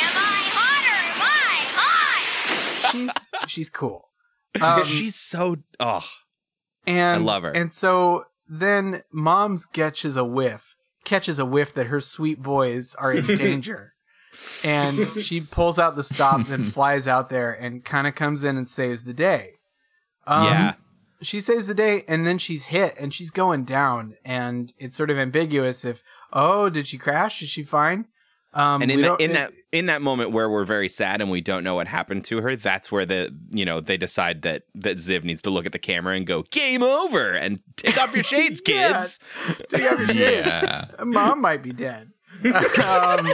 Am 0.03 0.16
I 0.16 0.38
hot 0.53 0.84
or 0.90 0.99
am 1.07 1.22
I 1.22 1.57
hot? 1.76 2.92
she's 2.92 3.30
she's 3.51 3.70
cool. 3.70 4.11
Um, 4.59 4.86
"She's 4.86 5.14
so 5.14 5.57
oh 5.80 6.09
and 6.86 7.22
I 7.22 7.24
love 7.26 7.42
her. 7.42 7.51
And 7.51 7.70
so 7.70 8.24
then 8.49 9.03
Mom's 9.12 9.66
catches 9.66 10.16
a 10.16 10.24
whiff, 10.24 10.74
catches 11.05 11.38
a 11.38 11.44
whiff 11.44 11.74
that 11.74 11.88
her 11.88 12.01
sweet 12.01 12.42
boys 12.42 12.94
are 12.94 13.12
in 13.12 13.26
danger. 13.36 13.95
And 14.64 14.97
she 15.22 15.41
pulls 15.41 15.78
out 15.78 15.97
the 15.97 16.03
stops 16.03 16.51
and 16.51 16.72
flies 16.72 17.07
out 17.09 17.28
there 17.30 17.53
and 17.53 17.84
kind 17.84 18.07
of 18.07 18.14
comes 18.14 18.45
in 18.45 18.57
and 18.57 18.68
saves 18.68 19.05
the 19.05 19.14
day. 19.14 19.51
Um, 20.26 20.45
yeah." 20.47 20.74
She 21.22 21.41
saves 21.41 21.66
the 21.66 21.74
day 21.74 22.05
and 22.07 22.26
then 22.26 22.37
she's 22.37 22.66
hit 22.66 22.95
and 23.01 23.12
she's 23.12 23.30
going 23.30 23.64
down. 23.64 24.16
And 24.22 24.72
it's 24.78 24.97
sort 24.99 25.09
of 25.09 25.16
ambiguous 25.16 25.82
if, 25.82 26.03
oh, 26.30 26.68
did 26.68 26.87
she 26.87 26.99
crash? 26.99 27.41
Is 27.43 27.49
she 27.49 27.62
fine? 27.64 28.05
Um, 28.53 28.82
And 28.82 28.91
in 28.91 29.01
don't- 29.01 29.20
in 29.20 29.32
that 29.32 29.51
in 29.72 29.87
that 29.87 30.01
moment 30.03 30.30
where 30.32 30.49
we're 30.49 30.64
very 30.66 30.89
sad 30.91 31.20
and 31.22 31.30
we 31.30 31.41
don't 31.41 31.64
know 31.64 31.74
what 31.74 31.89
happened 31.89 32.24
to 32.26 32.41
her, 32.43 32.55
that's 32.57 32.93
where 32.93 33.05
the 33.07 33.34
you 33.51 33.64
know 33.64 33.80
they 33.80 33.97
decide 33.97 34.43
that 34.43 34.62
that 34.74 34.97
Ziv 34.99 35.24
needs 35.24 35.41
to 35.43 35.51
look 35.51 35.64
at 35.66 35.72
the 35.72 35.78
camera 35.78 36.14
and 36.16 36.26
go 36.26 36.43
game 36.51 36.82
over 36.82 37.32
and 37.32 37.61
take 37.76 37.99
off 37.99 38.14
your 38.14 38.24
shades, 38.32 38.61
Yeah. 38.66 38.93
kids. 39.03 39.18
Take 39.70 39.91
off 39.91 39.99
your 39.99 40.09
shades. 40.09 40.47
Yeah. 40.47 40.84
Mom 41.03 41.41
might 41.41 41.62
be 41.62 41.72
dead. 41.72 42.12
um, 42.45 43.26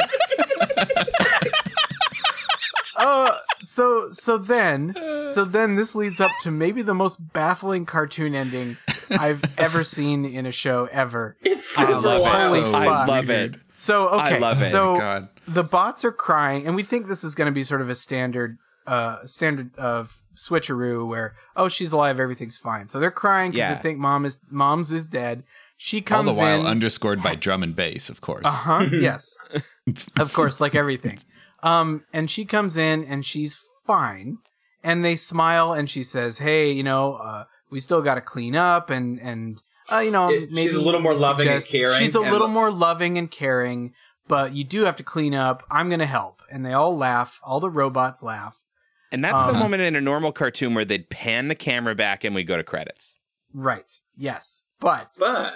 uh, 3.03 3.37
so 3.63 4.11
so 4.13 4.39
then 4.39 4.95
so 5.35 5.45
then 5.57 5.75
this 5.77 5.95
leads 5.95 6.21
up 6.21 6.31
to 6.43 6.51
maybe 6.51 6.83
the 6.83 6.95
most 6.95 7.33
baffling 7.33 7.87
cartoon 7.87 8.35
ending 8.35 8.77
I've 9.11 9.43
ever 9.59 9.85
seen 9.85 10.25
in 10.25 10.47
a 10.47 10.53
show 10.53 10.89
ever. 10.93 11.37
it's 11.43 11.77
I 11.79 11.83
super 11.83 11.93
love 12.01 12.19
it. 12.19 12.23
wild. 12.23 12.57
Holy 12.65 12.75
I 12.75 13.07
love 13.07 13.31
it. 13.31 13.57
So 13.73 14.09
okay, 14.09 14.37
I 14.37 14.39
love 14.39 14.63
it. 14.63 14.67
so 14.67 14.93
Oh 14.93 14.97
God. 14.99 15.29
the 15.47 15.65
bots 15.65 16.05
are 16.05 16.13
crying, 16.13 16.67
and 16.67 16.77
we 16.77 16.83
think 16.83 17.07
this 17.09 17.25
is 17.25 17.35
going 17.35 17.47
to 17.47 17.53
be 17.53 17.65
sort 17.65 17.81
of 17.81 17.91
a 17.91 17.95
standard, 17.95 18.59
uh, 18.87 19.25
standard 19.27 19.77
of 19.79 20.23
switcheroo 20.37 21.07
where 21.07 21.35
oh 21.57 21.69
she's 21.69 21.93
alive, 21.93 22.19
everything's 22.21 22.59
fine. 22.59 22.89
So 22.89 22.99
they're 23.01 23.11
crying 23.11 23.51
because 23.51 23.69
Yeah. 23.71 23.75
they 23.75 23.83
think 23.83 23.99
mom 23.99 24.25
is 24.25 24.39
mom's 24.51 24.93
is 24.93 25.07
dead. 25.07 25.45
She 25.77 25.99
All 25.99 26.03
comes 26.05 26.37
the 26.37 26.43
while 26.43 26.61
in. 26.61 26.67
underscored 26.67 27.23
by 27.23 27.35
drum 27.35 27.63
and 27.65 27.75
bass, 27.75 28.09
of 28.09 28.21
course. 28.21 28.45
Uh 28.47 28.51
huh. 28.51 28.87
yes. 28.93 29.37
Of 30.17 30.33
course, 30.33 30.61
like 30.61 30.77
everything. 30.77 31.19
Um, 31.63 32.05
and 32.13 32.31
she 32.31 32.45
comes 32.45 32.77
in 32.77 33.05
and 33.05 33.25
she's 33.25 33.59
fine. 33.87 34.39
And 34.85 35.05
they 35.05 35.15
smile 35.17 35.73
and 35.73 35.89
she 35.89 36.03
says, 36.03 36.39
"Hey, 36.41 36.73
you 36.73 36.83
know, 36.83 37.15
uh, 37.15 37.45
we 37.71 37.79
still 37.79 38.03
got 38.03 38.17
to 38.17 38.21
clean 38.21 38.57
up 38.57 38.91
and 38.91 39.21
and 39.21 39.63
uh, 39.93 39.99
you 39.99 40.11
know, 40.11 40.29
It- 40.31 40.51
maybe 40.51 40.69
she's 40.69 40.77
a 40.77 40.81
little 40.85 41.01
more 41.01 41.15
loving 41.15 41.49
and 41.49 41.65
caring 41.65 41.99
She's 41.99 42.15
a 42.17 42.21
and- 42.21 42.31
little 42.33 42.49
more 42.49 42.71
loving 42.71 43.17
and 43.19 43.31
caring, 43.31 43.93
but 44.27 44.53
you 44.55 44.65
do 44.65 44.83
have 44.85 44.97
to 44.97 45.03
clean 45.05 45.35
up. 45.35 45.63
I'm 45.71 45.89
gonna 45.89 46.07
help." 46.07 46.43
And 46.51 46.67
they 46.67 46.73
all 46.73 46.97
laugh. 46.97 47.41
All 47.45 47.61
the 47.61 47.71
robots 47.71 48.23
laugh. 48.23 48.65
And 49.13 49.23
that's 49.25 49.43
the 49.45 49.51
Uh-huh. 49.51 49.59
moment 49.61 49.83
in 49.83 49.95
a 49.95 50.01
normal 50.01 50.33
cartoon 50.33 50.75
where 50.75 50.85
they'd 50.85 51.09
pan 51.11 51.49
the 51.49 51.55
camera 51.55 51.95
back 51.95 52.25
and 52.25 52.35
we 52.35 52.43
go 52.45 52.57
to 52.57 52.65
credits. 52.65 53.15
Right. 53.55 54.01
Yes. 54.17 54.65
But 54.81 55.11
But 55.19 55.53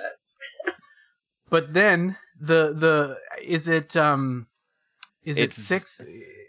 but 1.50 1.74
then 1.74 2.16
the 2.38 2.72
the 2.74 3.18
is 3.42 3.66
it 3.68 3.96
um 3.96 4.46
is 5.26 5.36
it 5.38 5.42
It's- 5.44 5.62
six? 5.62 6.00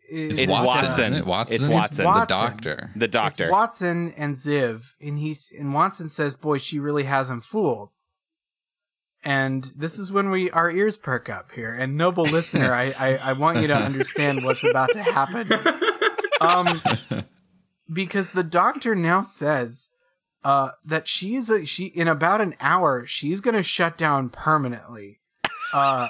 Is 0.09 0.39
It's 0.39 0.49
Watson, 0.49 0.65
Watson. 0.85 0.99
isn't 1.01 1.13
it? 1.15 1.25
Watson. 1.25 1.55
It's 1.55 1.67
Watson. 1.67 2.05
The 2.05 2.25
doctor. 2.27 2.91
The 2.95 3.07
doctor. 3.09 3.43
It's 3.45 3.51
Watson 3.51 4.13
and 4.15 4.35
Ziv, 4.35 4.93
and 5.01 5.19
he's 5.19 5.51
and 5.59 5.73
Watson 5.73 6.07
says, 6.09 6.33
"Boy, 6.33 6.59
she 6.59 6.79
really 6.79 7.03
has 7.03 7.29
him 7.29 7.41
fooled." 7.41 7.91
And 9.23 9.69
this 9.75 9.99
is 9.99 10.09
when 10.11 10.29
we 10.29 10.49
our 10.51 10.71
ears 10.71 10.97
perk 10.97 11.27
up 11.29 11.51
here. 11.51 11.73
And 11.73 11.97
noble 11.97 12.23
listener, 12.23 12.71
I, 12.73 12.93
I 12.97 13.17
I 13.17 13.33
want 13.33 13.59
you 13.59 13.67
to 13.67 13.75
understand 13.75 14.45
what's 14.45 14.63
about 14.63 14.93
to 14.93 15.03
happen. 15.03 15.51
Um, 16.39 16.81
because 17.91 18.31
the 18.31 18.43
doctor 18.43 18.95
now 18.95 19.23
says 19.23 19.89
uh 20.43 20.69
that 20.85 21.07
she 21.07 21.35
is 21.35 21.49
a 21.49 21.65
she 21.65 21.85
in 21.87 22.07
about 22.07 22.39
an 22.41 22.53
hour 22.59 23.05
she's 23.05 23.41
gonna 23.41 23.63
shut 23.63 23.97
down 23.97 24.29
permanently. 24.29 25.19
Uh, 25.73 26.07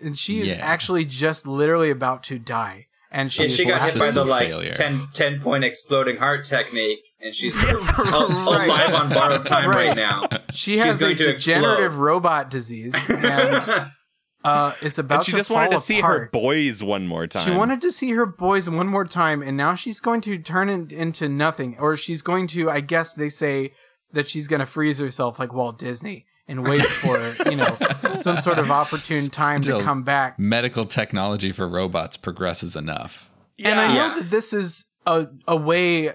and 0.00 0.16
she 0.18 0.40
is 0.40 0.48
Yeah. 0.48 0.54
actually 0.56 1.04
just 1.04 1.46
literally 1.46 1.90
about 1.90 2.22
to 2.24 2.38
die. 2.38 2.86
And 3.10 3.32
she, 3.32 3.44
and 3.44 3.52
she 3.52 3.64
got 3.64 3.82
hit 3.82 3.98
by 3.98 4.10
the 4.10 4.22
like 4.24 4.48
failure. 4.48 4.74
10, 4.74 4.98
10 5.14 5.40
point 5.40 5.64
exploding 5.64 6.18
heart 6.18 6.44
technique, 6.44 6.98
and 7.20 7.34
she's 7.34 7.56
al- 7.64 7.76
Right. 7.78 8.66
alive 8.68 8.94
on 8.94 9.08
borrowed 9.08 9.46
time 9.46 9.68
Right. 9.70 9.88
right, 9.88 9.96
now. 9.96 10.28
She 10.52 10.74
She's 10.74 10.82
has 10.84 10.96
a 11.00 11.04
going 11.06 11.16
degenerative 11.16 11.86
explode. 11.86 12.04
robot 12.04 12.50
disease, 12.50 12.94
and 13.08 13.88
uh, 14.44 14.74
it's 14.82 14.98
about 14.98 15.16
and 15.20 15.24
she 15.24 15.32
to 15.32 15.38
just 15.38 15.48
fall 15.48 15.56
wanted 15.56 15.70
to 15.72 15.80
see 15.80 16.00
her 16.02 16.28
boys 16.32 16.82
one 16.82 17.06
more 17.06 17.26
time. 17.26 17.44
She 17.46 17.50
wanted 17.50 17.80
to 17.80 17.90
see 17.92 18.10
her 18.10 18.26
boys 18.26 18.68
one 18.68 18.86
more 18.88 19.06
time, 19.06 19.42
and 19.42 19.56
now 19.56 19.74
she's 19.74 20.00
going 20.00 20.20
to 20.22 20.36
turn 20.38 20.68
it 20.68 20.92
into 20.92 21.28
nothing, 21.30 21.76
or 21.78 21.96
she's 21.96 22.20
going 22.22 22.46
to. 22.48 22.68
I 22.70 22.80
guess 22.80 23.14
they 23.14 23.30
say 23.30 23.72
that 24.12 24.28
she's 24.28 24.48
going 24.48 24.60
to 24.60 24.66
freeze 24.66 24.98
herself 24.98 25.38
like 25.38 25.52
Walt 25.54 25.78
Disney 25.78 26.26
and 26.48 26.66
wait 26.66 26.82
for 26.82 27.18
you 27.50 27.56
know 27.56 27.76
some 28.18 28.38
sort 28.38 28.58
of 28.58 28.70
opportune 28.70 29.28
time 29.28 29.62
to 29.62 29.80
come 29.82 30.02
back. 30.02 30.38
Medical 30.38 30.84
technology 30.86 31.52
for 31.52 31.68
robots 31.68 32.16
progresses 32.16 32.74
enough. 32.74 33.30
And 33.62 33.78
I 33.78 33.88
know 33.88 33.94
Yeah. 33.94 34.14
that 34.20 34.30
this 34.30 34.52
is 34.52 34.86
a 35.06 35.28
a 35.46 35.56
way 35.56 36.10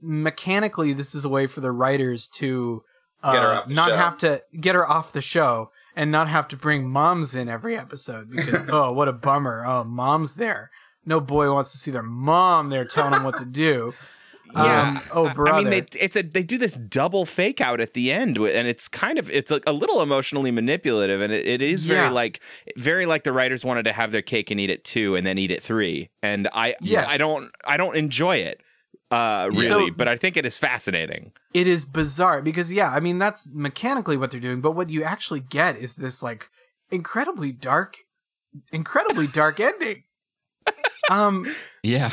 mechanically 0.00 0.92
this 0.92 1.14
is 1.14 1.24
a 1.24 1.28
way 1.28 1.46
for 1.46 1.60
the 1.60 1.72
writers 1.72 2.28
to 2.28 2.82
uh, 3.22 3.32
Get 3.32 3.42
her 3.42 3.62
the 3.66 3.74
not 3.74 3.88
show. 3.90 3.96
have 3.96 4.18
to 4.18 4.42
get 4.60 4.74
her 4.74 4.88
off 4.88 5.12
the 5.12 5.22
show 5.22 5.70
and 5.94 6.10
not 6.10 6.28
have 6.28 6.48
to 6.48 6.56
bring 6.56 6.88
moms 6.88 7.34
in 7.34 7.48
every 7.48 7.76
episode 7.76 8.30
because 8.30 8.64
oh 8.68 8.92
what 8.92 9.08
a 9.08 9.12
bummer 9.12 9.64
oh 9.66 9.84
mom's 9.84 10.36
there 10.36 10.70
no 11.04 11.20
boy 11.20 11.52
wants 11.52 11.72
to 11.72 11.78
see 11.78 11.90
their 11.90 12.02
mom 12.02 12.70
there 12.70 12.84
telling 12.84 13.12
them 13.12 13.24
what 13.24 13.36
to 13.38 13.44
do 13.44 13.92
Yeah. 14.54 14.88
um, 14.88 15.00
oh 15.12 15.26
I- 15.26 15.32
brother 15.34 15.52
I 15.58 15.62
mean, 15.62 15.70
they, 15.70 15.98
it's 16.00 16.16
a 16.16 16.22
they 16.22 16.42
do 16.42 16.58
this 16.58 16.74
double 16.74 17.24
fake 17.26 17.60
out 17.60 17.80
at 17.80 17.94
the 17.94 18.12
end, 18.12 18.36
and 18.36 18.68
it's 18.68 18.88
kind 18.88 19.18
of 19.18 19.30
it's 19.30 19.50
a, 19.50 19.60
a 19.66 19.72
little 19.72 20.02
emotionally 20.02 20.50
manipulative, 20.50 21.20
and 21.20 21.32
it, 21.32 21.46
it 21.46 21.62
is 21.62 21.84
very 21.84 22.00
Yeah. 22.00 22.10
like 22.10 22.40
very 22.76 23.06
like 23.06 23.24
the 23.24 23.32
writers 23.32 23.64
wanted 23.64 23.84
to 23.84 23.92
have 23.92 24.12
their 24.12 24.22
cake 24.22 24.50
and 24.50 24.60
eat 24.60 24.70
it 24.70 24.84
too, 24.84 25.16
and 25.16 25.26
then 25.26 25.38
eat 25.38 25.50
it 25.50 25.62
three, 25.62 26.10
and 26.22 26.48
I 26.52 26.74
Yes. 26.80 27.06
I 27.10 27.16
don't 27.16 27.50
I 27.66 27.76
don't 27.76 27.96
enjoy 27.96 28.36
it 28.36 28.60
uh, 29.10 29.48
really, 29.52 29.66
So- 29.66 29.90
but 29.96 30.08
I 30.08 30.16
think 30.16 30.36
it 30.36 30.44
is 30.46 30.56
fascinating. 30.58 31.32
it 31.54 31.66
is 31.66 31.84
bizarre 31.84 32.40
because 32.40 32.72
yeah 32.72 32.90
i 32.92 32.98
mean 33.00 33.18
that's 33.18 33.46
mechanically 33.52 34.16
what 34.16 34.30
they're 34.30 34.40
doing 34.40 34.62
but 34.62 34.70
what 34.72 34.88
you 34.88 35.02
actually 35.02 35.40
get 35.40 35.76
is 35.76 35.96
this 35.96 36.22
like 36.22 36.48
incredibly 36.90 37.52
dark 37.52 37.96
incredibly 38.72 39.26
dark 39.26 39.60
ending 39.60 40.04
um 41.10 41.46
Yeah. 41.82 42.10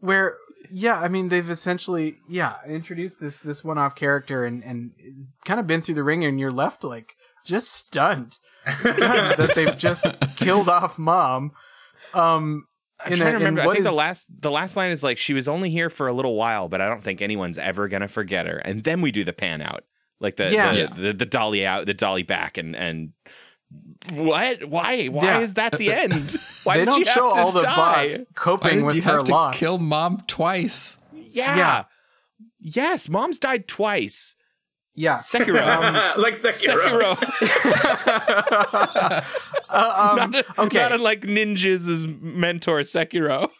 where 0.00 0.36
yeah 0.76 0.98
i 1.00 1.06
mean 1.08 1.28
they've 1.28 1.50
essentially 1.50 2.16
yeah 2.28 2.56
introduced 2.66 3.20
this 3.20 3.38
this 3.38 3.62
one-off 3.62 3.94
character 3.94 4.44
and 4.44 4.64
and 4.64 4.90
it's 4.98 5.24
kind 5.44 5.60
of 5.60 5.66
been 5.66 5.80
through 5.80 5.94
the 5.94 6.02
ringer 6.02 6.26
and 6.28 6.40
you're 6.40 6.50
left 6.50 6.82
like 6.82 7.14
just 7.44 7.70
stunned 7.72 8.38
stunned 8.78 8.98
that 9.38 9.52
they've 9.54 9.76
just 9.76 10.04
killed 10.36 10.68
off 10.68 10.98
mom 10.98 11.52
um 12.12 12.66
I'm 13.04 13.12
in 13.12 13.18
trying 13.18 13.28
a- 13.34 13.38
to 13.38 13.44
remember. 13.44 13.60
I 13.62 13.66
what 13.66 13.74
think 13.76 13.84
the 13.86 13.92
last 13.92 14.26
the 14.40 14.50
last 14.50 14.76
line 14.76 14.90
is 14.90 15.02
like 15.02 15.18
she 15.18 15.34
was 15.34 15.46
only 15.48 15.68
here 15.68 15.90
for 15.90 16.06
a 16.08 16.12
little 16.14 16.36
while, 16.36 16.68
but 16.68 16.80
I 16.80 16.88
don't 16.88 17.02
think 17.02 17.20
anyone's 17.20 17.58
ever 17.58 17.86
gonna 17.88 18.08
forget 18.08 18.46
her. 18.46 18.56
And 18.58 18.82
then 18.82 19.02
we 19.02 19.10
do 19.12 19.24
the 19.24 19.32
pan 19.34 19.60
out, 19.60 19.84
like 20.20 20.36
the 20.36 20.50
Yeah. 20.50 20.72
the, 20.72 20.78
Yeah. 20.78 20.86
the, 20.96 21.12
the 21.12 21.26
dolly 21.26 21.66
out, 21.66 21.84
the 21.84 21.92
dolly 21.92 22.22
back, 22.22 22.56
and 22.56 22.74
and 22.74 23.12
what? 24.12 24.64
Why? 24.64 25.06
Why 25.06 25.24
Yeah. 25.24 25.40
is 25.40 25.54
that 25.54 25.72
the 25.78 25.92
end? 26.02 26.36
Why 26.64 26.78
they 26.78 26.84
did 26.84 26.90
don't 26.90 26.98
she 26.98 27.04
show 27.04 27.28
have 27.28 27.34
to 27.36 27.40
all 27.40 27.52
the 27.52 27.62
die? 27.62 28.08
bots 28.08 28.18
Why 28.18 28.24
coping 28.34 28.74
did 28.76 28.84
with 28.84 28.96
you 28.96 29.02
her 29.02 29.16
have 29.16 29.24
to 29.24 29.32
loss 29.32 29.58
kill 29.58 29.78
mom 29.78 30.18
twice? 30.26 30.98
Yeah. 31.12 31.56
Yeah. 31.56 31.84
Yes, 32.60 33.08
mom's 33.08 33.38
died 33.38 33.68
twice. 33.68 34.36
yeah 34.94 35.18
Sekiro. 35.18 35.54
like 36.16 36.34
Sekiro. 36.34 37.14
Sekiro. 37.14 39.24
Uh, 39.68 40.18
um, 40.20 40.30
not, 40.30 40.58
okay 40.58 40.78
not 40.78 40.92
unlike 40.92 41.22
Ninja's 41.22 42.06
mentor 42.06 42.80
Sekiro. 42.80 43.50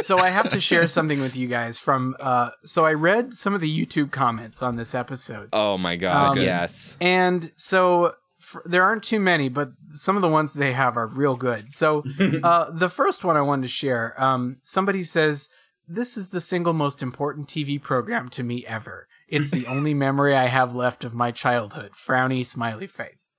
so 0.00 0.18
I 0.18 0.30
have 0.30 0.48
to 0.50 0.60
share 0.60 0.88
something 0.88 1.20
with 1.20 1.36
you 1.36 1.46
guys 1.46 1.78
from 1.78 2.16
uh 2.20 2.50
so 2.64 2.84
I 2.84 2.94
read 2.94 3.34
some 3.34 3.54
of 3.54 3.60
the 3.60 3.70
YouTube 3.86 4.10
comments 4.10 4.62
on 4.62 4.76
this 4.76 4.94
episode. 4.94 5.50
Oh 5.52 5.78
my 5.78 5.96
god, 5.96 6.38
Um, 6.38 6.42
yes. 6.42 6.96
And 7.00 7.52
so 7.56 8.14
f- 8.54 8.62
there 8.64 8.82
aren't 8.82 9.02
too 9.02 9.20
many, 9.20 9.48
but 9.48 9.70
some 9.90 10.16
of 10.16 10.22
the 10.22 10.28
ones 10.28 10.54
they 10.54 10.72
have 10.72 10.96
are 10.96 11.06
real 11.06 11.36
good. 11.36 11.70
So 11.72 12.04
uh 12.42 12.70
the 12.70 12.88
first 12.88 13.24
one 13.24 13.36
I 13.36 13.42
wanted 13.42 13.62
to 13.62 13.68
share, 13.68 14.14
um 14.22 14.58
somebody 14.64 15.02
says 15.02 15.48
this 15.88 16.16
is 16.16 16.30
the 16.30 16.40
single 16.40 16.72
most 16.72 17.02
important 17.02 17.48
TV 17.48 17.80
program 17.80 18.28
to 18.30 18.42
me 18.44 18.64
ever. 18.66 19.06
It's 19.28 19.50
the 19.50 19.66
only 19.74 19.94
memory 19.94 20.34
I 20.36 20.46
have 20.46 20.74
left 20.74 21.04
of 21.04 21.14
my 21.14 21.30
childhood. 21.30 21.92
Frowny 21.92 22.44
smiley 22.46 22.86
face. 22.86 23.32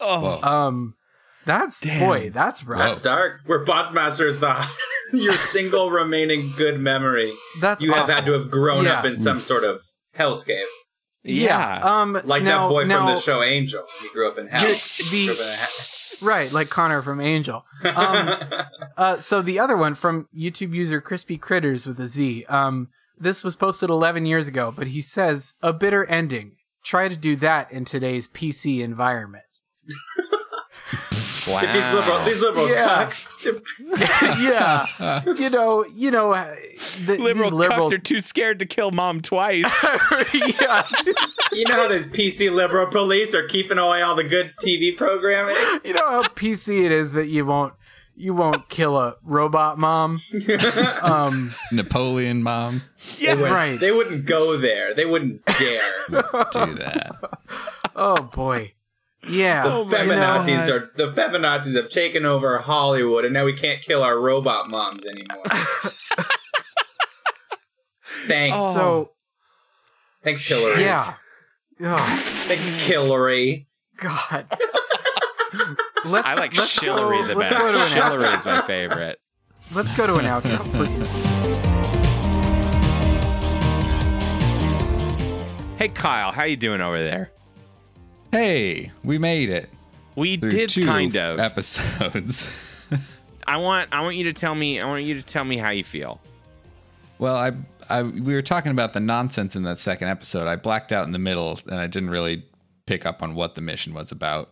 Oh, 0.00 0.40
Um 0.42 0.94
that's 1.46 1.80
Damn. 1.82 1.98
boy, 2.00 2.30
that's 2.30 2.64
rough. 2.64 2.78
That's 2.78 3.02
dark. 3.02 3.40
Where 3.44 3.64
Botsmaster 3.64 4.26
is 4.26 4.40
the 4.40 4.66
your 5.12 5.36
single 5.36 5.90
remaining 5.90 6.42
good 6.56 6.80
memory. 6.80 7.30
That's 7.60 7.82
you 7.82 7.92
have 7.92 8.08
had 8.08 8.24
to 8.26 8.32
have 8.32 8.50
grown 8.50 8.86
up 8.86 9.04
in 9.04 9.14
some 9.16 9.40
sort 9.40 9.62
of 9.64 9.82
hellscape, 10.16 10.62
yeah. 11.24 11.80
Um 11.82 12.20
like 12.24 12.42
now- 12.42 12.68
that 12.68 12.72
boy 12.72 12.84
now- 12.84 13.06
from 13.06 13.14
the 13.14 13.20
show 13.20 13.42
Angel. 13.42 13.84
He 14.02 14.08
grew 14.10 14.28
up 14.28 14.38
in 14.38 14.46
hell. 14.48 14.62
You're- 14.62 14.74
He 14.76 15.24
grew 15.26 15.34
up 15.34 15.40
in 15.40 16.26
Right, 16.26 16.52
like 16.52 16.70
Connor 16.70 17.02
from 17.02 17.20
Angel. 17.20 17.64
Um, 17.82 18.38
uh, 18.96 19.18
so 19.18 19.42
the 19.42 19.58
other 19.58 19.76
one 19.76 19.94
from 19.96 20.28
YouTube 20.34 20.72
user 20.72 21.00
Crispy 21.00 21.36
Critters 21.36 21.86
with 21.86 21.98
a 21.98 22.06
Z. 22.06 22.44
Um, 22.48 22.88
this 23.18 23.42
was 23.42 23.56
posted 23.56 23.90
11 23.90 24.24
years 24.24 24.46
ago, 24.46 24.72
but 24.74 24.86
he 24.88 25.02
says 25.02 25.54
a 25.60 25.72
bitter 25.72 26.04
ending. 26.06 26.52
Try 26.84 27.08
to 27.08 27.16
do 27.16 27.34
that 27.36 27.70
in 27.72 27.84
today's 27.84 28.28
PC 28.28 28.80
environment. 28.80 29.44
wow. 31.48 31.60
These 31.60 31.94
liberal, 31.94 32.24
these 32.24 32.40
liberal 32.40 32.68
Yeah. 32.68 33.04
cucks. 33.06 33.44
yeah, 34.42 35.22
you 35.36 35.50
know, 35.50 35.84
you 35.94 36.10
know, 36.10 36.32
the, 37.04 37.16
Liberal 37.18 37.50
these 37.50 37.52
liberals. 37.52 37.90
cucks 37.90 37.98
are 37.98 38.00
too 38.02 38.20
scared 38.20 38.58
to 38.60 38.66
kill 38.66 38.90
mom 38.90 39.20
twice. 39.20 39.64
yeah, 40.34 40.86
You 41.52 41.64
know 41.66 41.74
how 41.74 41.88
those 41.88 42.06
PC 42.06 42.52
liberal 42.52 42.86
police 42.86 43.34
are 43.34 43.46
keeping 43.46 43.78
away 43.78 44.02
all 44.02 44.14
the 44.14 44.24
good 44.24 44.52
TV 44.62 44.96
programming? 44.96 45.56
you 45.84 45.92
know 45.94 46.10
how 46.10 46.22
PC 46.22 46.84
it 46.84 46.92
is 46.92 47.12
that 47.12 47.26
you 47.28 47.44
won't 47.46 47.74
you 48.16 48.32
won't 48.32 48.68
kill 48.68 48.96
a 48.96 49.16
robot 49.24 49.76
mom. 49.78 50.20
Um, 51.02 51.52
Napoleon 51.72 52.42
mom 52.44 52.82
They 53.20 53.28
wouldn't- 53.34 53.50
right. 53.52 53.78
They 53.80 53.90
wouldn't 53.92 54.24
go 54.24 54.56
there. 54.56 54.94
They 54.94 55.04
wouldn't 55.04 55.44
dare. 55.58 55.82
do 56.08 56.74
that. 56.74 57.10
oh 57.96 58.22
boy, 58.22 58.72
yeah. 59.28 59.62
The 59.62 59.70
you 59.70 59.84
know, 59.84 59.90
feminazis 59.90 60.70
uh, 60.70 60.74
are 60.74 60.90
the 60.96 61.12
feminazis 61.12 61.74
have 61.76 61.90
taken 61.90 62.24
over 62.24 62.58
Hollywood, 62.58 63.24
and 63.24 63.34
now 63.34 63.44
we 63.44 63.52
can't 63.54 63.80
kill 63.82 64.02
our 64.02 64.18
robot 64.18 64.68
moms 64.68 65.06
anymore. 65.06 65.44
Thanks, 68.26 68.74
so 68.74 69.10
thanks, 70.22 70.46
Hillary. 70.46 70.80
yeah. 70.80 71.14
Oh, 71.82 71.96
thanks, 72.46 72.66
Hillary. 72.68 73.68
God. 73.98 74.46
Let's, 76.04 76.28
I 76.28 76.34
like 76.34 76.54
let's 76.56 76.70
chivalry 76.70 77.16
go, 77.18 77.26
the 77.28 77.34
let's 77.34 77.52
best. 77.52 77.64
Go 77.64 77.72
to 77.72 78.22
an 78.22 78.34
is 78.34 78.44
my 78.44 78.60
favorite. 78.62 79.18
Let's 79.72 79.96
go 79.96 80.06
to 80.06 80.16
an 80.16 80.26
outro, 80.26 80.58
please. 80.74 81.14
Hey 85.78 85.88
Kyle, 85.88 86.30
how 86.30 86.42
you 86.44 86.56
doing 86.56 86.82
over 86.82 87.02
there? 87.02 87.30
Hey, 88.34 88.90
we 89.04 89.16
made 89.16 89.48
it. 89.48 89.70
We 90.16 90.36
did 90.36 90.68
two 90.68 90.86
kind 90.86 91.14
of. 91.14 91.38
episodes. 91.38 92.50
I 93.46 93.58
want 93.58 93.90
I 93.92 94.02
want 94.02 94.16
you 94.16 94.24
to 94.24 94.32
tell 94.32 94.56
me 94.56 94.80
I 94.80 94.88
want 94.88 95.04
you 95.04 95.14
to 95.14 95.22
tell 95.22 95.44
me 95.44 95.56
how 95.56 95.70
you 95.70 95.84
feel. 95.84 96.20
well, 97.20 97.36
I, 97.36 97.52
I 97.88 98.02
we 98.02 98.34
were 98.34 98.42
talking 98.42 98.72
about 98.72 98.92
the 98.92 98.98
nonsense 98.98 99.54
in 99.54 99.62
that 99.62 99.78
second 99.78 100.08
episode. 100.08 100.48
I 100.48 100.56
blacked 100.56 100.92
out 100.92 101.06
in 101.06 101.12
the 101.12 101.18
middle, 101.20 101.60
and 101.70 101.78
I 101.78 101.86
didn't 101.86 102.10
really 102.10 102.44
pick 102.86 103.06
up 103.06 103.22
on 103.22 103.36
what 103.36 103.54
the 103.54 103.60
mission 103.60 103.94
was 103.94 104.10
about. 104.10 104.50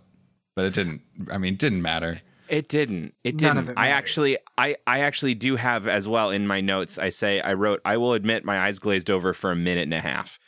But 0.54 0.66
it 0.66 0.74
didn't. 0.74 1.00
I 1.32 1.38
mean, 1.38 1.54
it 1.54 1.58
didn't 1.58 1.82
matter. 1.82 2.20
It 2.48 2.68
didn't. 2.68 3.14
It 3.24 3.36
didn't. 3.36 3.58
of 3.58 3.68
it 3.70 3.74
I 3.76 3.88
actually 3.88 4.38
I 4.56 4.76
I 4.86 5.00
actually 5.00 5.34
do 5.34 5.56
have 5.56 5.88
as 5.88 6.06
well 6.06 6.30
in 6.30 6.46
my 6.46 6.60
notes. 6.60 6.98
I 6.98 7.08
say 7.08 7.40
I 7.40 7.54
wrote 7.54 7.80
I 7.84 7.96
will 7.96 8.12
admit 8.12 8.44
my 8.44 8.60
eyes 8.60 8.78
glazed 8.78 9.10
over 9.10 9.34
for 9.34 9.50
a 9.50 9.56
minute 9.56 9.82
and 9.82 9.94
a 9.94 10.00
half. 10.00 10.38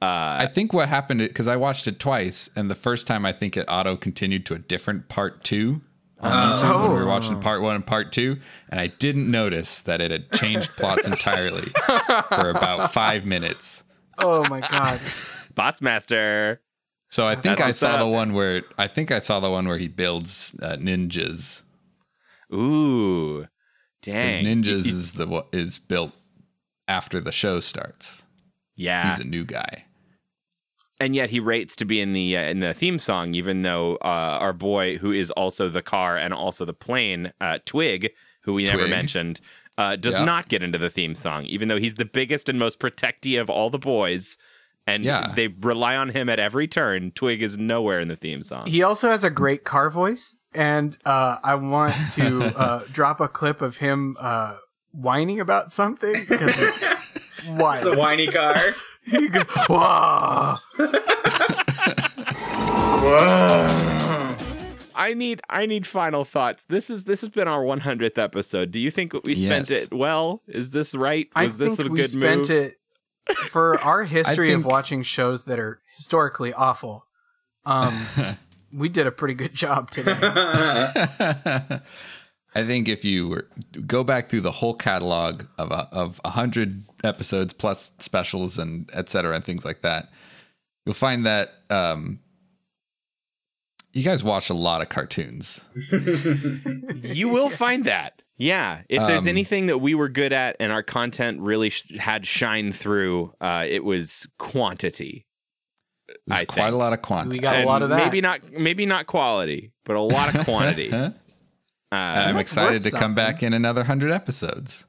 Uh 0.00 0.38
I 0.40 0.46
think 0.46 0.72
what 0.72 0.88
happened 0.88 1.20
because 1.20 1.48
I 1.48 1.56
watched 1.56 1.88
it 1.88 1.98
twice, 1.98 2.48
and 2.54 2.70
the 2.70 2.74
first 2.76 3.06
time 3.06 3.26
I 3.26 3.32
think 3.32 3.56
it 3.56 3.64
auto 3.68 3.96
continued 3.96 4.46
to 4.46 4.54
a 4.54 4.58
different 4.58 5.08
part 5.08 5.42
two 5.44 5.80
on 6.20 6.58
YouTube 6.58 6.82
when 6.82 6.90
we 6.90 6.96
were 6.96 7.06
watching 7.06 7.40
part 7.40 7.62
one 7.62 7.76
and 7.76 7.86
part 7.86 8.12
two, 8.12 8.38
and 8.68 8.80
I 8.80 8.88
didn't 8.88 9.30
notice 9.30 9.80
that 9.82 10.00
it 10.00 10.10
had 10.10 10.30
changed 10.32 10.70
plots 10.76 11.06
entirely 11.06 11.68
for 12.28 12.50
about 12.50 12.92
five 12.92 13.24
minutes. 13.24 13.84
Oh 14.18 14.48
my 14.48 14.60
god. 14.60 15.00
Bots 15.54 15.82
Master. 15.82 16.60
So 17.10 17.26
I 17.26 17.34
think 17.34 17.58
That's 17.58 17.68
I 17.68 17.70
saw 17.72 17.94
up. 17.94 18.00
the 18.00 18.06
one 18.08 18.34
where 18.34 18.62
I 18.76 18.86
think 18.86 19.10
I 19.10 19.18
saw 19.18 19.40
the 19.40 19.50
one 19.50 19.66
where 19.66 19.78
he 19.78 19.88
builds 19.88 20.54
uh, 20.62 20.76
ninjas. 20.76 21.62
Ooh. 22.52 23.46
dang! 24.02 24.44
His 24.44 24.56
ninjas 24.56 24.86
is 24.86 25.12
the 25.12 25.44
is 25.52 25.78
built 25.78 26.12
after 26.86 27.20
the 27.20 27.32
show 27.32 27.60
starts. 27.60 28.26
Yeah. 28.76 29.10
He's 29.10 29.24
a 29.24 29.28
new 29.28 29.44
guy. 29.44 29.86
And 31.00 31.14
yet 31.14 31.30
he 31.30 31.40
rates 31.40 31.76
to 31.76 31.84
be 31.84 32.00
in 32.00 32.12
the 32.12 32.36
uh, 32.36 32.42
in 32.42 32.58
the 32.60 32.74
theme 32.74 32.98
song, 32.98 33.34
even 33.34 33.62
though 33.62 33.96
uh, 33.96 34.38
our 34.40 34.52
boy, 34.52 34.98
who 34.98 35.12
is 35.12 35.30
also 35.32 35.68
the 35.68 35.82
car 35.82 36.16
and 36.16 36.34
also 36.34 36.64
the 36.64 36.74
plane, 36.74 37.32
uh, 37.40 37.58
Twig, 37.64 38.10
who 38.42 38.54
we 38.54 38.64
never 38.64 38.88
mentioned, 38.88 39.40
uh, 39.76 39.96
does 39.96 40.14
Yeah. 40.14 40.24
not 40.24 40.48
get 40.48 40.62
into 40.62 40.78
the 40.78 40.90
theme 40.90 41.14
song, 41.14 41.44
even 41.44 41.68
though 41.68 41.78
he's 41.78 41.94
the 41.96 42.04
biggest 42.04 42.48
and 42.48 42.58
most 42.58 42.78
protecty 42.78 43.36
of 43.36 43.48
all 43.50 43.70
the 43.70 43.78
boys, 43.78 44.38
and 44.86 45.04
Yeah. 45.04 45.32
they 45.36 45.48
rely 45.48 45.94
on 45.96 46.08
him 46.08 46.28
at 46.28 46.38
every 46.40 46.66
turn. 46.66 47.12
Twig 47.12 47.42
is 47.42 47.56
nowhere 47.58 48.00
in 48.00 48.08
the 48.08 48.16
theme 48.16 48.42
song. 48.42 48.66
He 48.66 48.82
also 48.82 49.08
has 49.10 49.22
a 49.22 49.30
great 49.30 49.64
car 49.64 49.90
voice, 49.90 50.38
and 50.54 50.96
uh, 51.04 51.36
I 51.44 51.54
want 51.56 51.94
to 52.14 52.46
uh, 52.56 52.82
drop 52.92 53.20
a 53.20 53.28
clip 53.28 53.60
of 53.62 53.76
him 53.76 54.16
uh, 54.18 54.56
whining 54.92 55.38
about 55.40 55.70
something 55.70 56.24
because 56.28 56.56
it's 56.58 57.46
wild. 57.50 57.84
The 57.86 57.96
whiny 57.96 58.26
car. 58.26 58.56
He 59.10 59.28
goes, 59.28 59.44
"Wah." 59.68 60.58
I 64.94 65.14
need 65.14 65.40
I 65.48 65.66
need 65.66 65.86
final 65.86 66.24
thoughts. 66.24 66.64
This 66.64 66.90
is 66.90 67.04
this 67.04 67.20
has 67.20 67.30
been 67.30 67.46
our 67.48 67.62
100th 67.62 68.18
episode. 68.18 68.70
Do 68.72 68.80
you 68.80 68.90
think 68.90 69.12
we 69.24 69.34
spent 69.36 69.70
Yes. 69.70 69.84
it 69.84 69.94
well? 69.94 70.42
Is 70.48 70.70
this 70.70 70.94
right? 70.94 71.28
I 71.34 71.44
Was 71.44 71.58
this 71.58 71.76
think 71.76 71.88
a 71.88 71.92
we 71.92 72.00
good 72.00 72.10
spent 72.10 72.48
move? 72.48 72.50
it 72.50 72.74
for 73.48 73.78
our 73.80 74.04
history 74.16 74.52
of 74.52 74.64
watching 74.64 75.02
shows 75.02 75.44
that 75.44 75.58
are 75.58 75.80
historically 75.94 76.52
awful. 76.52 77.06
Um, 77.64 77.94
we 78.72 78.88
did 78.88 79.06
a 79.06 79.12
pretty 79.12 79.34
good 79.34 79.54
job 79.54 79.90
today. 79.90 80.14
I 82.58 82.64
think 82.66 82.88
if 82.88 83.04
you 83.04 83.28
were 83.28 83.48
go 83.86 84.02
back 84.04 84.26
through 84.28 84.40
the 84.42 84.50
whole 84.52 84.74
catalog 84.74 85.42
of 85.58 85.70
a, 85.70 85.88
of 85.92 86.20
a 86.24 86.30
hundred 86.30 86.84
episodes 87.04 87.52
plus 87.54 87.92
specials 87.98 88.58
and 88.58 88.88
et 88.92 89.08
cetera 89.08 89.34
and 89.34 89.44
things 89.44 89.64
like 89.64 89.82
that, 89.82 90.08
you'll 90.84 90.94
find 90.94 91.24
that 91.26 91.52
um, 91.70 92.18
you 93.92 94.02
guys 94.02 94.24
watch 94.24 94.50
a 94.50 94.54
lot 94.54 94.80
of 94.80 94.88
cartoons. 94.88 95.64
you 97.02 97.28
will 97.28 97.50
find 97.50 97.84
that. 97.84 98.22
Yeah. 98.36 98.82
If 98.88 99.06
there's 99.06 99.22
Um, 99.24 99.28
anything 99.28 99.66
that 99.66 99.78
we 99.78 99.94
were 99.94 100.08
good 100.08 100.32
at 100.32 100.56
and 100.60 100.70
our 100.72 100.82
content 100.82 101.40
really 101.40 101.70
sh- 101.70 101.96
had 101.98 102.26
shine 102.26 102.72
through, 102.72 103.34
uh, 103.40 103.64
it 103.68 103.84
was 103.84 104.26
quantity. 104.38 105.26
There's 106.26 106.40
I 106.40 106.44
quite 106.44 106.62
think. 106.64 106.74
a 106.74 106.76
lot 106.76 106.92
of 106.92 107.02
quantity. 107.02 107.38
We 107.40 107.42
got 107.42 107.60
a 107.60 107.66
lot 107.66 107.82
of 107.82 107.90
that. 107.90 108.04
Maybe 108.04 108.20
not 108.20 108.40
maybe 108.52 108.86
not 108.86 109.06
quality, 109.06 109.72
but 109.84 109.96
a 109.96 110.00
lot 110.00 110.34
of 110.34 110.44
quantity. 110.44 110.90
uh, 111.92 111.94
I'm 111.96 112.36
excited 112.36 112.82
to 112.82 112.90
come 112.90 113.14
back 113.14 113.42
in 113.42 113.52
another 113.52 113.84
hundred 113.84 114.12
episodes. 114.12 114.86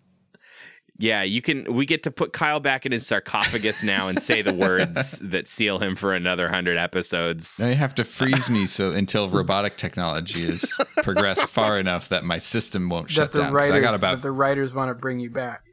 yeah, 0.97 1.23
you 1.23 1.41
can 1.41 1.73
we 1.73 1.85
get 1.85 2.03
to 2.03 2.11
put 2.11 2.33
Kyle 2.33 2.59
back 2.59 2.85
in 2.85 2.91
his 2.91 3.07
sarcophagus 3.07 3.83
now 3.83 4.09
and 4.09 4.21
say 4.21 4.41
the 4.41 4.53
words 4.53 5.17
that 5.21 5.47
seal 5.47 5.79
him 5.79 5.95
for 5.95 6.13
another 6.13 6.45
100 6.45 6.77
episodes. 6.77 7.57
Now 7.57 7.67
you 7.69 7.75
have 7.75 7.95
to 7.95 8.03
freeze 8.03 8.49
me 8.49 8.65
so 8.65 8.91
until 9.01 9.29
robotic 9.29 9.77
technology 9.77 10.43
is 10.43 10.77
progressed 11.03 11.47
far 11.47 11.79
enough 11.79 12.09
that 12.09 12.25
my 12.25 12.37
system 12.37 12.89
won't 12.89 13.09
shut 13.09 13.31
that 13.31 13.37
the 13.37 13.43
down. 13.43 13.53
'Cause 13.53 13.69
writers 13.69 13.75
I 13.77 13.79
got 13.81 13.91
that 13.91 13.97
about 13.97 14.21
the 14.21 14.31
writers 14.31 14.73
want 14.73 14.89
to 14.89 14.93
bring 14.95 15.19
you 15.21 15.29
back. 15.29 15.63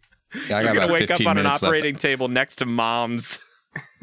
Yeah, 0.49 0.59
I 0.59 0.63
got 0.63 0.65
You're 0.65 0.75
going 0.75 0.77
about 0.77 0.87
to 0.87 0.93
wake 0.93 1.11
up 1.11 1.21
on 1.23 1.39
an 1.39 1.43
minutes 1.45 1.63
left. 1.63 1.71
operating 1.71 1.97
table 1.97 2.29
next 2.29 2.57
to 2.57 2.67
mom's. 2.67 3.39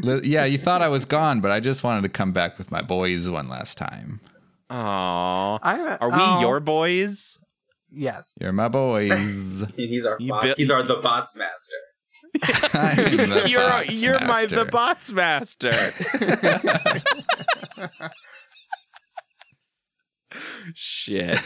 Yeah, 0.04 0.46
you 0.46 0.58
thought 0.58 0.82
I 0.82 0.88
was 0.90 1.06
gone, 1.18 1.40
but 1.42 1.52
I 1.52 1.60
just 1.60 1.84
wanted 1.84 2.02
to 2.04 2.10
come 2.10 2.32
back 2.34 2.58
with 2.58 2.70
my 2.70 2.82
boys 2.82 3.30
one 3.30 3.48
last 3.48 3.78
time. 3.78 4.20
Aww. 4.74 5.60
I, 5.62 5.98
Are 6.02 6.10
we 6.10 6.16
oh, 6.18 6.40
your 6.42 6.60
boys? 6.60 7.38
Yes. 7.92 8.36
You're 8.42 8.52
my 8.52 8.70
boys. 8.70 9.64
he's 9.76 10.06
our 10.06 10.18
You 10.20 10.30
bot, 10.30 10.44
built- 10.44 10.58
he's 10.58 10.72
our 10.72 10.82
the 10.82 10.96
bots 10.96 11.36
master. 11.36 11.76
The 12.34 13.46
you're 13.48 13.70
bots 13.70 14.04
you're 14.04 14.20
my 14.20 14.48
the 14.48 14.66
bots 14.66 15.12
master. 15.12 15.70
Shit. 20.74 21.40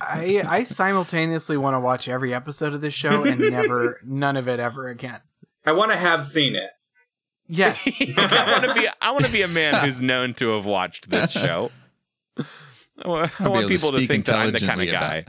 I 0.00 0.42
I 0.48 0.62
simultaneously 0.62 1.58
want 1.58 1.74
to 1.74 1.80
watch 1.80 2.08
every 2.08 2.32
episode 2.32 2.72
of 2.72 2.80
this 2.80 2.94
show 2.94 3.24
and 3.24 3.38
never 3.38 4.00
none 4.04 4.38
of 4.38 4.48
it 4.48 4.58
ever 4.58 4.88
again. 4.88 5.20
I 5.66 5.72
want 5.72 5.90
to 5.90 5.98
have 5.98 6.26
seen 6.26 6.56
it. 6.56 6.70
Yes. 7.46 7.86
I 8.16 8.52
want 8.52 8.64
to 8.64 8.80
be 8.80 8.88
I 9.02 9.10
want 9.10 9.26
to 9.26 9.32
be 9.32 9.42
a 9.42 9.48
man 9.48 9.84
who's 9.84 10.00
known 10.00 10.32
to 10.34 10.54
have 10.54 10.64
watched 10.64 11.10
this 11.10 11.32
show. 11.32 11.70
I 13.04 13.08
want, 13.08 13.40
I 13.40 13.44
I'll 13.44 13.50
want 13.52 13.64
able 13.64 13.68
to 13.68 13.74
people 13.76 13.98
to, 13.98 14.06
think 14.06 14.26
that 14.26 14.36
I'm 14.36 14.52
the 14.52 14.60
kind 14.60 14.80
of 14.82 14.88
guy. 14.90 15.24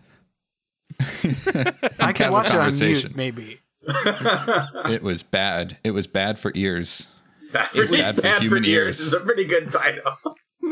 I 1.99 2.11
can 2.13 2.31
watch 2.31 2.47
it 2.47 2.51
on 2.51 2.57
conversation. 2.57 3.13
mute, 3.15 3.35
maybe. 3.37 3.59
It 4.93 5.01
was 5.01 5.23
bad. 5.23 5.77
It 5.83 5.91
was 5.91 6.05
bad 6.07 6.37
for 6.37 6.51
ears. 6.55 7.07
Bad 7.51 7.69
for, 7.69 7.81
It's 7.81 7.89
it's 7.89 7.99
bad 8.01 8.15
for 8.15 8.21
bad 8.21 8.37
for 8.37 8.43
human 8.43 8.65
ears 8.65 8.99
ears. 8.99 8.99
is 9.01 9.13
a 9.13 9.19
pretty 9.21 9.45
good 9.45 9.71
title. 9.71 10.13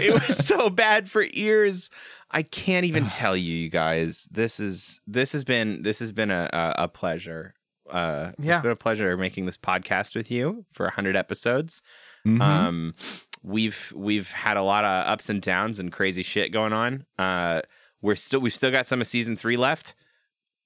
it 0.00 0.12
was 0.12 0.46
so 0.46 0.70
bad 0.70 1.10
for 1.10 1.24
ears. 1.30 1.90
I 2.30 2.42
can't 2.42 2.84
even 2.84 3.06
tell 3.10 3.36
you, 3.36 3.54
you 3.54 3.68
guys. 3.70 4.28
This 4.30 4.60
is 4.60 5.00
this 5.06 5.32
has 5.32 5.44
been 5.44 5.82
this 5.82 5.98
has 6.00 6.12
been 6.12 6.30
a 6.30 6.48
a, 6.52 6.84
a 6.84 6.88
pleasure. 6.88 7.54
Uh, 7.90 8.32
Yeah. 8.38 8.56
it's 8.56 8.62
been 8.62 8.72
a 8.72 8.76
pleasure 8.76 9.16
making 9.16 9.46
this 9.46 9.56
podcast 9.56 10.14
with 10.14 10.30
you 10.30 10.66
for 10.72 10.90
hundred 10.90 11.16
episodes. 11.16 11.80
Mhm. 12.26 12.40
Um, 12.40 12.94
we've 13.42 13.92
we've 13.94 14.30
had 14.30 14.56
a 14.56 14.62
lot 14.62 14.84
of 14.84 15.06
ups 15.06 15.28
and 15.28 15.40
downs 15.42 15.78
and 15.78 15.92
crazy 15.92 16.22
shit 16.22 16.52
going 16.52 16.72
on. 16.72 17.06
Uh, 17.18 17.62
we're 18.02 18.16
still 18.16 18.40
we've 18.40 18.54
still 18.54 18.70
got 18.70 18.86
some 18.86 19.00
of 19.00 19.06
season 19.06 19.36
three 19.36 19.56
left. 19.56 19.94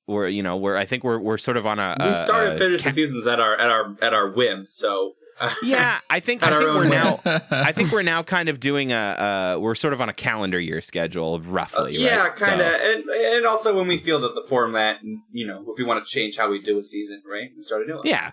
We're 0.06 0.28
you 0.28 0.42
know 0.42 0.56
we're 0.56 0.76
I 0.76 0.84
think 0.84 1.04
we're 1.04 1.18
we're 1.18 1.38
sort 1.38 1.56
of 1.56 1.66
on 1.66 1.78
a 1.78 1.96
we 2.00 2.06
a- 2.06 2.14
started 2.14 2.48
a 2.48 2.50
and 2.52 2.58
finished 2.60 2.84
ca- 2.84 2.90
the 2.90 2.94
seasons 2.94 3.26
at 3.26 3.38
our 3.40 3.56
at 3.56 3.70
our 3.70 3.96
at 4.02 4.12
our 4.14 4.30
whim. 4.30 4.66
So 4.66 5.12
uh, 5.40 5.54
yeah, 5.62 6.00
I 6.10 6.20
think 6.20 6.42
I 6.46 6.50
think 6.50 6.62
we're 6.74 6.82
way. 6.82 6.88
now 6.90 7.20
I 7.50 7.72
think 7.72 7.92
we're 7.92 8.02
now 8.02 8.22
kind 8.22 8.48
of 8.48 8.58
doing 8.60 8.92
a 8.92 8.96
uh 8.96 9.58
we're 9.60 9.74
sort 9.76 9.92
of 9.94 10.00
on 10.00 10.08
a 10.08 10.12
calendar 10.12 10.58
year 10.58 10.80
schedule 10.80 11.40
roughly. 11.40 11.96
Uh, 11.96 12.00
yeah, 12.00 12.18
right? 12.26 12.34
kind 12.34 12.60
of, 12.60 12.66
So- 12.74 12.90
and 12.92 13.04
and 13.10 13.46
also 13.46 13.76
when 13.76 13.86
we 13.86 13.96
feel 13.96 14.18
that 14.20 14.34
the 14.34 14.44
format, 14.48 14.98
you 15.30 15.46
know, 15.46 15.64
if 15.68 15.78
we 15.78 15.84
want 15.84 16.04
to 16.04 16.10
change 16.10 16.36
how 16.36 16.50
we 16.50 16.60
do 16.60 16.76
a 16.78 16.82
season, 16.82 17.22
right? 17.30 17.50
We 17.56 17.62
started 17.62 17.86
doing. 17.86 18.00
it. 18.04 18.08
yeah, 18.10 18.32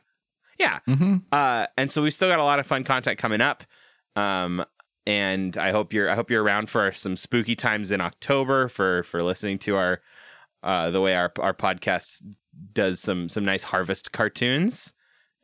yeah. 0.57 0.79
mm-hmm. 0.87 1.17
Uh, 1.31 1.67
and 1.77 1.91
so 1.91 2.01
we've 2.01 2.13
still 2.15 2.29
got 2.29 2.39
a 2.39 2.43
lot 2.43 2.59
of 2.59 2.65
fun 2.67 2.83
content 2.83 3.17
coming 3.19 3.41
up. 3.41 3.63
Um, 4.19 4.65
and 5.05 5.57
I 5.57 5.71
hope 5.71 5.93
you're 5.93 6.09
I 6.09 6.15
hope 6.15 6.29
you're 6.29 6.43
around 6.43 6.69
for 6.69 6.91
some 6.91 7.15
spooky 7.15 7.55
times 7.55 7.91
in 7.91 8.01
October 8.01 8.69
for 8.69 9.03
for 9.03 9.23
listening 9.23 9.57
to 9.59 9.75
our 9.75 10.01
uh 10.61 10.89
the 10.91 11.01
way 11.01 11.15
our 11.15 11.31
our 11.39 11.53
podcast 11.53 12.21
does 12.73 12.99
some 12.99 13.29
some 13.29 13.45
nice 13.45 13.63
harvest 13.63 14.11
cartoons 14.11 14.93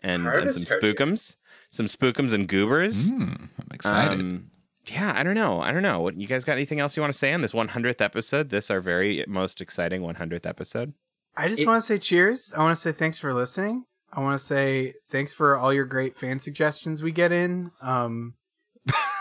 and, 0.06 0.22
and 0.22 0.24
Harvest 0.24 0.68
some 0.68 0.80
spookums, 0.80 1.40
some 1.72 1.88
spookums 1.88 2.34
and 2.34 2.48
goobers. 2.48 3.10
Mm, 3.10 3.50
I'm 3.60 3.68
excited. 3.74 4.20
Um, 4.20 4.52
yeah, 4.86 5.14
I 5.16 5.24
don't 5.24 5.34
know. 5.34 5.62
I 5.62 5.72
don't 5.72 5.82
know. 5.82 6.00
What 6.02 6.20
you 6.20 6.28
guys 6.28 6.44
got 6.44 6.54
anything 6.54 6.80
else 6.80 6.96
you 6.96 7.02
want 7.02 7.12
to 7.12 7.18
say 7.18 7.34
on 7.34 7.42
this 7.42 7.54
100th 7.54 8.02
episode? 8.02 8.50
This 8.50 8.70
our 8.70 8.80
very 8.80 9.26
most 9.28 9.62
exciting 9.62 10.02
100th 10.02 10.46
episode. 10.46 10.94
I 11.36 11.48
just 11.48 11.66
want 11.66 11.78
to 11.78 11.82
say 11.82 11.98
cheers. 11.98 12.54
I 12.56 12.60
want 12.60 12.76
to 12.76 12.82
say 12.82 12.92
thanks 12.92 13.18
for 13.18 13.34
listening. 13.34 13.86
I 14.14 14.22
want 14.22 14.40
to 14.40 14.46
say 14.46 14.94
thanks 15.08 15.34
for 15.34 15.58
all 15.58 15.74
your 15.74 15.86
great 15.86 16.16
fan 16.16 16.40
suggestions 16.40 17.02
we 17.02 17.12
get 17.12 17.32
in. 17.32 17.72
Um, 17.82 18.36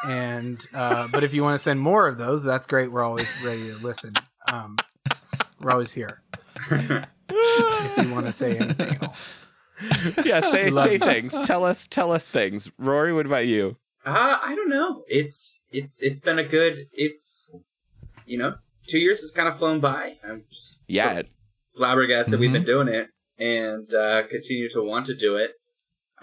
and 0.07 0.65
uh, 0.75 1.09
but 1.11 1.23
if 1.25 1.33
you 1.35 1.43
want 1.43 1.55
to 1.55 1.59
send 1.59 1.81
more 1.81 2.07
of 2.09 2.19
those, 2.19 2.43
that's 2.43 2.67
great. 2.67 2.91
We're 2.93 3.03
always 3.05 3.43
ready 3.45 3.63
to 3.71 3.87
listen. 3.87 4.15
Um, 4.51 4.77
we're 5.63 5.71
always 5.71 5.93
here. 5.93 6.23
if 6.71 7.97
you 7.99 8.13
want 8.13 8.27
to 8.27 8.33
say 8.33 8.57
anything 8.59 8.99
all. 9.03 9.15
Yeah, 10.25 10.41
say 10.41 10.71
Love 10.71 10.85
say 10.87 10.93
you. 10.95 10.99
things. 10.99 11.39
Tell 11.41 11.65
us 11.65 11.87
tell 11.87 12.13
us 12.13 12.29
things. 12.29 12.71
Rory, 12.79 13.13
what 13.13 13.27
about 13.27 13.47
you? 13.47 13.77
Uh, 14.07 14.39
I 14.43 14.55
don't 14.55 14.69
know. 14.69 15.03
It's 15.09 15.65
it's 15.71 16.01
it's 16.03 16.21
been 16.21 16.39
a 16.39 16.45
good. 16.45 16.87
It's 16.93 17.51
you 18.27 18.39
know, 18.39 18.55
two 18.89 18.99
years 19.01 19.21
has 19.21 19.31
kind 19.33 19.49
of 19.49 19.57
flown 19.59 19.81
by. 19.81 20.15
I'm 20.27 20.45
just 20.51 20.83
Yeah, 20.87 21.15
sort 21.15 21.19
of 21.25 21.31
flabbergasted 21.77 22.39
we've 22.39 22.51
Mhm. 22.51 22.55
been 22.55 22.65
doing 22.65 22.89
it 22.89 23.09
and 23.39 23.93
uh, 23.93 24.23
continue 24.29 24.69
to 24.71 24.83
want 24.83 25.07
to 25.07 25.15
do 25.17 25.37
it. 25.37 25.53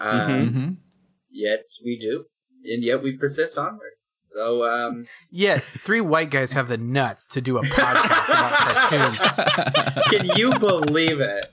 Um, 0.00 0.30
Mhm. 0.30 0.52
Mhm. 0.52 0.76
Yet 1.30 1.64
we 1.84 1.98
do, 1.98 2.24
and 2.64 2.82
yet 2.82 3.02
we 3.02 3.16
persist 3.16 3.58
onward. 3.58 3.92
So 4.24 4.64
um, 4.64 5.06
Yeah, 5.30 5.58
three 5.58 6.00
white 6.00 6.30
guys 6.30 6.52
have 6.52 6.68
the 6.68 6.78
nuts 6.78 7.26
to 7.26 7.40
do 7.40 7.58
a 7.58 7.62
podcast 7.62 8.28
about 8.28 8.52
cartoons. 8.90 10.04
can 10.10 10.36
you 10.36 10.58
believe 10.58 11.20
it? 11.20 11.52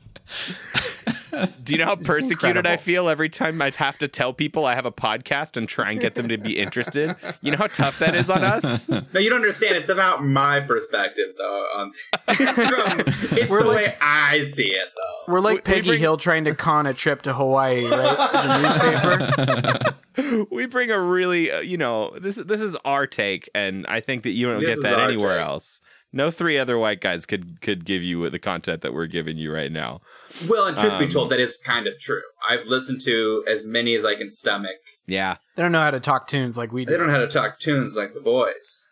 Do 1.64 1.74
you 1.74 1.80
know 1.80 1.86
how 1.86 1.94
It's 1.94 2.06
persecuted 2.08 2.66
I 2.68 2.78
feel 2.78 3.10
every 3.10 3.30
time 3.30 3.62
I 3.62 3.70
have 3.72 3.98
to 4.00 4.08
tell 4.08 4.34
people 4.34 4.66
I 4.66 4.76
have 4.76 4.86
a 4.86 4.92
podcast 4.92 5.58
and 5.58 5.68
try 5.68 5.92
and 5.92 6.00
get 6.00 6.16
them 6.16 6.28
to 6.30 6.38
be 6.38 6.58
interested? 6.58 7.16
You 7.42 7.52
know 7.52 7.58
how 7.58 7.68
tough 7.68 8.00
that 8.00 8.16
is 8.16 8.30
on 8.30 8.44
us? 8.44 8.90
No, 9.14 9.20
you 9.20 9.30
don't 9.30 9.38
understand. 9.42 9.76
It's 9.76 9.90
about 9.90 10.24
my 10.24 10.60
perspective, 10.60 11.34
though. 11.38 11.68
Um, 11.76 11.92
it's 12.28 12.68
from, 12.70 13.00
it's 13.40 13.50
We're 13.52 13.64
the 13.64 13.68
like- 13.70 13.76
way 13.78 13.98
I 14.02 14.42
see 14.44 14.68
it, 14.70 14.90
though. 14.96 15.34
We're 15.34 15.40
like 15.40 15.56
We- 15.56 15.58
we 15.58 15.62
Peggy 15.76 15.88
bring- 15.90 16.00
Hill 16.00 16.18
trying 16.18 16.46
to 16.46 16.56
con 16.56 16.86
a 16.88 16.94
trip 16.94 17.22
to 17.24 17.34
Hawaii, 17.34 17.86
right? 17.86 18.34
In 18.34 18.62
the 18.62 19.84
newspaper. 19.84 20.48
we 20.52 20.66
bring 20.66 20.92
a 20.92 21.00
really, 21.00 21.52
uh, 21.52 21.62
you 21.62 21.78
know, 21.78 22.12
this 22.20 22.36
this 22.36 22.62
is 22.62 22.76
our 22.86 23.08
take, 23.08 23.50
and 23.56 23.86
I 23.88 24.00
think 24.02 24.24
that 24.24 24.32
you 24.32 24.48
don't 24.48 24.60
This 24.64 24.76
get 24.76 24.84
that 24.84 25.00
anywhere 25.00 25.38
take. 25.40 25.48
else. 25.48 25.82
No 26.12 26.32
three 26.32 26.58
other 26.58 26.78
white 26.80 27.02
guys 27.02 27.26
could 27.28 27.62
could 27.62 27.86
give 27.86 28.02
you 28.02 28.28
the 28.30 28.40
content 28.40 28.82
that 28.82 28.94
we're 28.94 29.06
giving 29.08 29.38
you 29.38 29.54
right 29.54 29.72
now. 29.72 30.02
Well, 30.48 30.66
and 30.66 30.76
truth 30.78 30.98
be 30.98 31.06
Um, 31.06 31.10
told, 31.12 31.30
that 31.32 31.40
is 31.40 31.58
kind 31.58 31.86
of 31.88 32.00
true. 32.00 32.22
I've 32.48 32.66
listened 32.66 33.02
to 33.06 33.44
as 33.48 33.66
many 33.66 33.94
as 33.96 34.06
I 34.06 34.16
can 34.16 34.30
stomach. 34.32 34.78
Yeah, 35.08 35.38
They 35.56 35.62
don't 35.64 35.72
know 35.72 35.82
how 35.82 35.92
to 35.92 36.00
talk 36.00 36.28
tunes 36.28 36.58
like 36.58 36.72
we 36.72 36.86
do. 36.86 36.92
They 36.92 36.98
don't 36.98 37.08
know 37.08 37.14
how 37.14 37.20
to 37.20 37.28
talk 37.28 37.60
tunes 37.60 37.96
like 37.96 38.14
the 38.14 38.22
boys. 38.22 38.88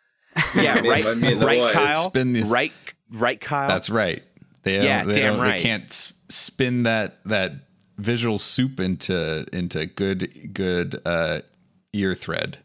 yeah, 0.55 0.79
right, 0.87 1.17
me 1.17 1.33
the 1.33 1.45
right, 1.45 1.59
boys. 1.59 1.73
Kyle, 1.73 2.09
Spin 2.09 2.33
these- 2.33 2.49
right, 2.51 2.71
right, 3.11 3.41
Kyle. 3.41 3.67
That's 3.67 3.89
right. 3.89 4.21
They 4.63 4.83
Yeah, 4.83 4.99
don't, 4.99 5.07
they, 5.13 5.19
damn 5.21 5.33
don't, 5.33 5.41
right. 5.41 5.57
they 5.57 5.63
can't 5.63 5.91
spin 6.29 6.83
that 6.83 7.19
that 7.25 7.53
visual 7.97 8.37
soup 8.37 8.79
into 8.79 9.45
into 9.53 9.85
good 9.87 10.53
good 10.53 10.99
uh, 11.05 11.39
ear 11.93 12.13
thread. 12.13 12.59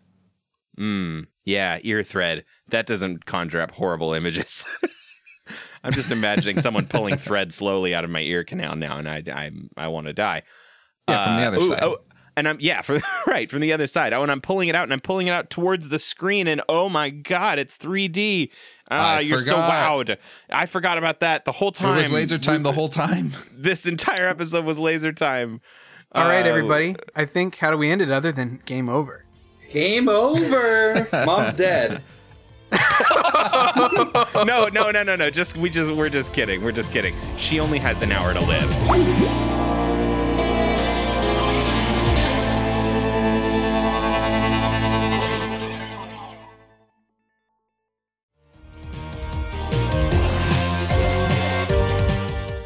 Mm, 0.78 1.26
yeah, 1.44 1.78
ear 1.82 2.02
thread. 2.02 2.44
That 2.68 2.86
doesn't 2.86 3.26
conjure 3.26 3.60
up 3.60 3.72
horrible 3.72 4.14
images. 4.14 4.64
I'm 5.84 5.92
just 5.92 6.12
imagining 6.12 6.60
someone 6.60 6.86
pulling 6.86 7.16
thread 7.16 7.52
slowly 7.52 7.94
out 7.94 8.04
of 8.04 8.10
my 8.10 8.20
ear 8.20 8.44
canal 8.44 8.76
now, 8.76 8.98
and 8.98 9.08
I 9.08 9.22
I 9.32 9.50
I 9.76 9.88
want 9.88 10.06
to 10.06 10.12
die. 10.12 10.42
Yeah, 11.08 11.24
from 11.24 11.36
the 11.36 11.42
Uh, 11.42 11.48
other 11.48 11.56
ooh, 11.58 11.66
side. 11.68 11.82
oh, 11.82 11.96
and 12.36 12.48
I'm 12.48 12.56
yeah, 12.60 12.80
for 12.82 13.00
right 13.26 13.50
from 13.50 13.60
the 13.60 13.72
other 13.72 13.88
side. 13.88 14.12
Oh, 14.12 14.22
and 14.22 14.30
I'm 14.30 14.40
pulling 14.40 14.68
it 14.68 14.76
out, 14.76 14.84
and 14.84 14.92
I'm 14.92 15.00
pulling 15.00 15.26
it 15.26 15.30
out 15.32 15.50
towards 15.50 15.88
the 15.88 15.98
screen, 15.98 16.46
and 16.46 16.62
oh 16.68 16.88
my 16.88 17.10
god, 17.10 17.58
it's 17.58 17.76
3D. 17.76 18.50
Ah, 18.90 19.16
I 19.16 19.20
you're 19.20 19.40
so 19.40 19.56
forgot. 19.56 19.90
wowed. 20.06 20.16
I 20.50 20.66
forgot 20.66 20.98
about 20.98 21.18
that 21.20 21.44
the 21.44 21.52
whole 21.52 21.72
time. 21.72 21.88
It 21.98 22.02
time. 22.04 22.12
was 22.12 22.12
laser 22.12 22.38
time 22.38 22.62
the 22.62 22.72
whole 22.78 22.88
time. 22.88 23.32
This 23.52 23.84
entire 23.84 24.28
episode 24.28 24.64
was 24.64 24.78
laser 24.78 25.12
time. 25.12 25.60
All 26.14 26.24
right, 26.28 26.46
Uh, 26.46 26.48
everybody. 26.50 26.94
I 27.16 27.24
think 27.24 27.56
how 27.56 27.70
do 27.72 27.76
we 27.76 27.90
end 27.90 28.00
it 28.02 28.10
other 28.10 28.30
than 28.30 28.62
game 28.64 28.88
over? 28.88 29.21
Game 29.72 30.06
over. 30.06 31.08
Mom's 31.24 31.54
dead. 31.54 32.02
no, 34.34 34.68
no, 34.68 34.90
no, 34.90 35.02
no, 35.02 35.16
no. 35.16 35.30
Just 35.30 35.56
we 35.56 35.70
just 35.70 35.90
we're 35.92 36.10
just 36.10 36.34
kidding. 36.34 36.62
We're 36.62 36.72
just 36.72 36.92
kidding. 36.92 37.14
She 37.38 37.58
only 37.58 37.78
has 37.78 38.02
an 38.02 38.12
hour 38.12 38.34
to 38.34 38.40
live. 38.40 38.70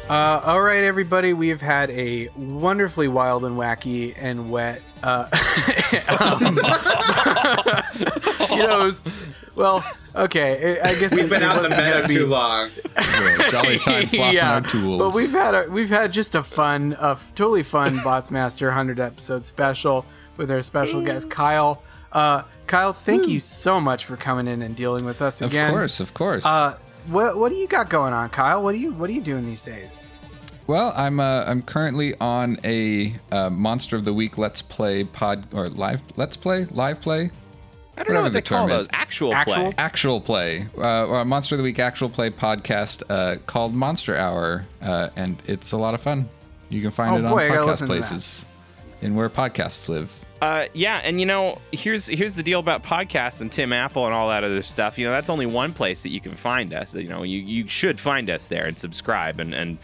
Uh, 0.09 0.41
all 0.45 0.61
right, 0.61 0.83
everybody. 0.83 1.31
We 1.31 1.47
have 1.49 1.61
had 1.61 1.89
a 1.91 2.27
wonderfully 2.35 3.07
wild 3.07 3.45
and 3.45 3.57
wacky 3.57 4.13
and 4.17 4.49
wet. 4.49 4.81
Uh, 5.03 5.27
um, 6.19 6.41
you 8.57 8.63
know, 8.67 8.81
it 8.81 8.85
was- 8.85 9.03
well, 9.55 9.83
okay. 10.15 10.79
I 10.81 10.89
I 10.89 10.95
guess 10.99 11.11
We've 11.15 11.25
it- 11.25 11.29
been 11.31 11.41
it 11.41 11.45
out 11.45 11.57
in 11.57 11.63
the 11.63 11.69
wasn't 11.69 11.79
meadow 11.81 12.07
be- 12.07 12.13
too 12.13 12.25
long. 12.27 12.69
Jolly 13.49 13.79
time 13.79 14.03
flossing 14.07 14.43
our 14.43 14.61
tools. 14.61 14.99
But 14.99 15.13
we've 15.15 15.31
had 15.31 15.55
a, 15.55 15.67
we've 15.69 15.89
had 15.89 16.11
just 16.11 16.35
a 16.35 16.43
fun, 16.43 16.95
a 16.99 17.11
f- 17.11 17.33
totally 17.33 17.63
fun 17.63 17.99
Bots 18.03 18.29
Master 18.29 18.67
100 18.67 18.99
episode 18.99 19.45
special 19.45 20.05
with 20.37 20.51
our 20.51 20.61
special 20.61 21.01
guest 21.01 21.29
Kyle. 21.31 21.81
Uh, 22.11 22.43
Kyle, 22.67 22.93
thank 22.93 23.27
you 23.27 23.39
so 23.39 23.79
much 23.81 24.05
for 24.05 24.15
coming 24.15 24.47
in 24.47 24.61
and 24.61 24.75
dealing 24.75 25.05
with 25.05 25.21
us 25.21 25.41
again. 25.41 25.69
of 25.69 25.73
course, 25.75 25.99
of 25.99 26.13
course. 26.13 26.45
Uh, 26.45 26.77
what 27.07 27.37
what 27.37 27.49
do 27.49 27.55
you 27.55 27.67
got 27.67 27.89
going 27.89 28.13
on, 28.13 28.29
Kyle? 28.29 28.61
What 28.61 28.73
do 28.73 28.77
you 28.79 28.91
what 28.93 29.09
are 29.09 29.13
you 29.13 29.21
doing 29.21 29.45
these 29.45 29.61
days? 29.63 30.05
Well, 30.67 30.91
I'm 30.97 31.19
uh, 31.19 31.45
I'm 31.47 31.61
currently 31.61 32.13
on 32.19 32.57
a 32.65 33.13
uh, 33.31 33.49
Monster 33.49 33.95
of 33.95 34.03
the 34.05 34.13
Week 34.13 34.37
Let's 34.37 34.61
Play 34.61 35.05
pod 35.05 35.47
or 35.53 35.69
live 35.69 36.01
Let's 36.17 36.35
Play 36.35 36.65
live 36.65 36.99
play 36.99 37.31
I 37.99 38.03
don't 38.03 38.13
know 38.13 38.19
Whatever 38.19 38.23
what 38.23 38.29
the 38.29 38.33
they 38.33 38.41
call 38.41 38.67
term 38.67 38.71
is. 38.77 38.83
those. 38.83 38.89
Actual, 38.93 39.33
Actual? 39.33 39.53
play. 39.55 39.73
actual 39.77 40.21
play 40.21 40.65
uh, 40.77 41.05
or 41.07 41.21
a 41.21 41.25
Monster 41.25 41.55
of 41.55 41.57
the 41.57 41.63
Week 41.63 41.79
actual 41.79 42.09
play 42.09 42.29
podcast 42.29 43.01
uh, 43.09 43.37
called 43.47 43.73
Monster 43.73 44.15
Hour, 44.17 44.65
uh, 44.83 45.09
and 45.15 45.41
it's 45.45 45.71
a 45.71 45.77
lot 45.77 45.93
of 45.95 46.01
fun. 46.01 46.27
You 46.69 46.81
can 46.81 46.91
find 46.91 47.15
Oh, 47.15 47.17
it 47.17 47.25
on 47.25 47.31
boy, 47.31 47.45
I 47.45 47.47
gotta 47.47 47.61
podcast 47.61 47.65
listen 47.67 47.87
to 47.87 47.93
that. 47.93 47.99
places 47.99 48.45
and 49.01 49.15
where 49.15 49.29
podcasts 49.29 49.87
live. 49.89 50.13
Uh, 50.41 50.65
yeah, 50.73 50.97
and 50.97 51.19
you 51.19 51.25
know, 51.25 51.59
here's 51.71 52.05
here's 52.07 52.35
the 52.35 52.43
deal 52.43 52.59
about 52.59 52.83
podcasts 52.83 53.39
and 53.41 53.51
Tim 53.51 53.71
Apple 53.73 54.05
and 54.05 54.13
all 54.13 54.29
that 54.29 54.43
other 54.43 54.61
stuff. 54.63 54.99
You 54.99 55.05
know, 55.05 55.11
that's 55.11 55.29
only 55.29 55.45
one 55.47 55.73
place 55.73 56.03
that 56.03 56.09
you 56.09 56.19
can 56.21 56.35
find 56.35 56.73
us. 56.73 56.93
You 56.93 57.07
know, 57.07 57.23
you, 57.23 57.39
you 57.39 57.67
should 57.67 57.99
find 57.99 58.29
us 58.29 58.45
there 58.45 58.65
and 58.65 58.77
subscribe 58.77 59.39
and, 59.39 59.55
and 59.55 59.79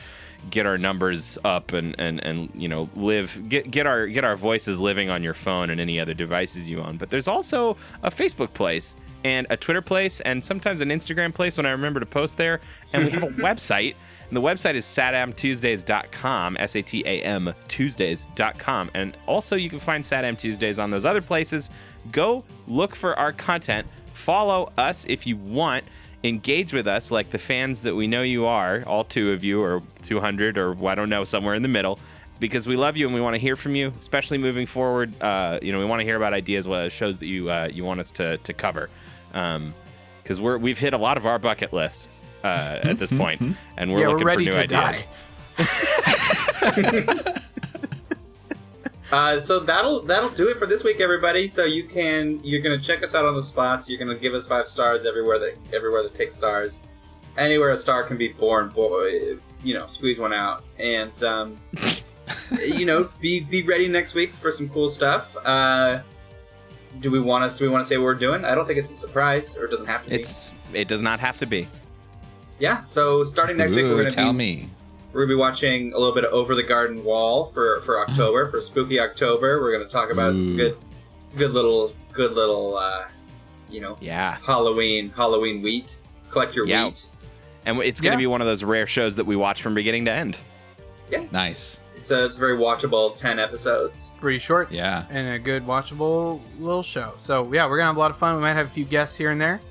get 0.49 0.65
our 0.65 0.77
numbers 0.77 1.37
up 1.43 1.73
and, 1.73 1.95
and, 1.99 2.23
and 2.23 2.49
you 2.53 2.67
know 2.67 2.89
live 2.95 3.49
get 3.49 3.71
get 3.71 3.87
our 3.87 4.07
get 4.07 4.23
our 4.23 4.35
voices 4.35 4.79
living 4.79 5.09
on 5.09 5.23
your 5.23 5.33
phone 5.33 5.69
and 5.69 5.79
any 5.79 5.99
other 5.99 6.13
devices 6.13 6.67
you 6.67 6.81
own. 6.81 6.97
But 6.97 7.09
there's 7.09 7.27
also 7.27 7.77
a 8.03 8.11
Facebook 8.11 8.53
place 8.53 8.95
and 9.23 9.47
a 9.49 9.57
Twitter 9.57 9.81
place 9.81 10.19
and 10.21 10.43
sometimes 10.43 10.81
an 10.81 10.89
Instagram 10.89 11.33
place 11.33 11.57
when 11.57 11.65
I 11.65 11.71
remember 11.71 11.99
to 11.99 12.05
post 12.05 12.37
there. 12.37 12.59
And 12.91 13.05
we 13.05 13.11
have 13.11 13.23
a 13.23 13.27
website. 13.41 13.95
And 14.27 14.37
the 14.37 14.41
website 14.41 14.75
is 14.75 14.85
satamtuesdays.com, 14.85 16.57
S 16.59 16.75
A 16.75 16.81
T 16.81 17.03
A 17.05 17.21
M 17.21 17.53
Tuesdays.com. 17.67 18.91
And 18.93 19.17
also, 19.27 19.55
you 19.55 19.69
can 19.69 19.79
find 19.79 20.03
Satam 20.03 20.37
Tuesdays 20.37 20.79
on 20.79 20.89
those 20.89 21.05
other 21.05 21.21
places. 21.21 21.69
Go 22.11 22.43
look 22.67 22.95
for 22.95 23.17
our 23.17 23.31
content. 23.31 23.87
Follow 24.13 24.71
us 24.77 25.05
if 25.05 25.25
you 25.27 25.37
want. 25.37 25.85
Engage 26.23 26.71
with 26.73 26.87
us 26.87 27.11
like 27.11 27.29
the 27.31 27.37
fans 27.37 27.81
that 27.81 27.95
we 27.95 28.07
know 28.07 28.21
you 28.21 28.45
are, 28.45 28.83
all 28.87 29.03
two 29.03 29.31
of 29.31 29.43
you, 29.43 29.61
or 29.61 29.81
200, 30.03 30.57
or 30.57 30.87
I 30.87 30.95
don't 30.95 31.09
know, 31.09 31.25
somewhere 31.25 31.53
in 31.53 31.61
the 31.61 31.67
middle. 31.67 31.99
Because 32.39 32.65
we 32.67 32.75
love 32.75 32.97
you 32.97 33.05
and 33.05 33.13
we 33.13 33.21
want 33.21 33.35
to 33.35 33.39
hear 33.39 33.55
from 33.55 33.75
you, 33.75 33.93
especially 33.99 34.37
moving 34.37 34.65
forward. 34.65 35.13
Uh, 35.21 35.59
you 35.61 35.71
know, 35.71 35.79
we 35.79 35.85
want 35.85 35.99
to 35.99 36.03
hear 36.03 36.17
about 36.17 36.33
ideas, 36.33 36.67
what 36.67 36.91
shows 36.91 37.19
that 37.19 37.27
you 37.27 37.49
uh, 37.49 37.69
you 37.71 37.85
want 37.85 37.99
us 37.99 38.11
to, 38.11 38.37
to 38.37 38.53
cover. 38.53 38.89
Because 39.31 40.39
we're 40.39 40.57
we've 40.57 40.79
hit 40.79 40.93
a 40.93 40.97
lot 40.97 41.17
of 41.17 41.25
our 41.25 41.39
bucket 41.39 41.71
list 41.73 42.09
uh, 42.43 42.79
at 42.83 42.97
this 42.99 43.11
point, 43.11 43.41
and 43.77 43.93
we're 43.93 43.99
Yeah, 44.01 44.07
we're 44.07 44.13
looking 44.13 44.27
ready 44.27 44.51
for 44.51 44.61
new 44.61 44.67
to 44.67 44.77
ideas. 44.77 45.07
die. 49.13 49.37
Uh, 49.37 49.41
so 49.41 49.59
that'll 49.59 50.01
that'll 50.01 50.29
do 50.29 50.47
it 50.49 50.57
for 50.57 50.65
this 50.65 50.83
week, 50.83 50.99
everybody. 50.99 51.47
So 51.47 51.65
you 51.65 51.83
can 51.83 52.39
you're 52.43 52.61
gonna 52.61 52.79
check 52.79 53.03
us 53.03 53.15
out 53.15 53.25
on 53.25 53.35
the 53.35 53.43
spots. 53.43 53.89
You're 53.89 53.99
gonna 53.99 54.17
give 54.17 54.33
us 54.33 54.47
five 54.47 54.67
stars 54.67 55.05
everywhere 55.05 55.39
that 55.39 55.57
everywhere 55.73 56.03
that 56.03 56.13
takes 56.13 56.35
stars. 56.35 56.83
Anywhere 57.37 57.71
a 57.71 57.77
star 57.77 58.03
can 58.03 58.17
be 58.17 58.29
born, 58.29 58.69
boy, 58.69 59.37
you 59.63 59.73
know, 59.73 59.87
squeeze 59.87 60.19
one 60.19 60.33
out, 60.33 60.63
and 60.77 61.23
um, 61.23 61.57
you 62.63 62.85
know, 62.85 63.09
be 63.19 63.39
be 63.39 63.63
ready 63.63 63.87
next 63.87 64.13
week 64.13 64.33
for 64.35 64.51
some 64.51 64.69
cool 64.69 64.89
stuff. 64.89 65.35
Uh, 65.43 66.01
do 66.99 67.09
we 67.09 67.19
want 67.19 67.43
us? 67.43 67.57
Do 67.57 67.65
we 67.65 67.71
want 67.71 67.83
to 67.83 67.87
say 67.87 67.97
what 67.97 68.03
we're 68.03 68.13
doing? 68.15 68.45
I 68.45 68.53
don't 68.53 68.67
think 68.67 68.77
it's 68.77 68.91
a 68.91 68.97
surprise, 68.97 69.57
or 69.57 69.65
it 69.65 69.71
doesn't 69.71 69.87
have 69.87 70.03
to 70.03 70.09
be. 70.11 70.15
It's 70.17 70.51
it 70.73 70.87
does 70.87 71.01
not 71.01 71.19
have 71.19 71.39
to 71.39 71.47
be. 71.47 71.67
yeah. 72.59 72.83
So 72.83 73.23
starting 73.23 73.57
next 73.57 73.73
week, 73.73 73.85
we're 73.85 73.97
gonna 73.97 74.11
tell 74.11 74.31
be 74.31 74.37
me. 74.37 74.69
We're 75.13 75.21
gonna 75.25 75.35
be 75.35 75.39
watching 75.39 75.93
a 75.93 75.97
little 75.97 76.13
bit 76.13 76.25
of 76.25 76.33
Over 76.33 76.55
the 76.55 76.63
Garden 76.63 77.03
Wall 77.03 77.45
for 77.45 77.79
for 77.81 77.99
October 78.01 78.49
for 78.49 78.59
Spooky 78.59 78.99
October. 78.99 79.61
We're 79.61 79.71
gonna 79.71 79.89
talk 79.89 80.11
about 80.11 80.35
it's 80.35 80.51
a 80.51 80.55
good 80.55 80.77
it's 81.21 81.35
a 81.35 81.37
good 81.37 81.51
little 81.51 81.93
good 82.11 82.33
little 82.33 82.75
uh, 82.77 83.05
you 83.69 83.79
know 83.81 83.95
Yeah, 84.01 84.37
Halloween 84.45 85.09
Halloween 85.15 85.61
wheat. 85.61 85.97
Collect 86.31 86.55
your 86.55 86.67
Yeah. 86.67 86.85
wheat. 86.87 87.07
and 87.65 87.77
it's 87.79 88.01
going 88.01 88.11
to 88.11 88.15
Yeah. 88.17 88.23
be 88.23 88.27
one 88.27 88.41
of 88.41 88.47
those 88.47 88.61
rare 88.63 88.87
shows 88.87 89.15
that 89.15 89.25
we 89.25 89.35
watch 89.37 89.61
from 89.61 89.73
beginning 89.73 90.03
to 90.05 90.11
end. 90.11 90.37
Yeah, 91.09 91.23
Nice. 91.31 91.79
It's 91.95 92.11
a, 92.11 92.25
it's 92.25 92.35
a 92.35 92.39
very 92.39 92.57
watchable 92.57 93.15
ten 93.15 93.39
episodes. 93.39 94.11
Pretty 94.19 94.39
short. 94.39 94.69
Yeah. 94.71 95.05
and 95.09 95.29
a 95.29 95.39
good 95.39 95.65
watchable 95.65 96.41
little 96.59 96.83
show. 96.83 97.13
So 97.17 97.49
yeah, 97.53 97.65
we're 97.67 97.77
gonna 97.77 97.87
have 97.87 97.95
a 97.95 97.99
lot 97.99 98.11
of 98.11 98.17
fun. 98.17 98.35
We 98.35 98.41
might 98.41 98.55
have 98.55 98.65
a 98.67 98.69
few 98.71 98.83
guests 98.83 99.15
here 99.15 99.29
and 99.29 99.39
there, 99.39 99.61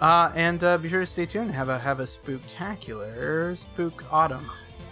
uh, 0.00 0.30
and 0.34 0.62
uh, 0.62 0.76
be 0.76 0.88
sure 0.90 1.00
to 1.00 1.06
stay 1.06 1.24
tuned. 1.24 1.52
Have 1.54 1.68
a 1.70 1.78
have 1.78 2.00
a 2.00 2.06
spooktacular 2.06 3.56
spook 3.56 4.04
autumn. 4.10 4.50